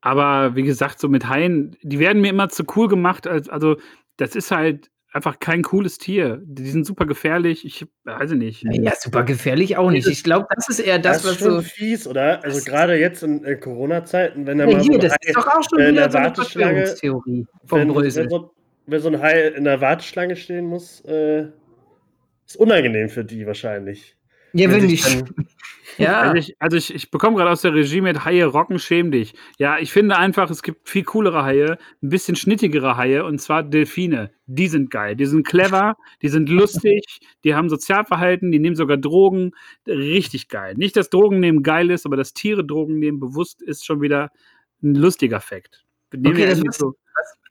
Aber 0.00 0.56
wie 0.56 0.62
gesagt, 0.62 0.98
so 1.00 1.08
mit 1.08 1.28
Haien, 1.28 1.76
die 1.82 1.98
werden 1.98 2.22
mir 2.22 2.30
immer 2.30 2.48
zu 2.48 2.64
cool 2.76 2.88
gemacht. 2.88 3.26
Als, 3.26 3.48
also, 3.48 3.76
das 4.16 4.34
ist 4.34 4.50
halt 4.50 4.90
einfach 5.12 5.38
kein 5.38 5.62
cooles 5.62 5.98
Tier. 5.98 6.40
Die 6.44 6.68
sind 6.70 6.86
super 6.86 7.04
gefährlich. 7.06 7.64
Ich 7.64 7.86
weiß 8.04 8.32
nicht. 8.32 8.64
Ja, 8.70 8.92
super 8.98 9.22
gefährlich 9.24 9.76
auch 9.76 9.90
nicht. 9.90 10.06
Ich 10.08 10.24
glaube, 10.24 10.46
das 10.54 10.68
ist 10.68 10.78
eher 10.80 10.98
das, 10.98 11.18
Das, 11.18 11.24
was 11.24 11.32
ist 11.32 11.38
schon 11.40 11.54
so. 11.56 11.62
fies, 11.62 12.06
oder? 12.06 12.42
Also 12.44 12.64
gerade 12.64 12.96
jetzt 12.98 13.22
in 13.22 13.44
äh, 13.44 13.56
Corona-Zeiten, 13.56 14.46
wenn 14.46 14.58
da 14.58 14.64
Ja, 14.66 14.76
mal 14.76 14.82
hier, 14.82 14.92
so 14.92 14.98
ein 14.98 15.00
das 15.00 15.12
Hai 15.12 15.16
ist 15.22 15.36
doch 15.36 15.46
auch 15.46 15.62
schon 15.68 15.80
äh, 15.80 15.88
in 15.88 15.94
wieder 15.94 16.02
der 16.02 16.10
so 16.10 16.18
eine 16.18 16.26
Warteschlange, 16.28 16.86
Verschwörungstheorie 16.86 17.46
vom 17.66 17.78
wenn, 17.80 17.88
Brösel. 17.88 18.22
wenn, 18.24 18.30
so, 18.30 18.54
wenn 18.86 19.00
so 19.00 19.08
ein 19.08 19.20
Hai 19.20 19.48
in 19.48 19.64
der 19.64 19.80
Warteschlange 19.80 20.36
stehen 20.36 20.66
muss, 20.66 21.00
äh, 21.04 21.48
ist 22.54 22.56
unangenehm 22.60 23.08
für 23.08 23.24
die 23.24 23.46
wahrscheinlich. 23.46 24.16
Ja, 24.54 24.70
Wenn 24.70 24.88
ich. 24.88 25.02
dann- 25.02 25.28
Ja. 25.98 26.20
Also 26.22 26.36
ich, 26.36 26.56
also 26.58 26.76
ich, 26.78 26.94
ich 26.94 27.10
bekomme 27.10 27.36
gerade 27.36 27.50
aus 27.50 27.60
der 27.60 27.74
Regie 27.74 28.00
mit 28.00 28.24
Haie 28.24 28.46
rocken, 28.46 28.78
schäm 28.78 29.10
dich. 29.10 29.34
Ja, 29.58 29.78
ich 29.78 29.92
finde 29.92 30.16
einfach, 30.16 30.48
es 30.48 30.62
gibt 30.62 30.88
viel 30.88 31.04
coolere 31.04 31.44
Haie, 31.44 31.76
ein 32.02 32.08
bisschen 32.08 32.34
schnittigere 32.34 32.96
Haie, 32.96 33.24
und 33.26 33.38
zwar 33.42 33.62
Delfine. 33.62 34.30
Die 34.46 34.68
sind 34.68 34.90
geil. 34.90 35.16
Die 35.16 35.26
sind 35.26 35.46
clever, 35.46 35.96
die 36.22 36.28
sind 36.28 36.48
lustig, 36.48 37.20
die 37.44 37.54
haben 37.54 37.68
Sozialverhalten, 37.68 38.50
die 38.50 38.58
nehmen 38.58 38.74
sogar 38.74 38.96
Drogen. 38.96 39.50
Richtig 39.86 40.48
geil. 40.48 40.74
Nicht, 40.78 40.96
dass 40.96 41.10
Drogen 41.10 41.40
nehmen 41.40 41.62
geil 41.62 41.90
ist, 41.90 42.06
aber 42.06 42.16
dass 42.16 42.32
Tiere 42.32 42.64
Drogen 42.64 42.98
nehmen 42.98 43.20
bewusst 43.20 43.60
ist 43.60 43.84
schon 43.84 44.00
wieder 44.00 44.30
ein 44.82 44.94
lustiger 44.94 45.40
Fakt. 45.40 45.84
Okay, 46.14 46.46
das 46.46 46.58
ist- 46.60 46.78
so, 46.78 46.94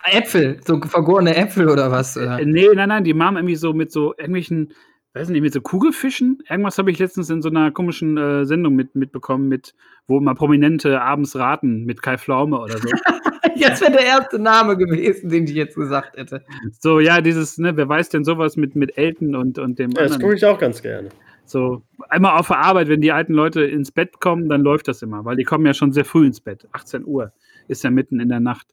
Äpfel, 0.04 0.60
so 0.66 0.82
vergorene 0.82 1.36
Äpfel 1.36 1.70
oder 1.70 1.92
was? 1.92 2.18
Oder? 2.18 2.40
äh, 2.40 2.46
nee, 2.46 2.68
nein, 2.74 2.90
nein, 2.90 3.04
die 3.04 3.14
machen 3.14 3.36
irgendwie 3.38 3.56
so 3.56 3.72
mit 3.74 3.92
so 3.92 4.16
irgendwelchen, 4.18 4.74
weiß 5.14 5.30
nicht, 5.30 5.42
mit 5.42 5.54
so 5.54 5.62
Kugelfischen. 5.62 6.40
Irgendwas 6.50 6.78
habe 6.78 6.92
ich 6.92 7.00
letztens 7.00 7.30
in 7.30 7.42
so 7.42 7.50
einer 7.50 7.72
komischen 7.72 8.18
äh, 8.18 8.46
Sendung 8.46 8.76
mit, 8.76 8.96
mitbekommen, 8.96 9.48
mit, 9.48 9.74
wo 10.08 10.20
mal 10.20 10.36
Prominente 10.36 11.02
abends 11.02 11.36
raten, 11.36 11.86
mit 11.86 12.02
Kai 12.02 12.18
Pflaume 12.18 12.60
oder 12.60 12.78
so. 12.78 12.90
Jetzt 13.56 13.82
wäre 13.82 13.92
der 13.92 14.06
erste 14.06 14.40
Name 14.40 14.78
gewesen, 14.78 15.30
den 15.30 15.44
ich 15.46 15.54
jetzt 15.54 15.76
gesagt 15.76 16.16
hätte. 16.16 16.44
so, 16.80 17.00
ja, 17.00 17.22
dieses, 17.22 17.58
ne, 17.58 17.76
wer 17.76 17.90
weiß 17.90 18.10
denn 18.10 18.24
sowas 18.24 18.56
mit, 18.56 18.76
mit 18.76 18.98
Elton 18.98 19.36
und, 19.36 19.60
und 19.60 19.78
dem 19.78 19.92
Ja, 19.92 20.04
das 20.04 20.20
gucke 20.20 20.36
ich 20.36 20.46
auch 20.46 20.58
ganz 20.58 20.82
gerne. 20.82 21.10
So, 21.44 21.84
einmal 22.08 22.40
auf 22.40 22.48
der 22.48 22.60
Arbeit, 22.60 22.88
wenn 22.88 23.02
die 23.02 23.12
alten 23.12 23.34
Leute 23.34 23.64
ins 23.64 23.92
Bett 23.92 24.20
kommen, 24.20 24.48
dann 24.48 24.62
läuft 24.62 24.88
das 24.88 25.02
immer, 25.02 25.26
weil 25.26 25.36
die 25.36 25.44
kommen 25.44 25.66
ja 25.66 25.74
schon 25.74 25.92
sehr 25.92 26.06
früh 26.06 26.26
ins 26.26 26.40
Bett. 26.40 26.68
18 26.72 27.06
Uhr 27.06 27.34
ist 27.68 27.84
ja 27.84 27.90
mitten 27.90 28.20
in 28.20 28.30
der 28.30 28.40
Nacht. 28.40 28.68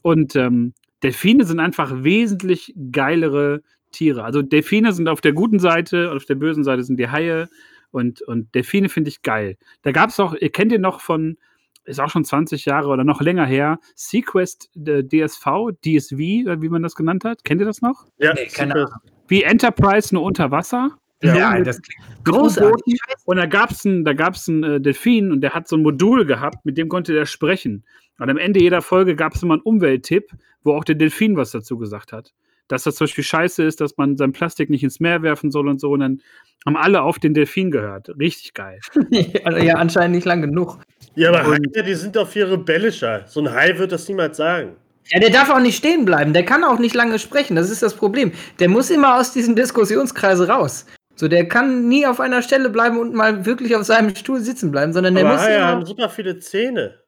Und 0.00 0.34
ähm, 0.34 0.72
Delfine 1.02 1.44
sind 1.44 1.60
einfach 1.60 2.02
wesentlich 2.02 2.74
geilere 2.90 3.62
Tiere. 3.92 4.24
Also 4.24 4.42
Delfine 4.42 4.92
sind 4.92 5.08
auf 5.08 5.20
der 5.20 5.32
guten 5.32 5.58
Seite 5.58 6.10
und 6.10 6.16
auf 6.16 6.24
der 6.24 6.34
bösen 6.34 6.64
Seite 6.64 6.82
sind 6.82 6.98
die 6.98 7.08
Haie. 7.08 7.48
Und, 7.90 8.22
und 8.22 8.54
Delfine 8.54 8.88
finde 8.88 9.08
ich 9.10 9.22
geil. 9.22 9.56
Da 9.82 9.92
gab 9.92 10.10
es 10.10 10.18
auch, 10.18 10.34
ihr 10.34 10.50
kennt 10.50 10.72
ihr 10.72 10.78
noch 10.78 11.00
von, 11.00 11.36
ist 11.84 12.00
auch 12.00 12.08
schon 12.10 12.24
20 12.24 12.64
Jahre 12.64 12.88
oder 12.88 13.04
noch 13.04 13.20
länger 13.20 13.44
her, 13.46 13.78
Sequest 13.94 14.70
äh, 14.86 15.02
DSV, 15.04 15.44
DSV, 15.84 16.16
wie 16.18 16.68
man 16.68 16.82
das 16.82 16.94
genannt 16.94 17.24
hat. 17.24 17.44
Kennt 17.44 17.60
ihr 17.60 17.66
das 17.66 17.82
noch? 17.82 18.06
Ja, 18.18 18.32
Nee, 18.34 18.46
keine 18.46 18.72
super. 18.86 19.00
Wie 19.28 19.42
Enterprise 19.42 20.14
nur 20.14 20.24
unter 20.24 20.50
Wasser. 20.50 20.96
Ja, 21.22 21.52
Mit- 21.52 21.66
das 21.66 21.80
klingt 21.80 22.02
großartig. 22.24 22.98
Und 23.26 23.36
da 23.36 23.46
gab 23.46 23.70
es 23.70 23.86
einen, 23.86 24.04
da 24.04 24.12
gab's 24.12 24.48
einen 24.48 24.64
äh, 24.64 24.80
Delfin 24.80 25.30
und 25.30 25.40
der 25.40 25.54
hat 25.54 25.68
so 25.68 25.76
ein 25.76 25.82
Modul 25.82 26.24
gehabt, 26.24 26.64
mit 26.64 26.76
dem 26.78 26.88
konnte 26.88 27.12
der 27.12 27.26
sprechen. 27.26 27.84
Und 28.18 28.28
am 28.30 28.38
Ende 28.38 28.60
jeder 28.60 28.82
Folge 28.82 29.14
gab 29.16 29.34
es 29.34 29.42
immer 29.42 29.54
einen 29.54 29.62
Umwelttipp, 29.62 30.30
wo 30.64 30.74
auch 30.74 30.84
der 30.84 30.94
Delfin 30.96 31.36
was 31.36 31.50
dazu 31.52 31.78
gesagt 31.78 32.12
hat. 32.12 32.32
Dass 32.72 32.84
das 32.84 32.94
zum 32.94 33.04
Beispiel 33.04 33.22
scheiße 33.22 33.62
ist, 33.62 33.82
dass 33.82 33.98
man 33.98 34.16
sein 34.16 34.32
Plastik 34.32 34.70
nicht 34.70 34.82
ins 34.82 34.98
Meer 34.98 35.20
werfen 35.22 35.50
soll 35.50 35.68
und 35.68 35.78
so. 35.78 35.90
Und 35.90 36.00
dann 36.00 36.22
haben 36.64 36.78
alle 36.78 37.02
auf 37.02 37.18
den 37.18 37.34
Delfin 37.34 37.70
gehört. 37.70 38.08
Richtig 38.18 38.54
geil. 38.54 38.80
ja, 39.10 39.74
anscheinend 39.74 40.16
nicht 40.16 40.24
lang 40.24 40.40
genug. 40.40 40.78
Ja, 41.14 41.28
aber 41.28 41.46
Und- 41.50 41.76
Haie, 41.76 41.82
die 41.82 41.92
sind 41.94 42.16
doch 42.16 42.26
viel 42.26 42.44
rebellischer. 42.44 43.24
So 43.26 43.40
ein 43.40 43.52
Hai 43.52 43.76
wird 43.76 43.92
das 43.92 44.08
niemals 44.08 44.38
sagen. 44.38 44.76
Ja, 45.10 45.20
der 45.20 45.28
darf 45.28 45.50
auch 45.50 45.60
nicht 45.60 45.76
stehen 45.76 46.06
bleiben. 46.06 46.32
Der 46.32 46.46
kann 46.46 46.64
auch 46.64 46.78
nicht 46.78 46.94
lange 46.94 47.18
sprechen. 47.18 47.56
Das 47.56 47.68
ist 47.68 47.82
das 47.82 47.92
Problem. 47.94 48.32
Der 48.58 48.70
muss 48.70 48.88
immer 48.88 49.20
aus 49.20 49.34
diesen 49.34 49.54
Diskussionskreise 49.54 50.48
raus. 50.48 50.86
So, 51.14 51.28
der 51.28 51.46
kann 51.46 51.88
nie 51.88 52.06
auf 52.06 52.20
einer 52.20 52.40
Stelle 52.40 52.70
bleiben 52.70 52.98
und 52.98 53.12
mal 53.12 53.44
wirklich 53.44 53.76
auf 53.76 53.82
seinem 53.84 54.16
Stuhl 54.16 54.40
sitzen 54.40 54.70
bleiben, 54.70 54.94
sondern 54.94 55.14
der 55.14 55.26
aber 55.26 55.34
muss 55.34 55.42
Haie 55.42 55.56
immer. 55.56 55.66
haben 55.66 55.84
super 55.84 56.08
viele 56.08 56.38
Zähne. 56.38 57.00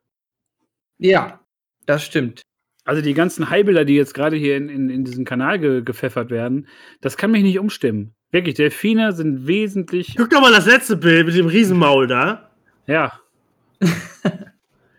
Ja, 0.99 1.41
das 1.87 2.05
stimmt. 2.05 2.43
Also 2.85 3.01
die 3.03 3.15
ganzen 3.15 3.49
Haibilder, 3.51 3.85
die 3.85 3.95
jetzt 3.97 4.13
gerade 4.15 4.37
hier 4.37 4.57
in, 4.57 4.69
in, 4.69 4.91
in 4.91 5.05
diesen 5.05 5.25
Kanal 5.25 5.59
ge 5.59 5.83
gepfeffert 5.83 6.31
werden, 6.31 6.69
das 7.01 7.17
kann 7.17 7.31
mich 7.31 7.43
nicht 7.43 7.59
umstimmen. 7.59 8.15
Wirklich, 8.31 8.55
Delfine 8.55 9.13
sind 9.13 9.47
wesentlich. 9.47 10.15
Guck 10.17 10.31
doch 10.31 10.41
mal 10.41 10.53
das 10.53 10.67
letzte 10.67 10.97
Bild 10.97 11.27
mit 11.27 11.37
dem 11.37 11.47
Riesenmaul 11.47 12.07
da. 12.07 12.51
Ja, 12.87 13.21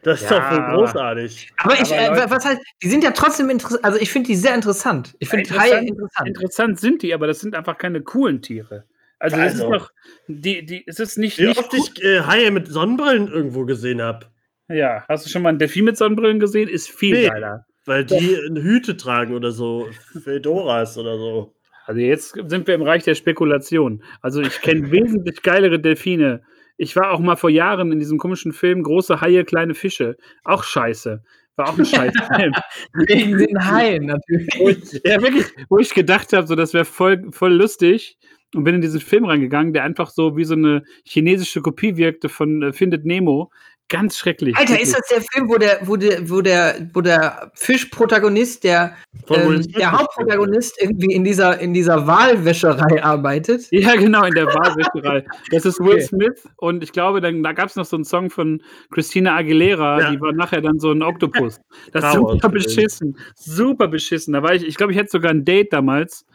Das 0.04 0.21
ist 0.21 0.30
Ja, 0.30 0.39
doch 0.39 0.50
voll 0.50 0.76
großartig. 0.76 1.52
Aber 1.58 1.74
ich, 1.74 1.91
Aber 1.93 2.24
äh, 2.24 2.30
was 2.30 2.45
heißt, 2.45 2.62
die 2.84 2.89
sind 2.89 3.04
ja 3.04 3.10
trotzdem 3.12 3.50
interessant. 3.50 3.84
Also 3.84 4.00
ich 4.00 4.12
finde 4.12 4.28
die 4.28 4.36
sehr 4.36 4.54
interessant. 4.54 5.15
Ich 5.19 5.30
finde 5.30 5.45
Interessant. 5.45 5.74
Haie 5.74 5.88
interessant. 5.88 6.28
interessant 6.28 6.80
sind 6.80 7.02
die, 7.02 7.13
aber 7.13 7.26
das 7.28 7.39
sind 7.39 7.56
einfach 7.56 7.78
keine 7.78 8.02
coolen 8.02 8.41
Tiere. 8.41 8.86
Also, 9.17 9.38
das 9.38 9.56
ist 9.56 9.62
Also. 9.62 9.74
doch, 9.74 9.91
die, 10.28 10.63
die, 10.65 10.84
es 10.86 11.00
ist 11.00 11.17
nicht, 11.17 11.39
Wie 11.39 11.48
nicht 11.48 11.58
oft 11.60 11.74
ich 11.74 12.04
äh, 12.04 12.21
Haie 12.21 12.52
mit 12.52 12.67
Sonnenbrillen 12.67 13.28
irgendwo 13.30 13.65
gesehen 13.65 14.02
habe. 14.02 14.28
Ja, 14.67 15.04
hast 15.08 15.26
du 15.26 15.30
schon 15.30 15.41
mal 15.41 15.50
einen 15.50 15.60
Delfin 15.60 15.86
mit 15.86 15.98
Sonnenbrillen 15.98 16.39
gesehen? 16.39 16.69
Ist 16.69 16.89
viel 16.91 17.15
Nee. 17.15 17.28
geiler. 17.30 17.65
Weil 17.86 18.06
die 18.06 18.36
Hüte 18.56 18.98
tragen 18.98 19.36
oder 19.36 19.52
so. 19.52 19.88
Fedoras 20.24 20.98
oder 20.98 21.17
so. 21.17 21.54
Also 21.86 22.02
jetzt 22.02 22.36
sind 22.48 22.67
wir 22.67 22.74
im 22.74 22.82
Reich 22.82 23.04
der 23.04 23.15
Spekulation. 23.15 24.04
Also 24.21 24.41
ich 24.41 24.60
kenne 24.62 24.91
wesentlich 24.91 25.41
geilere 25.43 25.80
Delfine. 25.80 26.41
Ich 26.78 26.95
war 26.95 27.12
auch 27.12 27.19
mal 27.19 27.36
vor 27.36 27.50
Jahren 27.50 27.91
in 27.91 28.00
diesem 28.00 28.17
komischen 28.17 28.52
Film 28.52 28.84
Große 28.84 29.21
Haie, 29.21 29.45
kleine 29.45 29.76
Fische. 29.76 30.17
Auch 30.43 30.63
scheiße. 30.63 31.24
War 31.56 31.69
auch 31.69 31.78
ein 31.78 31.86
scheiß 31.86 32.13
Film. 32.36 32.54
Wegen 32.93 33.38
den 33.38 33.65
Haien 33.65 34.08
natürlich. 34.08 34.50
wo 34.58 34.69
ich, 34.69 35.02
ja, 35.06 35.21
wirklich, 35.21 35.45
wo 35.69 35.78
ich 35.78 35.93
gedacht 35.93 36.34
habe, 36.34 36.48
so, 36.48 36.56
das 36.56 36.74
wäre 36.74 36.86
voll, 36.86 37.32
voll 37.32 37.54
lustig. 37.54 38.17
Und 38.54 38.63
bin 38.63 38.76
in 38.76 38.82
diesen 38.82 39.02
Film 39.02 39.26
reingegangen, 39.26 39.74
der 39.74 39.84
einfach 39.84 40.10
so 40.10 40.38
wie 40.38 40.45
so 40.45 40.54
eine 40.54 40.84
chinesische 41.04 41.62
Kopie 41.62 41.98
wirkte 41.98 42.30
von 42.30 42.62
äh, 42.62 42.74
Findet 42.74 43.06
Nemo. 43.06 43.52
Ganz 43.88 44.17
schrecklich. 44.17 44.56
Alter, 44.58 44.71
wirklich. 44.71 44.88
ist 44.89 44.98
das 44.98 45.08
der 45.10 45.21
Film, 45.32 45.48
wo 45.48 45.58
der, 45.58 45.80
wo 45.84 45.95
der, 45.95 46.28
wo 46.28 46.41
der, 46.41 46.89
wo 46.93 47.02
der 47.02 47.52
Fischprotagonist, 47.54 48.63
der, 48.63 48.95
ähm, 49.30 49.62
der 49.74 49.91
Hauptprotagonist 49.91 50.82
irgendwie 50.82 51.13
in 51.13 51.24
dieser, 51.24 51.60
in 51.60 51.71
dieser 51.71 52.08
Wahlwäscherei 52.08 53.04
arbeitet? 53.04 53.67
Ja, 53.69 53.95
genau, 53.95 54.24
in 54.24 54.34
der 54.34 54.48
Wahlwäscherei. 54.48 55.24
Das 55.52 55.65
ist 55.65 55.80
Will 55.80 55.95
Okay. 55.95 56.02
Smith 56.02 56.50
und 56.58 56.84
ich 56.84 56.93
glaube, 56.93 57.21
dann, 57.21 57.43
da 57.43 57.54
gab 57.54 57.69
es 57.69 57.76
noch 57.76 57.86
so 57.86 57.95
einen 57.95 58.06
Song 58.06 58.32
von 58.32 58.62
Christina 58.89 59.36
Aguilera, 59.36 60.02
Ja. 60.02 60.12
die 60.12 60.19
war 60.19 60.34
nachher 60.34 60.62
dann 60.62 60.80
so 60.80 60.91
ein 60.91 61.04
Oktopus. 61.04 61.60
Das 61.91 62.04
ist 62.06 62.13
super 62.13 62.49
beschissen. 62.49 63.18
Super 63.36 63.88
beschissen. 63.88 64.34
Da 64.34 64.41
war 64.41 64.55
ich, 64.55 64.66
ich 64.66 64.76
glaube, 64.76 64.93
ich 64.93 64.97
hätte 64.97 65.12
sogar 65.12 65.30
ein 65.32 65.45
Date 65.45 65.72
damals 65.72 66.26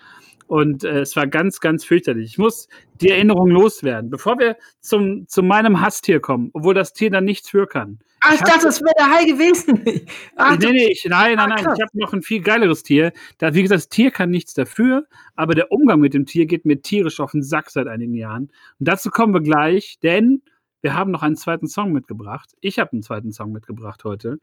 und 0.50 0.82
äh, 0.82 1.02
es 1.02 1.14
war 1.14 1.28
ganz, 1.28 1.60
ganz 1.60 1.84
fürchterlich. 1.84 2.32
Ich 2.32 2.38
muss 2.38 2.66
die 3.00 3.08
Erinnerung 3.10 3.50
loswerden. 3.50 4.10
Bevor 4.10 4.36
wir 4.40 4.56
zum, 4.80 5.28
zu 5.28 5.44
meinem 5.44 5.80
Hasstier 5.80 6.18
kommen, 6.18 6.50
obwohl 6.54 6.74
das 6.74 6.92
Tier 6.92 7.08
dann 7.08 7.24
nichts 7.24 7.48
für 7.48 7.68
kann. 7.68 8.00
Ach, 8.20 8.34
ich 8.34 8.40
hab- 8.40 8.48
dachte, 8.48 8.64
das 8.66 8.80
wäre 8.80 8.92
der 8.98 9.10
Hai 9.12 9.24
gewesen. 9.26 9.80
Ach, 10.36 10.58
nee, 10.58 10.72
nee, 10.72 10.88
ich, 10.90 11.06
nein, 11.08 11.38
Ah, 11.38 11.46
nein, 11.46 11.54
nein. 11.54 11.64
krass. 11.64 11.78
Ich 11.78 11.82
habe 11.84 11.92
noch 11.98 12.12
ein 12.12 12.22
viel 12.22 12.40
geileres 12.40 12.82
Tier. 12.82 13.12
Da, 13.38 13.54
wie 13.54 13.62
gesagt, 13.62 13.78
das 13.78 13.88
Tier 13.90 14.10
kann 14.10 14.30
nichts 14.30 14.52
dafür, 14.52 15.06
aber 15.36 15.54
der 15.54 15.70
Umgang 15.70 16.00
mit 16.00 16.14
dem 16.14 16.26
Tier 16.26 16.46
geht 16.46 16.64
mir 16.64 16.82
tierisch 16.82 17.20
auf 17.20 17.30
den 17.30 17.44
Sack 17.44 17.70
seit 17.70 17.86
einigen 17.86 18.14
Jahren. 18.14 18.50
Und 18.80 18.88
dazu 18.88 19.10
kommen 19.10 19.32
wir 19.32 19.42
gleich, 19.42 19.98
denn 20.02 20.42
wir 20.82 20.94
haben 20.94 21.12
noch 21.12 21.22
einen 21.22 21.36
zweiten 21.36 21.68
Song 21.68 21.92
mitgebracht. 21.92 22.50
Ich 22.60 22.80
habe 22.80 22.90
einen 22.92 23.04
zweiten 23.04 23.30
Song 23.30 23.52
mitgebracht 23.52 24.02
heute 24.02 24.40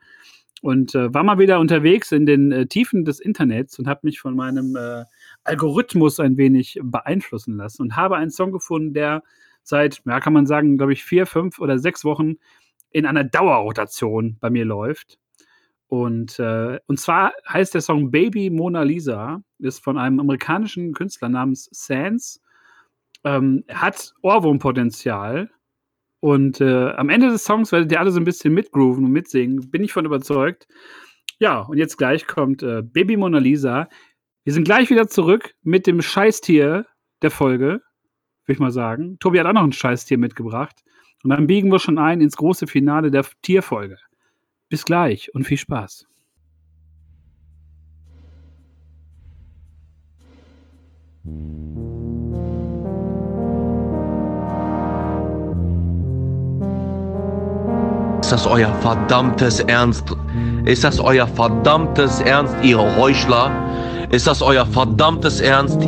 und 0.61 0.95
äh, 0.95 1.13
war 1.13 1.23
mal 1.23 1.37
wieder 1.37 1.59
unterwegs 1.59 2.11
in 2.13 2.25
den 2.25 2.51
äh, 2.51 2.65
Tiefen 2.65 3.03
des 3.05 3.19
Internets 3.19 3.77
und 3.77 3.87
habe 3.87 3.99
mich 4.03 4.19
von 4.21 4.35
meinem 4.35 4.75
äh, 4.75 5.03
Algorithmus 5.47 6.19
ein 6.19 6.37
wenig 6.37 6.79
beeinflussen 6.83 7.57
lassen 7.57 7.81
und 7.83 7.95
habe 7.95 8.17
einen 8.17 8.31
Song 8.31 8.51
gefunden, 8.51 8.93
der 8.93 9.23
seit, 9.63 10.01
ja, 10.05 10.19
kann 10.19 10.33
man 10.33 10.45
sagen, 10.45 10.77
glaube 10.77 10.93
ich, 10.93 11.03
vier, 11.03 11.25
fünf 11.25 11.59
oder 11.59 11.79
sechs 11.79 12.05
Wochen 12.05 12.35
in 12.91 13.05
einer 13.05 13.23
Dauerrotation 13.23 14.37
bei 14.39 14.49
mir 14.49 14.65
läuft. 14.65 15.19
Und, 15.87 16.37
äh, 16.39 16.79
und 16.87 16.99
zwar 16.99 17.33
heißt 17.47 17.73
der 17.73 17.81
Song 17.81 18.11
Baby 18.11 18.49
Mona 18.49 18.83
Lisa, 18.83 19.41
ist 19.59 19.83
von 19.83 19.97
einem 19.97 20.19
amerikanischen 20.19 20.93
Künstler 20.93 21.29
namens 21.29 21.69
Sans, 21.71 22.41
ähm, 23.23 23.63
hat 23.69 24.13
Ohrwurmpotenzial. 24.21 25.49
Und 26.19 26.61
äh, 26.61 26.89
am 26.91 27.09
Ende 27.09 27.29
des 27.29 27.45
Songs 27.45 27.71
werdet 27.71 27.91
ihr 27.91 27.99
alle 27.99 28.11
so 28.11 28.19
ein 28.19 28.25
bisschen 28.25 28.53
mitgrooven 28.53 29.05
und 29.05 29.11
mitsingen, 29.11 29.69
bin 29.69 29.83
ich 29.83 29.93
von 29.93 30.05
überzeugt. 30.05 30.67
Ja, 31.39 31.59
und 31.59 31.77
jetzt 31.77 31.97
gleich 31.97 32.25
kommt 32.25 32.63
äh, 32.63 32.81
Baby 32.81 33.17
Mona 33.17 33.37
Lisa. 33.37 33.87
Wir 34.47 34.53
sind 34.53 34.63
gleich 34.63 34.89
wieder 34.89 35.09
zurück 35.09 35.55
mit 35.61 35.87
dem 35.87 36.01
Scheißtier 36.01 36.85
der 37.21 37.31
Folge, 37.31 37.65
würde 38.45 38.53
ich 38.53 38.59
mal 38.59 38.71
sagen. 38.71 39.19
Tobi 39.19 39.41
hat 39.41 39.45
auch 39.45 39.51
noch 39.51 39.63
ein 39.63 39.73
Scheißtier 39.73 40.17
mitgebracht. 40.17 40.85
Und 41.21 41.31
dann 41.31 41.47
biegen 41.47 41.69
wir 41.69 41.79
schon 41.79 41.97
ein 41.97 42.21
ins 42.21 42.37
große 42.37 42.65
Finale 42.65 43.11
der 43.11 43.25
Tierfolge. 43.41 43.97
Bis 44.69 44.85
gleich 44.85 45.35
und 45.35 45.43
viel 45.43 45.57
Spaß. 45.57 46.07
Ist 58.21 58.31
das 58.31 58.47
euer 58.47 58.73
verdammtes 58.75 59.59
Ernst? 59.59 60.15
Ist 60.63 60.85
das 60.85 61.01
euer 61.01 61.27
verdammtes 61.27 62.21
Ernst, 62.21 62.55
ihr 62.63 62.77
Heuchler? 62.95 63.67
Ist 64.09 64.25
das 64.25 64.41
euer 64.41 64.65
verdammtes 64.65 65.41
Ernst? 65.41 65.79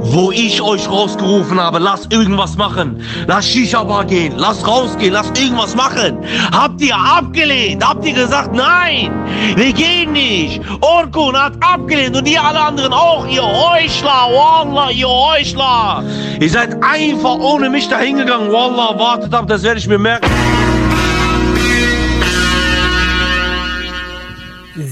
Wo 0.00 0.30
ich 0.32 0.62
euch 0.62 0.88
rausgerufen 0.88 1.60
habe, 1.60 1.78
lasst 1.78 2.10
irgendwas 2.10 2.56
machen. 2.56 3.02
Lass 3.26 3.46
Shisha-Bar 3.46 4.06
gehen, 4.06 4.32
lass 4.36 4.66
rausgehen, 4.66 5.12
lass 5.12 5.28
irgendwas 5.38 5.76
machen. 5.76 6.18
Habt 6.52 6.80
ihr 6.80 6.96
abgelehnt? 6.96 7.86
Habt 7.86 8.06
ihr 8.06 8.14
gesagt, 8.14 8.54
nein, 8.54 9.12
wir 9.56 9.72
gehen 9.74 10.12
nicht? 10.12 10.62
Orkun 10.80 11.36
hat 11.36 11.52
abgelehnt 11.60 12.16
und 12.16 12.26
ihr 12.26 12.42
alle 12.42 12.60
anderen 12.60 12.94
auch, 12.94 13.26
ihr 13.26 13.42
Heuchler, 13.42 14.30
Wallah, 14.32 14.90
ihr 14.90 15.08
Heuchler. 15.08 16.02
Ihr 16.40 16.50
seid 16.50 16.82
einfach 16.82 17.38
ohne 17.38 17.68
mich 17.68 17.88
dahingegangen, 17.88 18.50
Wallah, 18.52 18.98
wartet 18.98 19.34
ab, 19.34 19.48
das 19.48 19.62
werde 19.62 19.78
ich 19.78 19.86
mir 19.86 19.98
merken. 19.98 20.30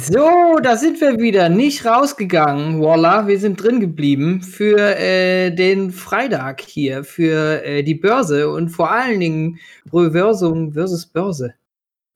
So, 0.07 0.59
da 0.63 0.77
sind 0.77 1.01
wir 1.01 1.19
wieder. 1.19 1.49
Nicht 1.49 1.87
rausgegangen, 1.87 2.83
Walla. 2.83 3.27
Wir 3.27 3.39
sind 3.39 3.63
drin 3.63 3.81
geblieben 3.81 4.43
für 4.43 4.99
äh, 4.99 5.51
den 5.51 5.93
Freitag 5.93 6.61
hier, 6.61 7.05
für 7.05 7.65
äh, 7.65 7.83
die 7.83 7.95
Börse 7.95 8.51
und 8.51 8.69
vor 8.69 8.91
allen 8.91 9.19
Dingen 9.19 9.59
Reversum 9.91 10.75
versus 10.75 11.07
Börse. 11.07 11.55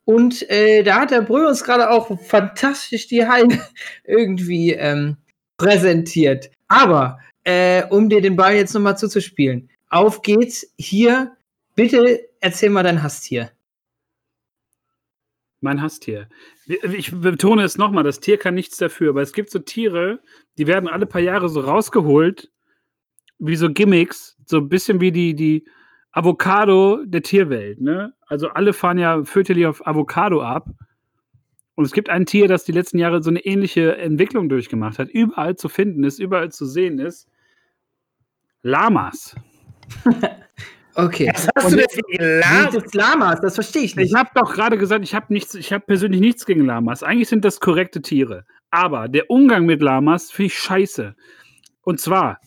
Und 0.05 0.49
äh, 0.51 0.83
da 0.83 1.01
hat 1.01 1.13
der 1.13 1.23
Brö 1.23 1.49
uns 1.49 1.65
gerade 1.65 1.89
auch 1.89 2.21
fantastisch 2.21 3.07
die 3.07 3.27
Hallen 3.27 3.59
irgendwie 4.05 4.73
ähm, 4.73 5.17
präsentiert. 5.57 6.51
Aber 6.67 7.19
äh, 7.45 7.85
um 7.89 8.11
dir 8.11 8.21
den 8.21 8.37
Ball 8.37 8.57
jetzt 8.57 8.75
nochmal 8.75 8.99
zuzuspielen, 8.99 9.71
auf 9.89 10.21
geht's 10.21 10.75
hier. 10.77 11.37
Bitte 11.75 12.21
erzähl 12.41 12.69
mal 12.69 12.83
dein 12.83 13.03
Hasttier. 13.03 13.51
Mein 15.61 15.81
Hasstier. 15.81 16.29
Ich 16.69 17.19
betone 17.19 17.63
es 17.63 17.79
nochmal, 17.79 18.05
das 18.05 18.21
Tier 18.21 18.37
kann 18.37 18.55
nichts 18.55 18.77
dafür, 18.77 19.11
aber 19.11 19.23
es 19.23 19.33
gibt 19.33 19.51
so 19.51 19.59
Tiere, 19.59 20.21
die 20.59 20.67
werden 20.67 20.87
alle 20.89 21.07
paar 21.07 21.23
Jahre 21.23 21.49
so 21.49 21.61
rausgeholt, 21.61 22.53
wie 23.39 23.57
so 23.57 23.73
Gimmicks, 23.73 24.37
so 24.45 24.59
ein 24.59 24.69
bisschen 24.69 25.01
wie 25.01 25.11
die, 25.11 25.35
die 25.35 25.67
Avocado 26.13 27.03
der 27.07 27.23
Tierwelt. 27.23 27.81
Ne? 27.81 28.13
Also 28.27 28.49
alle 28.49 28.75
fahren 28.75 28.99
ja 28.99 29.25
fürchterlich 29.25 29.65
auf 29.65 29.87
Avocado 29.87 30.43
ab. 30.43 30.69
Und 31.75 31.85
es 31.85 31.93
gibt 31.93 32.11
ein 32.11 32.27
Tier, 32.27 32.49
das 32.49 32.65
die 32.65 32.73
letzten 32.73 32.99
Jahre 32.99 33.23
so 33.23 33.31
eine 33.31 33.45
ähnliche 33.47 33.97
Entwicklung 33.97 34.49
durchgemacht 34.51 34.99
hat, 34.99 35.09
überall 35.09 35.57
zu 35.57 35.69
finden 35.69 36.05
ist, 36.05 36.19
überall 36.19 36.51
zu 36.51 36.67
sehen 36.67 36.99
ist. 36.99 37.29
Lamas. 38.63 39.37
Okay. 40.99 41.31
Was 41.33 41.49
hast 41.55 41.73
du 41.73 41.77
denn 41.77 41.87
gegen 42.09 42.41
Lamas? 42.41 42.75
Das 42.75 42.95
Lamas, 42.95 43.41
das 43.41 43.55
verstehe 43.55 43.83
ich 43.83 43.95
nicht. 43.95 44.11
Ich 44.11 44.15
habe 44.19 44.31
doch 44.35 44.53
gerade 44.53 44.77
gesagt, 44.77 45.05
ich 45.05 45.15
habe 45.15 45.33
nichts, 45.33 45.55
ich 45.55 45.73
habe 45.73 45.85
persönlich 45.87 46.21
nichts 46.21 46.45
gegen 46.45 46.67
Lamas. 46.67 47.05
Eigentlich 47.05 47.29
sind 47.29 47.45
das 47.45 47.61
korrekte 47.61 48.03
Tiere. 48.03 48.45
Aber 48.73 49.07
der 49.07 49.31
Umgang 49.31 49.65
mit 49.65 49.81
Lamas 49.81 50.33
finde 50.33 50.49
ich 50.49 50.59
scheiße. 50.59 51.15
Und 51.83 52.01
zwar, 52.01 52.41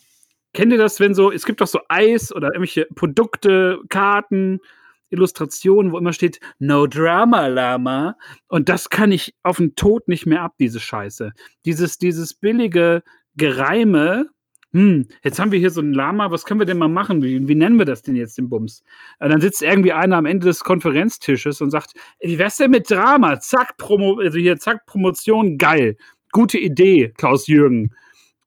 kennt 0.52 0.70
ihr 0.70 0.76
das, 0.76 1.00
wenn 1.00 1.14
so, 1.14 1.32
es 1.32 1.46
gibt 1.46 1.62
doch 1.62 1.66
so 1.66 1.80
Eis 1.88 2.30
oder 2.30 2.48
irgendwelche 2.48 2.86
Produkte, 2.94 3.78
Karten, 3.88 4.60
Illustrationen, 5.08 5.90
wo 5.90 5.96
immer 5.96 6.12
steht, 6.12 6.38
No 6.58 6.86
Drama 6.86 7.46
Lama. 7.46 8.16
Und 8.48 8.68
das 8.68 8.90
kann 8.90 9.12
ich 9.12 9.34
auf 9.42 9.56
den 9.56 9.76
Tod 9.76 10.08
nicht 10.08 10.26
mehr 10.26 10.42
ab, 10.42 10.56
diese 10.60 10.78
Scheiße. 10.78 11.32
Dieses, 11.64 11.96
dieses 11.96 12.34
billige 12.34 13.02
Gereime, 13.34 14.26
hm, 14.72 15.06
jetzt 15.22 15.38
haben 15.38 15.52
wir 15.52 15.58
hier 15.58 15.70
so 15.70 15.82
ein 15.82 15.92
Lama, 15.92 16.30
was 16.30 16.46
können 16.46 16.60
wir 16.60 16.66
denn 16.66 16.78
mal 16.78 16.88
machen? 16.88 17.22
Wie, 17.22 17.46
wie 17.46 17.54
nennen 17.54 17.78
wir 17.78 17.84
das 17.84 18.00
denn 18.02 18.16
jetzt, 18.16 18.38
den 18.38 18.48
Bums? 18.48 18.82
Und 19.20 19.30
dann 19.30 19.40
sitzt 19.40 19.62
irgendwie 19.62 19.92
einer 19.92 20.16
am 20.16 20.24
Ende 20.24 20.46
des 20.46 20.64
Konferenztisches 20.64 21.60
und 21.60 21.70
sagt, 21.70 21.92
wie 22.20 22.38
wär's 22.38 22.56
denn 22.56 22.70
mit 22.70 22.90
Drama? 22.90 23.38
Zack, 23.40 23.76
Promo, 23.76 24.18
also 24.18 24.38
hier, 24.38 24.58
zack, 24.58 24.86
Promotion, 24.86 25.58
geil. 25.58 25.96
Gute 26.30 26.58
Idee, 26.58 27.12
Klaus-Jürgen. 27.18 27.94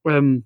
Ähm, 0.03 0.45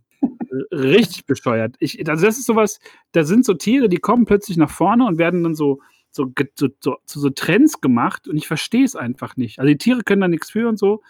richtig 0.71 1.25
bescheuert. 1.25 1.75
Ich, 1.79 2.09
also 2.09 2.25
das 2.25 2.37
ist 2.37 2.45
sowas, 2.45 2.81
da 3.13 3.23
sind 3.23 3.45
so 3.45 3.53
Tiere, 3.53 3.87
die 3.87 3.97
kommen 3.97 4.25
plötzlich 4.25 4.57
nach 4.57 4.69
vorne 4.69 5.05
und 5.05 5.17
werden 5.17 5.43
dann 5.43 5.55
so, 5.55 5.79
so, 6.11 6.29
so, 6.55 6.67
so, 6.81 6.97
so 7.05 7.29
Trends 7.29 7.79
gemacht 7.79 8.27
und 8.27 8.35
ich 8.35 8.47
verstehe 8.47 8.83
es 8.83 8.97
einfach 8.97 9.37
nicht. 9.37 9.59
Also 9.59 9.69
die 9.69 9.77
Tiere 9.77 10.01
können 10.03 10.21
da 10.21 10.27
nichts 10.27 10.51
für 10.51 10.67
und 10.67 10.77
so. 10.77 11.01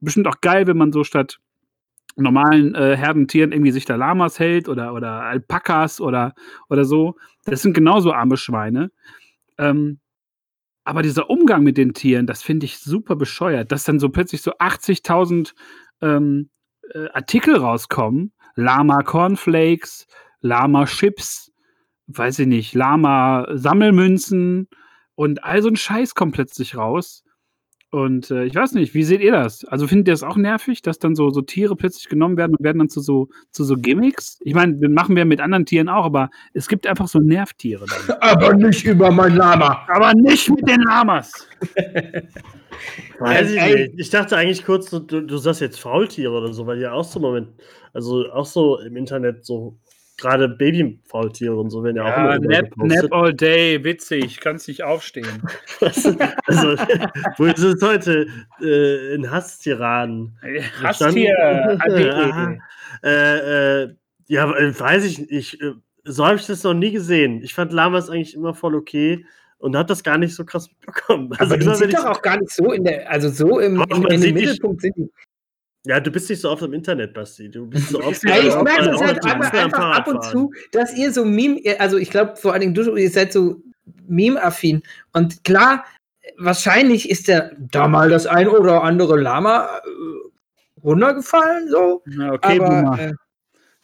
Bestimmt 0.00 0.26
auch 0.26 0.40
geil, 0.40 0.66
wenn 0.66 0.78
man 0.78 0.92
so 0.92 1.04
statt 1.04 1.38
normalen 2.20 2.74
äh, 2.74 2.96
Herdentieren 2.96 3.52
irgendwie 3.52 3.72
sich 3.72 3.84
da 3.84 3.96
Lamas 3.96 4.38
hält 4.38 4.68
oder, 4.68 4.94
oder 4.94 5.22
Alpakas 5.22 6.00
oder, 6.00 6.34
oder 6.68 6.84
so. 6.84 7.16
Das 7.44 7.62
sind 7.62 7.74
genauso 7.74 8.12
arme 8.12 8.36
Schweine. 8.36 8.90
Ähm, 9.58 10.00
aber 10.84 11.02
dieser 11.02 11.30
Umgang 11.30 11.62
mit 11.62 11.76
den 11.76 11.94
Tieren, 11.94 12.26
das 12.26 12.42
finde 12.42 12.66
ich 12.66 12.78
super 12.78 13.16
bescheuert, 13.16 13.70
dass 13.70 13.84
dann 13.84 13.98
so 13.98 14.08
plötzlich 14.08 14.42
so 14.42 14.52
80.000 14.52 15.52
ähm, 16.00 16.50
äh, 16.92 17.08
Artikel 17.12 17.56
rauskommen. 17.56 18.32
Lama 18.56 19.02
Cornflakes, 19.02 20.06
Lama 20.40 20.86
Chips, 20.86 21.52
weiß 22.08 22.40
ich 22.40 22.46
nicht, 22.46 22.74
Lama 22.74 23.46
Sammelmünzen 23.52 24.68
und 25.14 25.44
all 25.44 25.62
so 25.62 25.68
ein 25.68 25.76
Scheiß 25.76 26.14
kommt 26.14 26.34
plötzlich 26.34 26.76
raus. 26.76 27.22
Und 27.92 28.30
äh, 28.30 28.44
ich 28.44 28.54
weiß 28.54 28.72
nicht, 28.72 28.94
wie 28.94 29.02
seht 29.02 29.20
ihr 29.20 29.32
das? 29.32 29.64
Also 29.64 29.88
findet 29.88 30.06
ihr 30.06 30.12
das 30.12 30.22
auch 30.22 30.36
nervig, 30.36 30.80
dass 30.80 31.00
dann 31.00 31.16
so, 31.16 31.30
so 31.30 31.42
Tiere 31.42 31.74
plötzlich 31.74 32.08
genommen 32.08 32.36
werden 32.36 32.54
und 32.54 32.64
werden 32.64 32.78
dann 32.78 32.88
zu 32.88 33.00
so, 33.00 33.28
zu 33.50 33.64
so 33.64 33.74
Gimmicks? 33.74 34.38
Ich 34.44 34.54
meine, 34.54 34.76
das 34.76 34.90
machen 34.90 35.16
wir 35.16 35.24
mit 35.24 35.40
anderen 35.40 35.66
Tieren 35.66 35.88
auch, 35.88 36.04
aber 36.04 36.30
es 36.54 36.68
gibt 36.68 36.86
einfach 36.86 37.08
so 37.08 37.18
Nervtiere. 37.18 37.86
Dann. 37.86 38.16
Aber 38.20 38.54
nicht 38.54 38.84
über 38.84 39.10
mein 39.10 39.34
Lama. 39.34 39.86
Aber 39.88 40.12
nicht 40.14 40.48
mit 40.48 40.68
den 40.68 40.80
Lamas. 40.82 41.48
Weiß 43.18 43.50
ich 43.50 43.60
nicht. 43.60 43.92
Ich 43.96 44.10
dachte 44.10 44.36
eigentlich 44.36 44.64
kurz, 44.64 44.88
du, 44.90 45.00
du 45.00 45.36
sagst 45.36 45.60
jetzt 45.60 45.80
Faultiere 45.80 46.32
oder 46.32 46.52
so, 46.52 46.66
weil 46.66 46.80
ja 46.80 46.92
auch 46.92 47.04
so 47.04 47.18
Moment, 47.18 47.48
also 47.92 48.30
auch 48.30 48.46
so 48.46 48.78
im 48.78 48.96
Internet 48.96 49.44
so 49.44 49.76
gerade 50.20 50.48
Babyfaultiere 50.48 51.56
und 51.56 51.70
so 51.70 51.82
werden 51.82 51.96
ja, 51.96 52.04
auch 52.04 52.08
Ja, 52.08 52.34
immer 52.36 52.46
nap, 52.46 52.76
nap 52.76 53.12
all 53.12 53.34
day, 53.34 53.82
witzig, 53.82 54.40
kannst 54.40 54.68
nicht 54.68 54.82
aufstehen. 54.84 55.42
also, 55.80 56.76
wo 57.36 57.44
ist 57.46 57.58
es 57.58 57.82
heute 57.82 58.26
äh, 58.60 59.14
in 59.14 59.30
Hasstiraden? 59.30 60.38
Hasstier, 60.82 61.78
Aha. 61.80 62.56
äh, 63.02 63.82
äh, 63.84 63.94
ja, 64.28 64.50
äh, 64.56 64.78
weiß 64.78 65.04
ich 65.04 65.18
nicht. 65.18 65.30
Ich, 65.32 65.60
äh, 65.60 65.72
so 66.04 66.24
habe 66.26 66.36
ich 66.36 66.46
das 66.46 66.62
noch 66.62 66.74
nie 66.74 66.92
gesehen. 66.92 67.42
Ich 67.42 67.54
fand 67.54 67.72
Lamas 67.72 68.08
eigentlich 68.08 68.34
immer 68.34 68.54
voll 68.54 68.74
okay 68.74 69.24
und 69.58 69.76
habe 69.76 69.86
das 69.88 70.02
gar 70.02 70.16
nicht 70.18 70.34
so 70.34 70.44
krass 70.44 70.68
mitbekommen. 70.70 71.32
Aber 71.38 71.56
die 71.56 71.74
sind 71.74 71.92
doch 71.92 72.06
auch 72.06 72.22
gar 72.22 72.38
nicht 72.38 72.50
so 72.52 72.72
in 72.72 72.84
der, 72.84 73.10
also 73.10 73.28
so 73.28 73.58
im, 73.58 73.76
Doch, 73.76 74.08
im, 74.10 74.20
die- 74.20 74.32
Mittelpunkt 74.32 74.80
sind 74.82 74.96
die. 74.96 75.10
Ja, 75.86 75.98
du 76.00 76.10
bist 76.10 76.28
nicht 76.28 76.40
so 76.40 76.50
oft 76.50 76.62
im 76.62 76.74
Internet, 76.74 77.14
Basti. 77.14 77.50
Du 77.50 77.66
bist 77.66 77.88
so 77.88 78.02
oft 78.02 78.22
Ja, 78.24 78.38
ich 78.38 78.50
auf- 78.52 78.62
merke 78.62 78.84
das 78.90 79.00
halt 79.00 79.24
einfach, 79.24 79.52
einfach 79.52 79.96
ab 79.96 80.08
und 80.08 80.22
zu, 80.24 80.52
dass 80.72 80.96
ihr 80.96 81.12
so 81.12 81.24
Meme, 81.24 81.60
also 81.78 81.96
ich 81.96 82.10
glaube 82.10 82.36
vor 82.36 82.52
allen 82.52 82.60
Dingen 82.60 82.74
du, 82.74 82.96
ihr 82.96 83.10
seid 83.10 83.32
so 83.32 83.56
Meme-affin. 84.06 84.82
Und 85.12 85.42
klar, 85.44 85.84
wahrscheinlich 86.36 87.08
ist 87.08 87.28
der 87.28 87.52
da 87.58 87.88
mal 87.88 88.10
das 88.10 88.26
ein 88.26 88.48
oder 88.48 88.82
andere 88.82 89.18
Lama 89.18 89.68
äh, 89.84 90.80
runtergefallen, 90.84 91.68
so. 91.68 92.02
Ja, 92.06 92.32
okay. 92.32 92.60
Aber, 92.60 93.12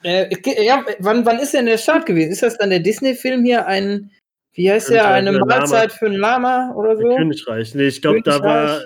äh, 0.03 0.29
äh, 0.31 0.65
ja, 0.65 0.85
wann, 0.99 1.25
wann 1.25 1.39
ist 1.39 1.55
denn 1.55 1.67
der 1.67 1.79
Start 1.79 2.07
gewesen? 2.07 2.33
Ist 2.33 2.43
das 2.43 2.59
dann 2.59 2.71
der 2.71 2.81
Disney-Film 2.81 3.45
hier 3.45 3.67
ein, 3.67 4.11
wie 4.53 4.71
heißt 4.71 4.91
der, 4.91 5.09
eine 5.09 5.33
Lama. 5.33 5.47
Mahlzeit 5.47 5.93
für 5.93 6.07
ein 6.07 6.13
Lama 6.13 6.73
oder 6.75 6.97
so? 6.97 7.17
Königreich. 7.17 7.75
Nee, 7.75 7.89
ich 7.89 8.03
glaube, 8.03 8.23
da 8.23 8.43
war, 8.43 8.83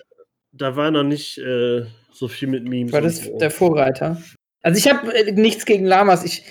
da 0.52 0.76
war 0.76 0.90
noch 0.90 1.04
nicht 1.04 1.38
äh, 1.38 1.84
so 2.20 2.28
viel 2.28 2.48
mit 2.48 2.64
Memes. 2.64 2.92
War 2.92 3.00
das 3.00 3.24
so. 3.24 3.38
der 3.38 3.50
Vorreiter? 3.50 4.22
Also 4.62 4.78
ich 4.78 4.88
habe 4.88 5.12
äh, 5.14 5.32
nichts 5.32 5.64
gegen 5.64 5.86
Lamas. 5.86 6.22
Ich, 6.22 6.44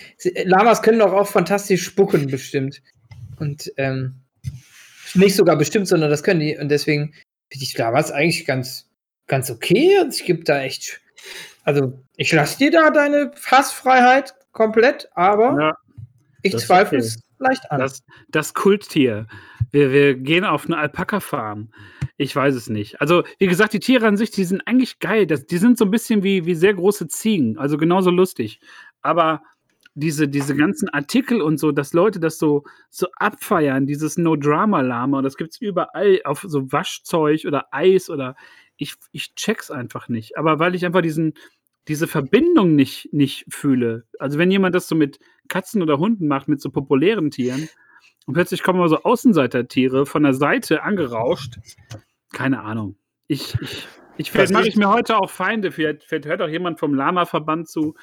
Lamas 0.44 0.82
können 0.82 0.98
doch 0.98 1.14
auch 1.14 1.28
fantastisch 1.28 1.84
spucken, 1.84 2.26
bestimmt. 2.26 2.82
Und 3.38 3.72
ähm, 3.78 4.16
nicht 5.14 5.36
sogar 5.36 5.58
bestimmt, 5.58 5.88
sondern 5.88 6.10
das 6.10 6.24
können 6.24 6.40
die. 6.40 6.58
Und 6.58 6.70
deswegen 6.70 7.14
finde 7.52 7.64
ich 7.64 7.78
Lamas 7.78 8.12
eigentlich 8.12 8.46
ganz, 8.46 8.90
ganz 9.28 9.52
okay. 9.52 10.00
Und 10.02 10.14
ich 10.16 10.26
gebe 10.26 10.44
da 10.44 10.60
echt. 10.60 11.00
Also, 11.66 12.02
ich 12.18 12.32
lasse 12.32 12.58
dir 12.58 12.72
da 12.72 12.90
deine 12.90 13.32
Fassfreiheit 13.36 14.34
komplett, 14.52 15.08
aber 15.14 15.56
Ja, 15.60 15.74
ich 16.42 16.58
zweifle 16.58 16.98
okay. 16.98 17.08
es 17.08 17.20
leicht 17.38 17.70
an. 17.72 17.80
das, 17.80 18.02
das 18.30 18.56
Kulttier. 18.56 19.28
Wir, 19.70 19.92
wir 19.92 20.16
gehen 20.16 20.46
auf 20.46 20.66
eine 20.66 20.78
Alpaka-Farm 20.78 21.70
Ich 22.22 22.36
weiß 22.36 22.54
es 22.54 22.68
nicht. 22.70 23.00
Also, 23.00 23.24
wie 23.38 23.48
gesagt, 23.48 23.72
die 23.72 23.80
Tiere 23.80 24.06
an 24.06 24.18
sich, 24.18 24.30
die 24.30 24.44
sind 24.44 24.68
eigentlich 24.68 25.00
geil. 25.00 25.26
Das, 25.26 25.46
die 25.46 25.58
sind 25.58 25.78
so 25.78 25.86
ein 25.86 25.92
bisschen 25.92 26.22
wie, 26.22 26.46
wie 26.46 26.54
sehr 26.54 26.74
große 26.74 27.08
Ziegen. 27.08 27.58
Also 27.58 27.78
genauso 27.78 28.12
lustig. 28.12 28.60
Aber 29.02 29.42
diese, 29.96 30.28
diese 30.28 30.54
ganzen 30.54 30.90
Artikel 30.90 31.42
und 31.42 31.60
so, 31.60 31.72
dass 31.72 31.94
Leute 31.94 32.20
das 32.20 32.38
so, 32.38 32.66
so 32.90 33.08
abfeiern, 33.16 33.88
dieses 33.88 34.18
No-Drama-Lama, 34.18 35.22
das 35.22 35.38
gibt 35.38 35.52
es 35.54 35.62
überall 35.62 36.20
auf 36.26 36.44
so 36.46 36.70
Waschzeug 36.74 37.46
oder 37.46 37.68
Eis 37.72 38.10
oder 38.10 38.36
ich, 38.76 38.96
ich 39.14 39.34
check's 39.36 39.72
einfach 39.72 40.10
nicht. 40.10 40.38
Aber 40.38 40.60
weil 40.60 40.76
ich 40.76 40.86
einfach 40.86 41.02
diesen, 41.02 41.36
diese 41.88 42.06
Verbindung 42.06 42.76
nicht, 42.76 43.14
nicht 43.14 43.46
fühle. 43.48 44.04
Also 44.20 44.38
wenn 44.38 44.52
jemand 44.52 44.76
das 44.76 44.90
so 44.90 44.96
mit 44.96 45.20
Katzen 45.48 45.82
oder 45.82 46.00
Hunden 46.00 46.28
macht, 46.28 46.50
mit 46.50 46.60
so 46.60 46.70
populären 46.70 47.32
Tieren, 47.32 47.70
und 48.30 48.34
plötzlich 48.36 48.62
kommen 48.62 48.88
so 48.88 49.02
Außenseitertiere 49.02 50.06
von 50.06 50.22
der 50.22 50.36
Seite 50.36 50.84
angerauscht. 50.84 51.58
Keine 52.34 52.62
Ahnung. 52.62 52.96
Ich, 53.28 53.56
ich, 53.62 53.88
ich 54.18 54.32
vielleicht 54.32 54.52
mache 54.52 54.68
ich 54.68 54.76
mir 54.76 54.90
heute 54.90 55.18
auch 55.18 55.30
Feinde. 55.30 55.72
Vielleicht, 55.72 56.04
vielleicht 56.04 56.26
hört 56.26 56.42
auch 56.42 56.48
jemand 56.48 56.80
vom 56.80 56.94
Lama-Verband 56.94 57.70
zu. 57.70 57.96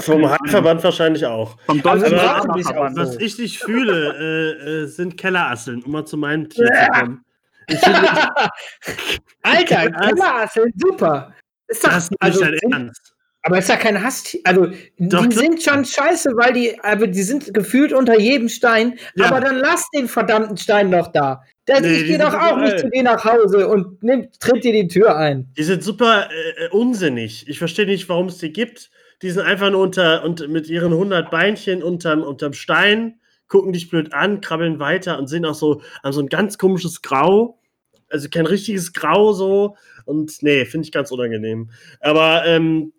Vom. 0.00 0.28
Hackverband 0.28 0.82
wahrscheinlich 0.84 1.24
auch. 1.26 1.56
Vom 1.66 1.80
Also 1.84 2.06
Lama-Verband. 2.06 2.96
was 2.96 3.16
ich 3.18 3.38
nicht 3.38 3.58
fühle, 3.58 4.14
äh, 4.18 4.70
äh, 4.82 4.86
sind 4.86 5.16
Kellerasseln, 5.16 5.82
um 5.82 5.92
mal 5.92 6.04
zu 6.04 6.16
meinem 6.16 6.48
Tier 6.48 6.66
zu 6.66 7.00
kommen. 7.00 7.24
Ich 7.68 7.78
finde, 7.78 7.98
Alter, 9.42 9.90
Das- 9.90 10.08
Kellerasseln, 10.08 10.72
super. 10.76 11.32
Ist 11.68 11.84
doch, 11.84 11.90
das 11.90 12.04
ist 12.04 12.10
nicht 12.10 12.22
also, 12.22 12.40
dein 12.44 12.54
Ernst. 12.72 13.14
aber 13.42 13.58
ist 13.58 13.68
ja 13.68 13.76
kein 13.76 14.02
Hass. 14.02 14.36
Also, 14.44 14.66
Doch, 14.98 15.26
die 15.26 15.34
sind 15.36 15.62
schon 15.62 15.84
scheiße, 15.84 16.30
weil 16.36 16.52
die, 16.52 16.78
aber 16.84 17.06
die 17.06 17.22
sind 17.22 17.54
gefühlt 17.54 17.92
unter 17.92 18.18
jedem 18.18 18.48
Stein. 18.48 18.98
Ja. 19.14 19.26
Aber 19.28 19.40
dann 19.40 19.56
lass 19.56 19.88
den 19.94 20.06
verdammten 20.08 20.56
Stein 20.58 20.90
doch 20.90 21.08
da. 21.12 21.42
Das, 21.64 21.80
Nee, 21.80 22.00
ich 22.00 22.06
gehe 22.06 22.18
doch 22.18 22.34
auch 22.34 22.58
nicht 22.58 22.80
zu 22.80 22.90
dir 22.90 23.04
nach 23.04 23.24
Hause 23.24 23.68
und 23.68 24.02
nimm, 24.02 24.28
tritt 24.40 24.64
dir 24.64 24.72
die 24.72 24.88
Tür 24.88 25.16
ein. 25.16 25.52
Die 25.56 25.62
sind 25.62 25.84
super 25.84 26.28
äh, 26.30 26.64
äh, 26.64 26.68
unsinnig. 26.70 27.48
Ich 27.48 27.58
verstehe 27.58 27.86
nicht, 27.86 28.08
warum 28.08 28.26
es 28.26 28.38
die 28.38 28.52
gibt. 28.52 28.90
Die 29.22 29.30
sind 29.30 29.44
einfach 29.44 29.70
nur 29.70 29.80
unter 29.80 30.24
und 30.24 30.48
mit 30.48 30.68
ihren 30.68 30.92
100 30.92 31.30
Beinchen 31.30 31.82
unterm, 31.84 32.22
unterm 32.22 32.52
Stein, 32.52 33.20
gucken 33.46 33.72
dich 33.72 33.88
blöd 33.88 34.12
an, 34.12 34.40
krabbeln 34.40 34.80
weiter 34.80 35.18
und 35.18 35.28
sehen 35.28 35.44
auch 35.44 35.54
so, 35.54 35.82
haben 36.02 36.12
so 36.12 36.20
ein 36.20 36.28
ganz 36.28 36.58
komisches 36.58 37.00
Grau. 37.02 37.60
Also 38.08 38.28
kein 38.28 38.46
richtiges 38.46 38.92
Grau 38.92 39.32
so. 39.32 39.76
Und 40.04 40.42
nee, 40.42 40.64
finde 40.64 40.86
ich 40.86 40.92
ganz 40.92 41.12
unangenehm. 41.12 41.70
Aber 42.00 42.44
ähm, 42.44 42.92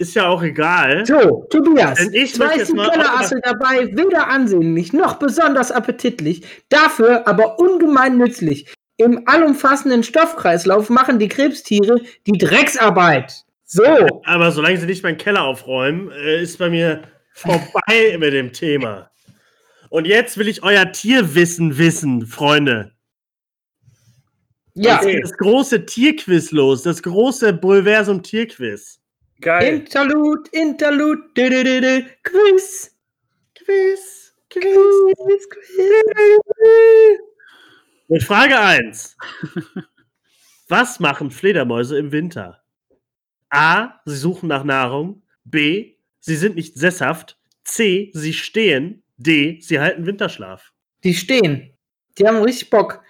ist 0.00 0.14
ja 0.14 0.28
auch 0.28 0.42
egal. 0.42 1.04
So, 1.04 1.46
Tobias, 1.50 2.00
Und 2.00 2.14
ich 2.14 2.34
zwei 2.34 2.56
Kellerassel 2.56 3.40
dabei, 3.44 3.86
weder 3.94 4.28
ansehnlich 4.28 4.94
noch 4.94 5.18
besonders 5.18 5.70
appetitlich, 5.70 6.42
dafür 6.70 7.28
aber 7.28 7.58
ungemein 7.58 8.16
nützlich. 8.16 8.74
Im 8.96 9.22
allumfassenden 9.26 10.02
Stoffkreislauf 10.02 10.88
machen 10.88 11.18
die 11.18 11.28
Krebstiere 11.28 12.00
die 12.26 12.38
Drecksarbeit. 12.38 13.44
So, 13.64 13.84
Aber 14.24 14.50
solange 14.50 14.78
sie 14.78 14.86
nicht 14.86 15.02
meinen 15.02 15.18
Keller 15.18 15.44
aufräumen, 15.44 16.10
äh, 16.12 16.42
ist 16.42 16.58
bei 16.58 16.70
mir 16.70 17.02
vorbei 17.34 18.16
mit 18.18 18.32
dem 18.32 18.52
Thema. 18.52 19.10
Und 19.90 20.06
jetzt 20.06 20.38
will 20.38 20.48
ich 20.48 20.62
euer 20.62 20.90
Tierwissen 20.92 21.76
wissen, 21.76 22.26
Freunde. 22.26 22.92
ja, 24.74 25.00
geht 25.02 25.22
das 25.22 25.36
große 25.36 25.84
Tierquiz 25.84 26.52
los, 26.52 26.82
das 26.82 27.02
große 27.02 27.52
Bulversum 27.52 28.22
Tierquiz. 28.22 28.99
Geil. 29.40 29.74
Interlude, 29.74 30.50
Interlude, 30.52 31.22
dü, 31.36 31.50
dü, 31.50 31.64
dü, 31.64 31.82
dü, 31.82 32.06
Quiz, 32.22 32.90
Quiz, 33.54 34.34
Quiz, 34.50 35.48
Quiz. 35.48 37.18
Mit 38.08 38.22
Frage 38.24 38.58
1. 38.58 39.16
Was 40.68 41.00
machen 41.00 41.30
Fledermäuse 41.30 41.98
im 41.98 42.12
Winter? 42.12 42.62
A. 43.50 43.88
Sie 44.04 44.16
suchen 44.16 44.48
nach 44.48 44.64
Nahrung. 44.64 45.22
B. 45.44 45.94
Sie 46.20 46.36
sind 46.36 46.56
nicht 46.56 46.76
sesshaft. 46.76 47.38
C. 47.64 48.10
Sie 48.14 48.32
stehen. 48.32 49.02
D. 49.16 49.58
Sie 49.60 49.80
halten 49.80 50.06
Winterschlaf. 50.06 50.72
Die 51.04 51.14
stehen. 51.14 51.72
Die 52.18 52.26
haben 52.26 52.42
richtig 52.42 52.70
Bock. 52.70 53.02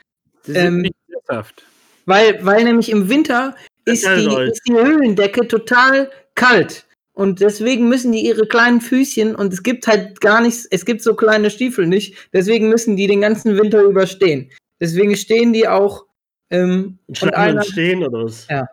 Sie 0.42 0.52
sind 0.52 0.66
Ähm, 0.66 0.78
nicht 0.82 0.94
sesshaft. 1.08 1.64
Weil, 2.06 2.44
weil 2.44 2.64
nämlich 2.64 2.90
im 2.90 3.08
Winter 3.08 3.56
ist 3.92 4.06
die, 4.06 4.42
ist 4.50 4.62
die 4.68 4.72
Höhlendecke 4.74 5.46
total 5.48 6.10
kalt. 6.34 6.86
Und 7.12 7.40
deswegen 7.40 7.88
müssen 7.88 8.12
die 8.12 8.24
ihre 8.24 8.46
kleinen 8.46 8.80
Füßchen, 8.80 9.34
und 9.34 9.52
es 9.52 9.62
gibt 9.62 9.86
halt 9.86 10.20
gar 10.20 10.40
nichts, 10.40 10.66
es 10.70 10.84
gibt 10.86 11.02
so 11.02 11.14
kleine 11.14 11.50
Stiefel 11.50 11.86
nicht, 11.86 12.16
deswegen 12.32 12.68
müssen 12.70 12.96
die 12.96 13.06
den 13.06 13.20
ganzen 13.20 13.58
Winter 13.58 13.82
überstehen. 13.82 14.50
Deswegen 14.80 15.14
stehen 15.16 15.52
die 15.52 15.68
auch. 15.68 16.06
Ähm, 16.48 16.98
und 17.06 17.34
einer, 17.34 17.62
stehen 17.62 18.02
oder 18.02 18.24
was? 18.24 18.46
Ja. 18.48 18.66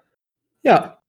ja, 0.63 0.99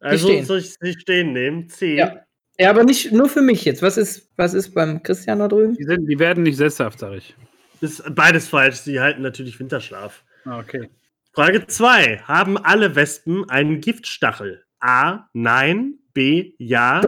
Also 0.00 0.28
stehen. 0.28 0.44
soll 0.44 0.58
ich 0.58 0.74
sie 0.80 0.92
stehen 0.94 1.32
nehmen? 1.32 1.68
C. 1.68 1.96
Ja. 1.96 2.16
ja, 2.58 2.70
aber 2.70 2.82
nicht 2.84 3.12
nur 3.12 3.28
für 3.28 3.40
mich 3.42 3.64
jetzt. 3.64 3.80
Was 3.80 3.96
ist, 3.96 4.28
was 4.36 4.52
ist 4.54 4.74
beim 4.74 5.02
Christian 5.02 5.38
da 5.38 5.48
drüben? 5.48 5.74
Die, 5.76 5.84
sind, 5.84 6.06
die 6.08 6.18
werden 6.18 6.42
nicht 6.42 6.56
sesshaft, 6.56 6.98
sag 6.98 7.12
ich. 7.14 7.34
Ist 7.80 8.02
beides 8.14 8.48
falsch. 8.48 8.76
Sie 8.78 9.00
halten 9.00 9.22
natürlich 9.22 9.58
Winterschlaf. 9.60 10.24
Ah, 10.44 10.58
Okay. 10.58 10.88
Frage 11.34 11.66
2. 11.66 12.18
Haben 12.24 12.58
alle 12.58 12.94
Wespen 12.94 13.48
einen 13.48 13.80
Giftstachel? 13.80 14.64
A. 14.80 15.28
Nein. 15.32 15.98
B. 16.12 16.52
Ja. 16.58 17.00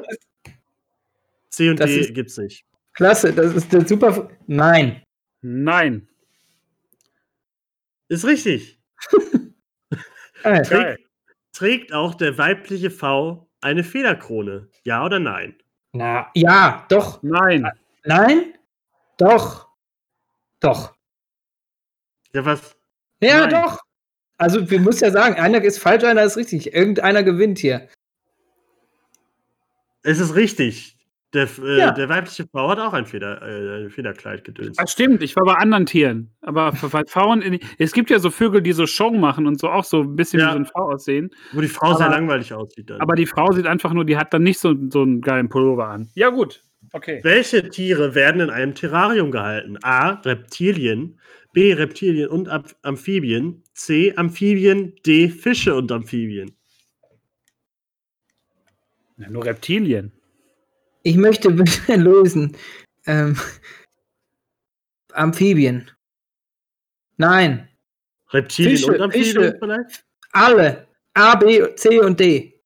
C 1.51 1.68
und 1.68 1.79
Das 1.79 1.91
D 1.91 2.11
gibt's 2.12 2.39
nicht. 2.39 2.64
Klasse, 2.95 3.33
das 3.33 3.55
ist 3.55 3.72
der 3.72 3.87
super. 3.87 4.31
Nein. 4.47 5.03
Nein. 5.43 6.09
Ist 8.09 8.25
richtig. 8.25 8.81
Geil. 10.43 10.99
Trägt 11.53 11.93
auch 11.93 12.14
der 12.14 12.39
weibliche 12.39 12.91
V 12.91 13.49
eine 13.61 13.85
Federkrone? 13.85 14.68
Ja 14.85 15.05
oder 15.05 15.18
nein? 15.20 15.57
Na, 15.93 16.31
ja, 16.35 16.87
doch. 16.89 17.22
Nein. 17.22 17.68
Nein? 18.05 18.55
Doch. 19.18 19.68
Doch. 20.61 20.95
Ja, 22.33 22.45
was? 22.45 22.77
Ja, 23.20 23.47
Nein. 23.47 23.51
doch. 23.51 23.79
Also, 24.45 24.70
wir 24.70 24.78
muss 24.78 25.01
ja 25.01 25.11
sagen, 25.11 25.36
einer 25.36 25.62
ist 25.64 25.78
falsch, 25.78 26.05
einer 26.05 26.22
ist 26.22 26.36
richtig. 26.36 26.74
Irgendeiner 26.74 27.22
gewinnt 27.22 27.59
hier. 27.59 27.88
Es 30.03 30.20
ist 30.20 30.34
richtig. 30.34 30.99
Der, 31.32 31.49
äh, 31.62 31.78
Ja. 31.78 31.90
der 31.90 32.09
weibliche 32.09 32.47
V 32.47 32.68
hat 32.68 32.78
auch 32.78 32.92
ein 32.92 33.07
Feder, 33.07 33.42
äh, 33.42 33.88
Federkleid 33.90 34.45
gedöns. 34.45 34.78
Ah, 34.78 34.86
stimmt, 34.86 35.20
ich 35.22 35.34
war 35.34 35.45
bei 35.45 35.55
anderen 35.55 35.86
Tieren. 35.86 36.30
Aber 36.42 36.72
bei 36.92 37.03
Pfauen, 37.05 37.40
in- 37.42 37.59
es 37.78 37.92
gibt 37.92 38.11
ja 38.11 38.18
so 38.20 38.30
Vögel, 38.30 38.61
die 38.62 38.72
so 38.72 38.86
Show 38.86 39.11
machen 39.11 39.47
und 39.47 39.59
so 39.59 39.68
auch 39.70 39.82
so 39.82 40.03
ein 40.03 40.14
bisschen 40.14 40.40
Ja. 40.40 40.49
wie 40.49 40.53
so 40.53 40.59
ein 40.59 40.66
V 40.66 40.74
aussehen. 40.92 41.30
Wo 41.53 41.61
die 41.61 41.66
Frau 41.68 41.95
sehr 41.95 42.07
Aber- 42.07 42.14
langweilig 42.16 42.53
aussieht 42.53 42.90
dann. 42.90 43.01
Aber 43.01 43.14
die 43.16 43.26
Frau 43.26 43.51
sieht 43.51 43.66
einfach 43.66 43.92
nur, 43.95 44.05
die 44.05 44.16
hat 44.18 44.32
dann 44.34 44.42
nicht 44.45 44.61
so, 44.61 44.74
so 44.90 45.03
einen 45.03 45.22
geilen 45.22 45.49
Pullover 45.49 45.88
an. 45.88 46.09
Ja, 46.14 46.28
gut. 46.28 46.62
Okay. 46.92 47.18
Welche 47.24 47.68
Tiere 47.70 48.14
werden 48.14 48.40
in 48.42 48.51
einem 48.51 48.74
Terrarium 48.76 49.30
gehalten? 49.32 49.78
A. 49.82 50.11
Reptilien. 50.20 51.18
B. 51.55 51.72
Reptilien 51.72 52.28
und 52.28 52.48
Am 52.50 52.64
Amphibien. 52.82 53.62
C. 53.72 54.12
Amphibien. 54.16 54.94
D. 55.07 55.30
Fische 55.30 55.74
und 55.74 55.90
Amphibien. 55.90 56.55
Ja, 59.16 59.30
nur 59.30 59.44
Reptilien. 59.46 60.12
Ich 61.05 61.16
möchte 61.16 61.50
bitte 61.50 61.96
lösen. 61.96 62.57
Ähm, 63.07 63.36
Amphibien. 65.12 65.90
Nein. 67.16 67.68
Reptilien 68.30 68.76
Fische, 68.76 68.92
und 68.92 69.00
Amphibien 69.00 69.32
Fische. 69.34 69.57
vielleicht? 69.61 70.05
Alle. 70.32 70.88
A, 71.14 71.36
B, 71.36 71.62
C 71.76 72.00
und 72.00 72.18
D. 72.18 72.61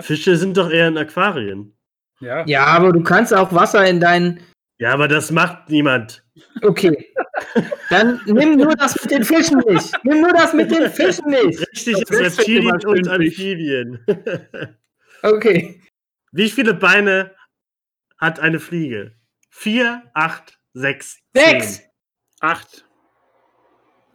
Fische 0.00 0.36
sind 0.36 0.56
doch 0.56 0.70
eher 0.70 0.88
in 0.88 0.96
Aquarien. 0.96 1.74
Ja. 2.20 2.46
Ja, 2.46 2.64
aber 2.66 2.92
du 2.92 3.02
kannst 3.02 3.34
auch 3.34 3.52
Wasser 3.52 3.86
in 3.86 4.00
deinen. 4.00 4.40
Ja, 4.78 4.92
aber 4.94 5.08
das 5.08 5.30
macht 5.30 5.68
niemand. 5.68 6.24
Okay. 6.62 7.12
Dann 7.88 8.20
nimm 8.26 8.56
nur 8.56 8.74
das 8.76 9.00
mit 9.02 9.10
den 9.10 9.24
Fischen 9.24 9.58
nicht. 9.66 9.92
Nimm 10.04 10.20
nur 10.22 10.32
das 10.32 10.52
mit 10.52 10.70
den 10.70 10.90
Fischen 10.90 11.26
nicht. 11.30 11.58
Richtig 11.60 11.98
ist 11.98 12.10
wechselt 12.10 12.38
Reptilien 12.38 12.84
und. 12.86 13.08
Amphibien. 13.08 14.04
Okay. 15.22 15.82
Wie 16.32 16.48
viele 16.48 16.72
Beine 16.72 17.34
hat 18.16 18.40
eine 18.40 18.58
Fliege? 18.58 19.12
Vier, 19.50 20.02
acht, 20.14 20.58
sechs, 20.72 21.18
Sechs. 21.34 21.76
zehn. 21.76 21.86
Acht. 22.40 22.86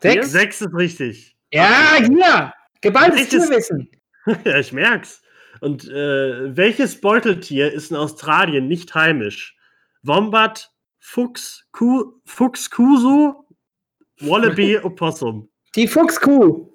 Sechs. 0.01 0.31
Sechs 0.31 0.61
ist 0.61 0.73
richtig. 0.73 1.37
Ja, 1.51 1.97
hier. 1.99 2.53
Geballtes 2.81 3.19
Welches- 3.31 3.47
Tierwissen. 3.47 3.89
ja, 4.45 4.57
ich 4.57 4.73
merk's. 4.73 5.21
Und 5.61 5.87
äh, 5.89 6.55
welches 6.57 6.99
Beuteltier 6.99 7.71
ist 7.71 7.91
in 7.91 7.97
Australien 7.97 8.67
nicht 8.67 8.95
heimisch? 8.95 9.55
Wombat, 10.01 10.71
Fuchs, 11.15 11.63
Kuh, 11.71 12.19
Fuchs, 12.25 12.69
Kusu, 12.69 13.45
Wallaby, 14.21 14.77
Opossum. 14.79 15.47
Die 15.75 15.87
Fuchskuh. 15.87 16.67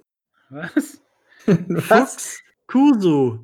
Was? 0.51 1.01
Was? 1.47 2.15
Fuchs, 2.15 2.43
Kusu. 2.67 3.41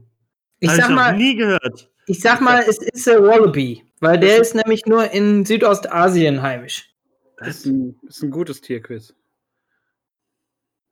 Ich 0.60 0.70
Hab 0.70 0.76
sag 0.76 0.88
noch 0.88 0.96
mal, 0.96 1.16
nie 1.16 1.34
gehört. 1.34 1.90
ich 2.06 2.20
sag 2.20 2.40
mal, 2.40 2.64
es 2.66 2.78
ist 2.78 3.06
der 3.06 3.22
Wallaby, 3.22 3.84
weil 4.00 4.18
der 4.18 4.40
ist 4.40 4.54
nämlich 4.54 4.86
nur 4.86 5.10
in 5.10 5.44
Südostasien 5.44 6.40
heimisch. 6.40 6.94
Das 7.38 7.48
ist 7.48 7.66
ein, 7.66 7.98
ist 8.06 8.22
ein 8.22 8.30
gutes 8.30 8.60
Tierquiz. 8.60 9.12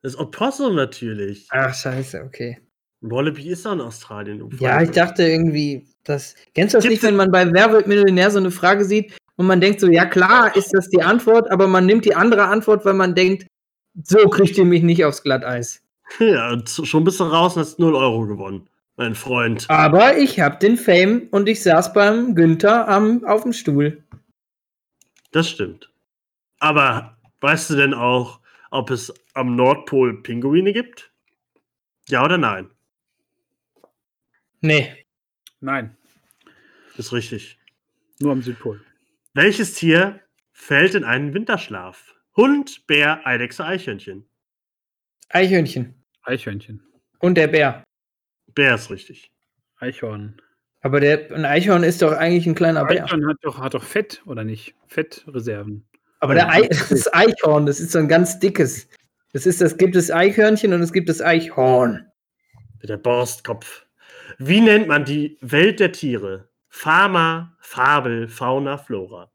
Das 0.02 0.18
Opossum 0.18 0.74
natürlich. 0.74 1.46
Ach, 1.50 1.72
scheiße, 1.72 2.22
okay. 2.24 2.60
Wallaby 3.00 3.48
ist 3.48 3.64
auch 3.66 3.72
in 3.72 3.80
Australien. 3.80 4.50
Ja, 4.58 4.82
ich 4.82 4.90
dachte 4.90 5.22
irgendwie, 5.22 5.86
das. 6.02 6.34
Kennst 6.54 6.74
du 6.74 6.78
das 6.78 6.84
Gibt's 6.84 7.02
nicht, 7.02 7.02
wenn 7.04 7.16
man 7.16 7.30
bei 7.30 7.50
Wer 7.50 7.72
wird 7.72 7.86
Millionär 7.86 8.30
so 8.30 8.38
eine 8.38 8.50
Frage 8.50 8.84
sieht 8.84 9.14
und 9.36 9.46
man 9.46 9.60
denkt 9.60 9.80
so, 9.80 9.88
ja 9.88 10.04
klar, 10.04 10.54
ist 10.56 10.72
das 10.72 10.88
die 10.88 11.02
Antwort, 11.02 11.50
aber 11.50 11.66
man 11.66 11.86
nimmt 11.86 12.04
die 12.04 12.14
andere 12.14 12.44
Antwort, 12.44 12.84
weil 12.84 12.94
man 12.94 13.14
denkt, 13.14 13.46
so 14.02 14.28
kriegt 14.28 14.56
ihr 14.58 14.64
mich 14.64 14.82
nicht 14.82 15.04
aufs 15.04 15.22
Glatteis. 15.22 15.82
Ja, 16.18 16.56
schon 16.66 17.04
bist 17.04 17.18
du 17.20 17.24
raus 17.24 17.56
und 17.56 17.62
hast 17.62 17.78
0 17.78 17.94
Euro 17.94 18.26
gewonnen, 18.26 18.68
mein 18.96 19.14
Freund. 19.14 19.66
Aber 19.68 20.16
ich 20.18 20.38
hab 20.40 20.60
den 20.60 20.76
Fame 20.76 21.28
und 21.30 21.48
ich 21.48 21.62
saß 21.62 21.92
beim 21.92 22.34
Günther 22.34 22.88
am, 22.88 23.24
auf 23.24 23.42
dem 23.42 23.52
Stuhl. 23.52 24.02
Das 25.32 25.48
stimmt. 25.48 25.90
Aber 26.58 27.16
weißt 27.40 27.70
du 27.70 27.76
denn 27.76 27.94
auch, 27.94 28.40
ob 28.70 28.90
es 28.90 29.12
am 29.34 29.56
Nordpol 29.56 30.22
Pinguine 30.22 30.72
gibt? 30.72 31.10
Ja 32.08 32.24
oder 32.24 32.38
nein? 32.38 32.70
Nee. 34.60 35.04
Nein, 35.60 35.96
Ist 36.98 37.12
richtig. 37.12 37.58
nur 38.20 38.32
am 38.32 38.42
Südpol. 38.42 38.82
Welches 39.36 39.74
Tier 39.74 40.20
fällt 40.52 40.94
in 40.94 41.02
einen 41.02 41.34
Winterschlaf? 41.34 42.14
Hund, 42.36 42.86
Bär, 42.86 43.26
Eidechse, 43.26 43.64
Eichhörnchen. 43.64 44.28
Eichhörnchen. 45.28 46.04
Eichhörnchen. 46.22 46.86
Und 47.18 47.34
der 47.34 47.48
Bär. 47.48 47.82
Bär 48.54 48.76
ist 48.76 48.90
richtig. 48.90 49.32
Eichhorn. 49.80 50.40
Aber 50.82 51.00
der, 51.00 51.32
ein 51.32 51.44
Eichhorn 51.44 51.82
ist 51.82 52.00
doch 52.00 52.12
eigentlich 52.12 52.46
ein 52.46 52.54
kleiner 52.54 52.84
Bär. 52.84 53.02
Eichhorn 53.02 53.26
hat 53.26 53.38
doch, 53.42 53.58
hat 53.58 53.74
doch 53.74 53.82
Fett, 53.82 54.22
oder 54.24 54.44
nicht? 54.44 54.76
Fettreserven. 54.86 55.84
Aber 56.20 56.34
der 56.34 56.48
Ei, 56.50 56.68
das 56.68 57.12
Eichhorn, 57.12 57.66
das 57.66 57.80
ist 57.80 57.90
so 57.90 57.98
ein 57.98 58.06
ganz 58.06 58.38
dickes. 58.38 58.88
Das 59.32 59.46
ist, 59.46 59.60
das 59.60 59.76
gibt 59.76 59.96
es 59.96 60.12
Eichhörnchen 60.12 60.72
und 60.72 60.80
es 60.80 60.92
gibt 60.92 61.08
das 61.08 61.20
Eichhorn. 61.20 62.06
Der 62.84 62.98
Borstkopf. 62.98 63.84
Wie 64.38 64.60
nennt 64.60 64.86
man 64.86 65.04
die 65.04 65.38
Welt 65.40 65.80
der 65.80 65.90
Tiere? 65.90 66.48
Pharma, 66.74 67.56
Fabel, 67.60 68.26
Fauna, 68.28 68.76
Flora. 68.76 69.30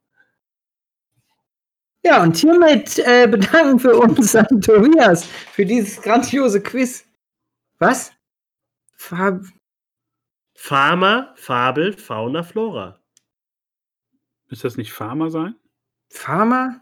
Ja, 2.03 2.21
und 2.21 2.35
hiermit 2.35 2.99
äh, 2.99 3.27
bedanken 3.31 3.81
wir 3.81 3.97
uns 3.97 4.35
an 4.35 4.59
Tobias 4.61 5.25
für 5.25 5.65
dieses 5.65 6.01
grandiose 6.01 6.61
Quiz. 6.61 7.05
Was? 7.79 8.11
Fab 8.97 9.41
Pharma, 10.53 11.33
Fabel, 11.37 11.93
Fauna, 11.93 12.43
Flora. 12.43 12.99
Müsste 14.49 14.67
das 14.67 14.75
nicht 14.75 14.91
Pharma 14.91 15.29
sein? 15.29 15.55
Pharma? 16.09 16.81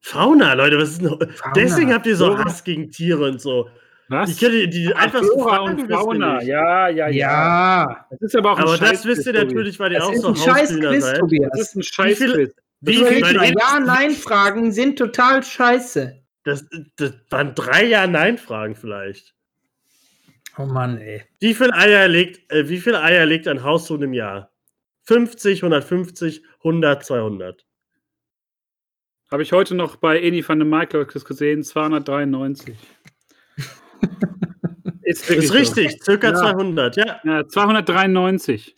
Fauna, 0.00 0.52
Leute, 0.52 0.78
was 0.78 0.90
ist 0.90 1.00
denn. 1.00 1.08
Fauna. 1.08 1.52
Deswegen 1.54 1.92
habt 1.94 2.04
ihr 2.04 2.16
so 2.16 2.26
Flora. 2.26 2.44
Hass 2.44 2.62
gegen 2.62 2.90
Tiere 2.90 3.30
und 3.30 3.40
so. 3.40 3.70
Was? 4.08 4.30
Ich 4.30 4.38
könnte 4.38 4.68
die 4.68 4.94
einfach 4.94 5.22
so 5.22 5.32
Flora 5.34 5.56
fragen, 5.56 5.70
und 5.70 5.76
wisst 5.78 5.90
ihr 5.90 5.96
Fauna. 5.96 6.42
Ja, 6.42 6.88
ja, 6.88 7.08
ja. 7.08 7.10
Ja. 7.10 8.06
Das 8.10 8.20
ist 8.22 8.36
aber 8.36 8.52
auch 8.52 8.58
ein 8.58 8.64
Aber 8.64 8.78
das 8.78 9.04
wisst 9.04 9.26
ihr 9.26 9.32
natürlich, 9.32 9.78
weil 9.80 9.92
ihr 9.92 9.98
Das 9.98 10.08
auch 10.08 10.14
so 10.14 10.28
ein 10.28 10.36
scheiß 10.36 10.70
Hausspieler 10.70 10.90
Quiz, 10.90 11.02
seid. 11.04 11.12
Das 11.12 11.18
Tobias. 11.20 11.60
ist 11.60 11.76
ein 11.76 11.82
Scheiß 11.82 12.18
viele- 12.18 12.34
Quiz. 12.34 12.54
Wie 12.82 12.96
viel, 13.04 13.20
Ja-Nein-Fragen 13.58 14.70
sind 14.70 14.98
total 14.98 15.42
scheiße. 15.42 16.22
das, 16.44 16.64
das 16.96 17.14
waren 17.30 17.54
drei 17.54 17.84
Ja-Nein-Fragen 17.86 18.76
vielleicht. 18.76 19.34
Oh 20.58 20.66
Mann, 20.66 20.98
ey. 20.98 21.22
Wie 21.40 21.54
viel 21.54 21.72
Eier 21.72 22.06
legt, 22.06 22.50
äh, 22.52 22.68
wie 22.68 22.78
viele 22.78 23.02
Eier 23.02 23.26
legt 23.26 23.48
ein 23.48 23.62
Haushuhn 23.64 24.00
im 24.02 24.12
Jahr? 24.12 24.50
50, 25.04 25.62
150, 25.62 26.42
100, 26.62 27.04
200. 27.04 27.66
Habe 29.32 29.42
ich 29.42 29.52
heute 29.52 29.74
noch 29.74 29.96
bei 29.96 30.20
Eni 30.20 30.46
van 30.46 30.58
der 30.60 30.66
Michael 30.68 31.06
gesehen, 31.06 31.64
293. 31.64 32.76
ist 35.02 35.30
Ist 35.30 35.52
richtig, 35.54 36.02
circa 36.02 36.28
Ja. 36.30 36.34
200, 36.36 36.96
ja. 36.96 37.20
So. 37.22 37.28
Ja, 37.30 37.48
293. 37.48 38.74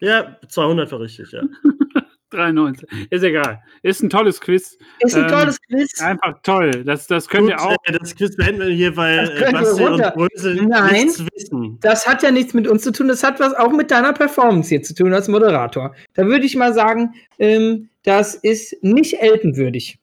Ja, 0.00 0.36
200 0.48 0.90
war 0.92 1.00
richtig, 1.00 1.32
ja. 1.32 1.42
93. 2.30 2.88
Ist 3.10 3.22
egal. 3.22 3.62
Ist 3.82 4.02
ein 4.02 4.10
tolles 4.10 4.40
Quiz. 4.40 4.76
Ist 4.98 5.14
ein 5.14 5.22
Ähm, 5.24 5.30
tolles 5.30 5.60
Quiz. 5.62 6.00
Einfach 6.00 6.40
toll. 6.42 6.82
Das, 6.84 7.06
das 7.06 7.28
könnt 7.28 7.44
Gut, 7.44 7.50
ihr 7.52 7.60
auch. 7.62 7.76
äh, 7.84 7.92
das 7.96 8.16
Quiz 8.16 8.34
beenden 8.36 8.60
wir 8.66 8.74
hier, 8.74 8.96
weil 8.96 9.28
äh, 9.40 9.52
Basti 9.52 9.84
runter. 9.84 10.16
und 10.16 10.28
Brösel 10.32 10.56
Nein. 10.66 10.92
nichts 11.04 11.24
wissen. 11.32 11.78
Das 11.80 12.04
hat 12.08 12.24
ja 12.24 12.32
nichts 12.32 12.52
mit 12.52 12.66
uns 12.66 12.82
zu 12.82 12.90
tun, 12.90 13.06
das 13.06 13.22
hat 13.22 13.38
was 13.38 13.54
auch 13.54 13.70
mit 13.70 13.92
deiner 13.92 14.12
Performance 14.12 14.68
hier 14.68 14.82
zu 14.82 14.94
tun 14.94 15.14
als 15.14 15.28
Moderator. 15.28 15.94
Da 16.14 16.26
würde 16.26 16.44
ich 16.44 16.56
mal 16.56 16.74
sagen, 16.74 17.14
ähm, 17.38 17.88
das 18.02 18.34
ist 18.34 18.82
nicht 18.82 19.14
eltenwürdig. 19.22 19.98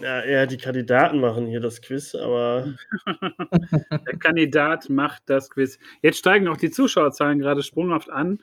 Ja, 0.00 0.20
eher 0.22 0.46
die 0.46 0.56
Kandidaten 0.56 1.20
machen 1.20 1.46
hier 1.46 1.60
das 1.60 1.82
Quiz, 1.82 2.14
aber 2.14 2.74
Der 3.90 4.18
Kandidat 4.18 4.88
macht 4.90 5.22
das 5.26 5.50
Quiz. 5.50 5.78
Jetzt 6.02 6.18
steigen 6.18 6.48
auch 6.48 6.56
die 6.56 6.70
Zuschauerzahlen 6.70 7.38
gerade 7.38 7.62
sprunghaft 7.62 8.10
an. 8.10 8.40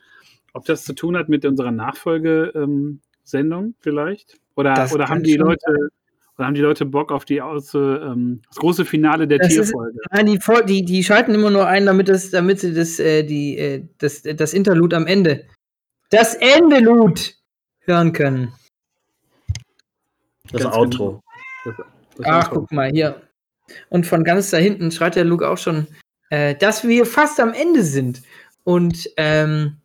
Ob 0.52 0.64
das 0.64 0.84
zu 0.84 0.94
tun 0.94 1.16
hat 1.16 1.28
mit 1.28 1.44
unserer 1.44 1.72
Nachfolgesendung 1.72 3.74
vielleicht? 3.80 4.38
Oder, 4.54 4.74
Das 4.74 4.94
oder 4.94 5.08
haben 5.08 5.22
die 5.22 5.36
Leute 5.36 5.90
oder 6.38 6.46
haben 6.46 6.54
die 6.54 6.60
Leute 6.60 6.84
Bock 6.84 7.12
auf 7.12 7.24
die 7.24 7.40
aus, 7.40 7.72
ähm, 7.74 8.42
das 8.48 8.56
große 8.58 8.84
Finale 8.84 9.26
der 9.26 9.38
Das 9.38 9.48
ist- 9.48 9.54
Tierfolge? 9.70 9.98
Nein, 10.10 10.26
die, 10.26 10.38
die, 10.66 10.84
die 10.84 11.02
schalten 11.04 11.34
immer 11.34 11.50
nur 11.50 11.66
ein, 11.66 11.86
damit, 11.86 12.08
das, 12.10 12.30
damit 12.30 12.60
sie 12.60 12.74
das, 12.74 12.98
äh, 12.98 13.22
die, 13.24 13.56
äh, 13.58 13.84
das, 13.98 14.22
das 14.22 14.52
Interlude 14.52 14.96
am 14.96 15.06
Ende, 15.06 15.44
das 16.10 16.34
Endelud 16.34 17.34
hören 17.80 18.12
können. 18.12 18.52
das 20.52 20.62
Ganz 20.62 20.76
Outro. 20.76 21.22
Das, 21.66 21.86
das 22.16 22.26
Ach, 22.26 22.50
guck 22.50 22.72
mal 22.72 22.90
hier. 22.90 23.20
Und 23.88 24.06
von 24.06 24.24
ganz 24.24 24.50
da 24.50 24.58
hinten 24.58 24.90
schreit 24.90 25.16
der 25.16 25.24
Luke 25.24 25.48
auch 25.48 25.58
schon, 25.58 25.86
äh, 26.30 26.54
dass 26.54 26.86
wir 26.86 27.04
fast 27.04 27.40
am 27.40 27.52
Ende 27.52 27.82
sind. 27.82 28.22
Und 28.64 29.10
ähm, 29.16 29.78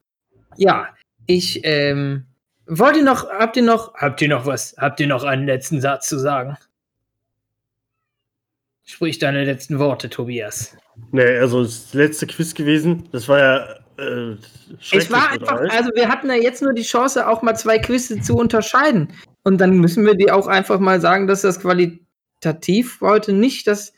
ja, 0.58 0.90
ich 1.26 1.62
ähm, 1.64 2.26
wollt 2.68 2.96
ihr 2.96 3.04
noch, 3.04 3.30
habt 3.30 3.58
ihr 3.58 3.64
noch, 3.64 3.94
habt 3.96 4.22
ihr 4.22 4.30
noch 4.30 4.46
was, 4.46 4.76
habt 4.78 5.00
ihr 5.00 5.08
noch 5.08 5.24
einen 5.24 5.46
letzten 5.46 5.82
Satz 5.82 6.08
zu 6.08 6.18
sagen? 6.18 6.58
Sprich 8.84 9.20
deine 9.20 9.46
letzten 9.46 9.80
Worte, 9.80 10.10
Tobias. 10.10 10.76
Nee, 11.12 11.38
also 11.38 11.64
das 11.64 11.94
letzte 11.94 12.28
Quiz 12.28 12.54
gewesen, 12.54 13.08
das 13.12 13.28
war 13.28 13.40
ja 13.40 13.82
äh, 13.98 14.38
schrecklich 14.80 14.94
Es 14.94 15.12
war 15.12 15.30
einfach, 15.32 15.60
euch. 15.60 15.72
also 15.72 15.92
wir 15.96 16.10
hatten 16.10 16.28
ja 16.28 16.36
jetzt 16.36 16.62
nur 16.62 16.74
die 16.74 16.84
Chance, 16.84 17.28
auch 17.28 17.42
mal 17.42 17.56
zwei 17.56 17.80
Quizze 17.80 18.20
zu 18.20 18.36
unterscheiden. 18.36 19.14
Und 19.44 19.60
dann 19.60 19.78
müssen 19.80 20.06
wir 20.06 20.16
die 20.16 20.32
auch 20.32 20.48
einfach 20.48 20.80
mal 20.80 21.02
sagen, 21.02 21.28
dass 21.28 21.42
das 21.42 21.60
qualitativ 21.60 23.00
heute 23.02 23.34
nicht 23.34 23.68
das 23.68 23.94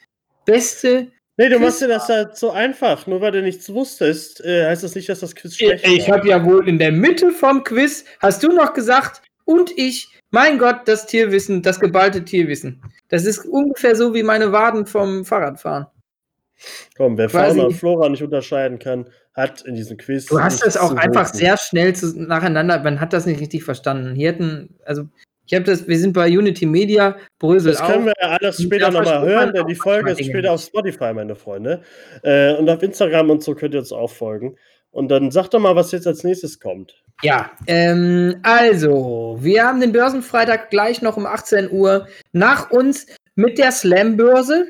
beste 0.46 1.12
Nee, 1.36 1.50
du 1.50 1.56
Quiz 1.56 1.66
machst 1.66 1.82
dir 1.82 1.88
das 1.88 2.10
halt 2.10 2.38
so 2.38 2.52
einfach. 2.52 3.08
Nur 3.08 3.22
weil 3.22 3.32
du 3.32 3.42
nichts 3.42 3.74
wusstest, 3.74 4.44
äh, 4.46 4.68
heißt 4.68 4.84
das 4.84 4.94
nicht, 4.94 5.10
dass 5.10 5.22
das 5.22 5.34
Quiz 5.36 5.56
schlecht 5.56 5.88
Ich 5.88 6.08
war. 6.08 6.18
habe 6.18 6.28
ja 6.28 6.46
wohl 6.46 6.68
in 6.68 6.78
der 6.78 6.92
Mitte 6.92 7.32
vom 7.32 7.64
Quiz, 7.64 8.06
hast 8.20 8.44
du 8.44 8.52
noch 8.52 8.74
gesagt, 8.74 9.24
und 9.46 9.72
ich, 9.76 10.10
mein 10.32 10.58
Gott, 10.60 10.82
das 10.86 11.06
Tierwissen, 11.08 11.62
das 11.62 11.80
geballte 11.80 12.24
Tierwissen. 12.24 12.82
Das 13.10 13.26
ist 13.26 13.46
ungefähr 13.46 13.96
so 13.96 14.14
wie 14.14 14.24
meine 14.24 14.52
Waden 14.52 14.86
vom 14.86 15.26
Fahrradfahren. 15.26 15.88
Komm, 16.96 17.18
wer 17.18 17.30
Fauna 17.30 17.64
und 17.64 17.74
Flora 17.74 18.08
nicht 18.10 18.24
unterscheiden 18.24 18.80
kann, 18.80 19.10
hat 19.34 19.64
in 19.64 19.76
diesem 19.76 19.98
Quiz. 19.98 20.28
Du 20.28 20.40
hast 20.42 20.64
das 20.64 20.78
auch 20.78 20.96
einfach 20.96 21.34
sehr 21.34 21.58
schnell 21.58 21.96
zu, 21.96 22.14
nacheinander, 22.16 22.82
man 22.84 23.02
hat 23.02 23.12
das 23.12 23.26
nicht 23.26 23.42
richtig 23.42 23.64
verstanden. 23.64 24.16
Hier 24.16 24.30
hätten, 24.30 24.78
also, 24.86 25.10
ich 25.46 25.54
habe 25.54 25.66
das, 25.66 25.88
wir 25.88 25.98
sind 25.98 26.14
bei 26.14 26.28
Unity 26.28 26.66
Media, 26.66 27.18
Brösel 27.40 27.74
Das 27.74 27.86
können 27.86 28.06
wir 28.06 28.14
ja 28.22 28.38
alles 28.40 28.62
später 28.62 28.92
nochmal 28.92 29.26
hören, 29.26 29.54
denn 29.54 29.68
die 29.68 29.76
Folge 29.76 30.12
ist 30.12 30.26
später 30.26 30.52
auf. 30.54 30.62
Spotify, 30.62 31.14
meine 31.14 31.36
Freunde. 31.36 31.82
Äh, 32.24 32.56
und 32.56 32.70
auf 32.70 32.82
Instagram 32.82 33.30
und 33.30 33.44
so 33.44 33.54
könnt 33.54 33.74
ihr 33.74 33.82
uns 33.82 33.92
auch 33.92 34.10
folgen. 34.10 34.56
Und 34.92 35.10
dann 35.10 35.32
sag 35.32 35.50
doch 35.50 35.60
mal, 35.60 35.76
was 35.76 35.92
jetzt 35.92 36.08
als 36.08 36.24
nächstes 36.24 36.60
kommt. 36.60 37.04
Ja, 37.24 37.52
ähm, 37.68 38.36
also, 38.44 39.38
wir 39.42 39.66
haben 39.66 39.82
den 39.82 39.92
Börsenfreitag 39.92 40.70
gleich 40.70 41.02
noch 41.02 41.18
um 41.18 41.26
18 41.26 41.72
Uhr 41.72 42.08
nach 42.32 42.72
uns 42.72 43.08
mit 43.36 43.58
der 43.58 43.72
Slam-Börse. 43.72 44.68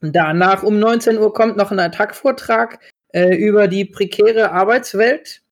Danach 0.00 0.62
um 0.62 0.78
19 0.78 1.18
Uhr 1.18 1.32
kommt 1.32 1.56
noch 1.56 1.70
ein 1.70 1.78
Attack-Vortrag 1.78 2.78
äh, 3.12 3.34
über 3.36 3.68
die 3.68 3.84
prekäre 3.84 4.50
Arbeitswelt. 4.50 5.42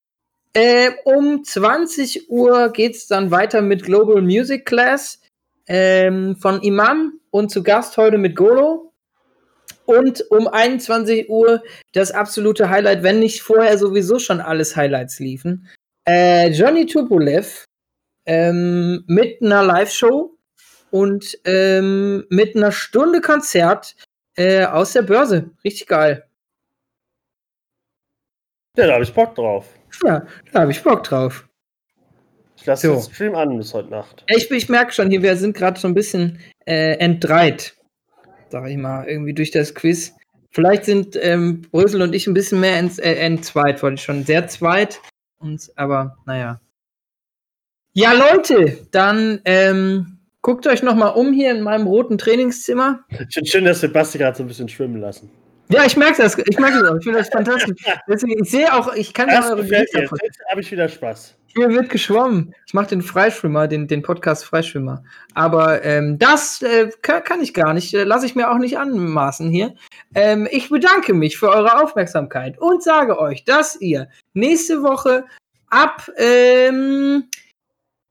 Äh, 0.52 0.90
um 1.04 1.44
20 1.44 2.30
Uhr 2.30 2.70
geht 2.70 2.96
es 2.96 3.06
dann 3.06 3.30
weiter 3.30 3.62
mit 3.62 3.84
Global 3.84 4.22
Music 4.22 4.66
Class 4.66 5.20
ähm, 5.66 6.36
von 6.36 6.60
Imam 6.62 7.20
und 7.30 7.50
zu 7.50 7.62
Gast 7.62 7.96
heute 7.96 8.18
mit 8.18 8.34
Golo. 8.34 8.92
Und 9.84 10.30
um 10.30 10.48
21 10.48 11.30
Uhr 11.30 11.62
das 11.92 12.10
absolute 12.10 12.68
Highlight, 12.68 13.02
wenn 13.02 13.20
nicht 13.20 13.42
vorher 13.42 13.78
sowieso 13.78 14.18
schon 14.18 14.40
alles 14.40 14.76
Highlights 14.76 15.18
liefen. 15.18 15.68
Äh, 16.06 16.50
Johnny 16.50 16.86
Tupolev 16.86 17.64
ähm, 18.26 19.04
mit 19.06 19.40
einer 19.42 19.62
Live-Show 19.62 20.36
und 20.90 21.38
ähm, 21.44 22.26
mit 22.28 22.56
einer 22.56 22.72
Stunde 22.72 23.20
Konzert 23.20 23.96
äh, 24.36 24.64
aus 24.64 24.92
der 24.92 25.02
Börse. 25.02 25.50
Richtig 25.64 25.86
geil. 25.86 26.28
Ja, 28.76 28.86
da 28.86 28.92
habe 28.94 29.04
ich 29.04 29.12
Bock 29.12 29.34
drauf. 29.34 29.77
Ja, 30.04 30.26
da 30.52 30.60
habe 30.60 30.70
ich 30.70 30.82
Bock 30.82 31.04
drauf. 31.04 31.48
Ich 32.56 32.66
lasse 32.66 32.88
So. 32.88 32.94
den 32.94 33.02
Stream 33.14 33.34
an 33.34 33.56
bis 33.56 33.72
heute 33.74 33.90
Nacht. 33.90 34.24
Ich, 34.28 34.50
ich 34.50 34.68
merke 34.68 34.92
schon, 34.92 35.10
hier, 35.10 35.22
wir 35.22 35.36
sind 35.36 35.56
gerade 35.56 35.78
so 35.78 35.86
ein 35.88 35.94
bisschen 35.94 36.40
äh, 36.66 36.96
entdreit, 36.98 37.76
sag 38.48 38.68
ich 38.68 38.76
mal, 38.76 39.06
irgendwie 39.08 39.34
durch 39.34 39.50
das 39.50 39.74
Quiz. 39.74 40.14
Vielleicht 40.50 40.84
sind 40.84 41.16
ähm, 41.20 41.62
Brösel 41.70 42.02
und 42.02 42.14
ich 42.14 42.26
ein 42.26 42.34
bisschen 42.34 42.60
mehr 42.60 42.76
ents, 42.78 42.98
äh, 42.98 43.14
entzweit, 43.14 43.82
wollte 43.82 43.94
ich 43.94 44.02
schon 44.02 44.24
sehr 44.24 44.48
zweit. 44.48 45.00
Und, 45.38 45.70
aber 45.76 46.16
naja. 46.26 46.60
Ja, 47.92 48.12
Leute, 48.12 48.86
dann 48.90 49.40
ähm, 49.44 50.18
guckt 50.42 50.66
euch 50.66 50.82
noch 50.82 50.94
mal 50.94 51.08
um 51.08 51.32
hier 51.32 51.50
in 51.52 51.62
meinem 51.62 51.86
roten 51.86 52.18
Trainingszimmer. 52.18 53.04
Ich 53.08 53.34
finde 53.34 53.50
schön, 53.50 53.64
dass 53.64 53.80
Sebastian 53.80 54.20
gerade 54.22 54.36
so 54.36 54.44
ein 54.44 54.48
bisschen 54.48 54.68
schwimmen 54.68 55.00
lassen. 55.00 55.30
Ja, 55.70 55.84
ich 55.84 55.96
merke 55.96 56.22
das. 56.22 56.36
Ich 56.38 56.58
merke 56.58 56.80
das. 56.80 56.98
Ich 56.98 57.04
finde 57.04 57.18
das 57.18 57.28
fantastisch. 57.28 57.76
Deswegen, 58.08 58.42
ich 58.42 58.50
sehe 58.50 58.72
auch, 58.72 58.94
ich 58.94 59.12
kann 59.12 59.28
Das 59.28 59.50
eure 59.50 59.62
Gesichter. 59.62 60.00
Jetzt 60.22 60.40
habe 60.50 60.60
ich 60.60 60.70
wieder 60.70 60.88
Spaß. 60.88 61.34
Hier 61.54 61.70
wird 61.70 61.88
geschwommen. 61.88 62.54
Ich 62.66 62.74
mache 62.74 62.88
den 62.88 63.02
Freischwimmer, 63.02 63.68
den, 63.68 63.88
den 63.88 64.02
Podcast 64.02 64.44
Freischwimmer. 64.44 65.02
Aber 65.34 65.84
ähm, 65.84 66.18
das 66.18 66.62
äh, 66.62 66.90
kann, 67.02 67.24
kann 67.24 67.40
ich 67.40 67.54
gar 67.54 67.74
nicht. 67.74 67.94
Äh, 67.94 68.04
Lasse 68.04 68.26
ich 68.26 68.34
mir 68.34 68.50
auch 68.50 68.58
nicht 68.58 68.78
anmaßen 68.78 69.50
hier. 69.50 69.74
Ähm, 70.14 70.46
ich 70.50 70.68
bedanke 70.68 71.14
mich 71.14 71.38
für 71.38 71.48
eure 71.48 71.82
Aufmerksamkeit 71.82 72.58
und 72.58 72.82
sage 72.82 73.18
euch, 73.18 73.44
dass 73.44 73.80
ihr 73.80 74.08
nächste 74.34 74.82
Woche 74.82 75.24
ab 75.68 76.10
ähm, 76.16 77.24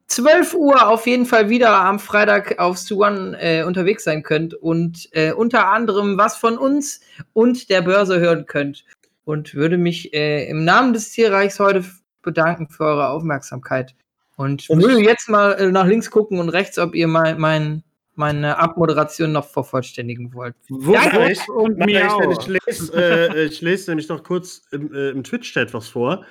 12 0.08 0.54
Uhr 0.54 0.88
auf 0.88 1.06
jeden 1.06 1.26
Fall 1.26 1.50
wieder 1.50 1.76
am 1.76 2.00
Freitag 2.00 2.60
auf 2.60 2.78
Suan 2.78 3.34
äh, 3.34 3.64
unterwegs 3.64 4.06
sein 4.06 4.24
könnt 4.24 4.54
und 4.54 5.10
äh, 5.12 5.34
unter 5.34 5.68
anderem 5.68 6.18
was 6.18 6.38
von 6.38 6.58
uns 6.58 7.02
und 7.34 7.70
der 7.70 7.82
Börse 7.82 8.20
hören 8.20 8.46
könnt. 8.46 8.86
Und 9.26 9.54
würde 9.54 9.78
mich 9.78 10.14
äh, 10.14 10.48
im 10.50 10.64
Namen 10.64 10.94
des 10.94 11.12
Tierreichs 11.12 11.60
heute 11.60 11.84
bedanken 12.22 12.70
für 12.70 12.86
eure 12.86 13.10
Aufmerksamkeit. 13.10 13.94
Und, 14.38 14.70
Und 14.70 14.82
würde 14.82 15.02
jetzt 15.02 15.28
mal 15.28 15.54
äh, 15.54 15.72
nach 15.72 15.86
links 15.86 16.10
gucken 16.10 16.40
und 16.40 16.50
rechts, 16.50 16.80
ob 16.80 16.96
ihr 16.96 17.08
mein, 17.08 17.40
mein, 17.40 17.84
meine 18.18 18.58
Abmoderation 18.58 19.32
noch 19.32 19.46
vervollständigen 19.46 20.34
wollt. 20.34 20.56
Mach 20.70 21.14
ich, 21.30 21.48
und 21.50 21.80
ich, 21.80 21.86
miau. 21.86 22.20
denn 22.20 22.32
ich 22.32 22.48
lese, 22.48 22.94
äh, 22.94 23.46
ich 23.46 23.62
lese 23.62 23.92
nämlich 23.92 24.10
noch 24.10 24.24
kurz 24.24 24.64
im, 24.72 24.94
äh, 24.94 25.10
im 25.10 25.24
Twitch-Chat 25.24 25.74
was 25.74 25.88
vor. 25.88 26.26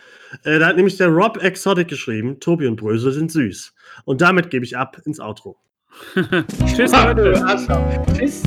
Äh, 0.45 0.59
da 0.59 0.67
hat 0.67 0.77
nämlich 0.77 0.97
der 0.97 1.09
Rob 1.09 1.43
Exotic 1.43 1.89
geschrieben, 1.89 2.41
Tobi 2.41 2.67
und 2.67 2.77
Brösel 2.77 3.13
sind 3.13 3.31
süß. 3.31 3.75
Und 4.05 4.21
damit 4.21 4.51
gebe 4.51 4.65
ich 4.65 4.77
ab 4.77 4.99
ins 5.05 5.21
Outro. 5.21 5.57
Tschüss, 6.75 6.93
Ah, 6.93 7.15
du 7.15 7.31
Leute. 7.31 8.05
Tschüss. 8.17 8.43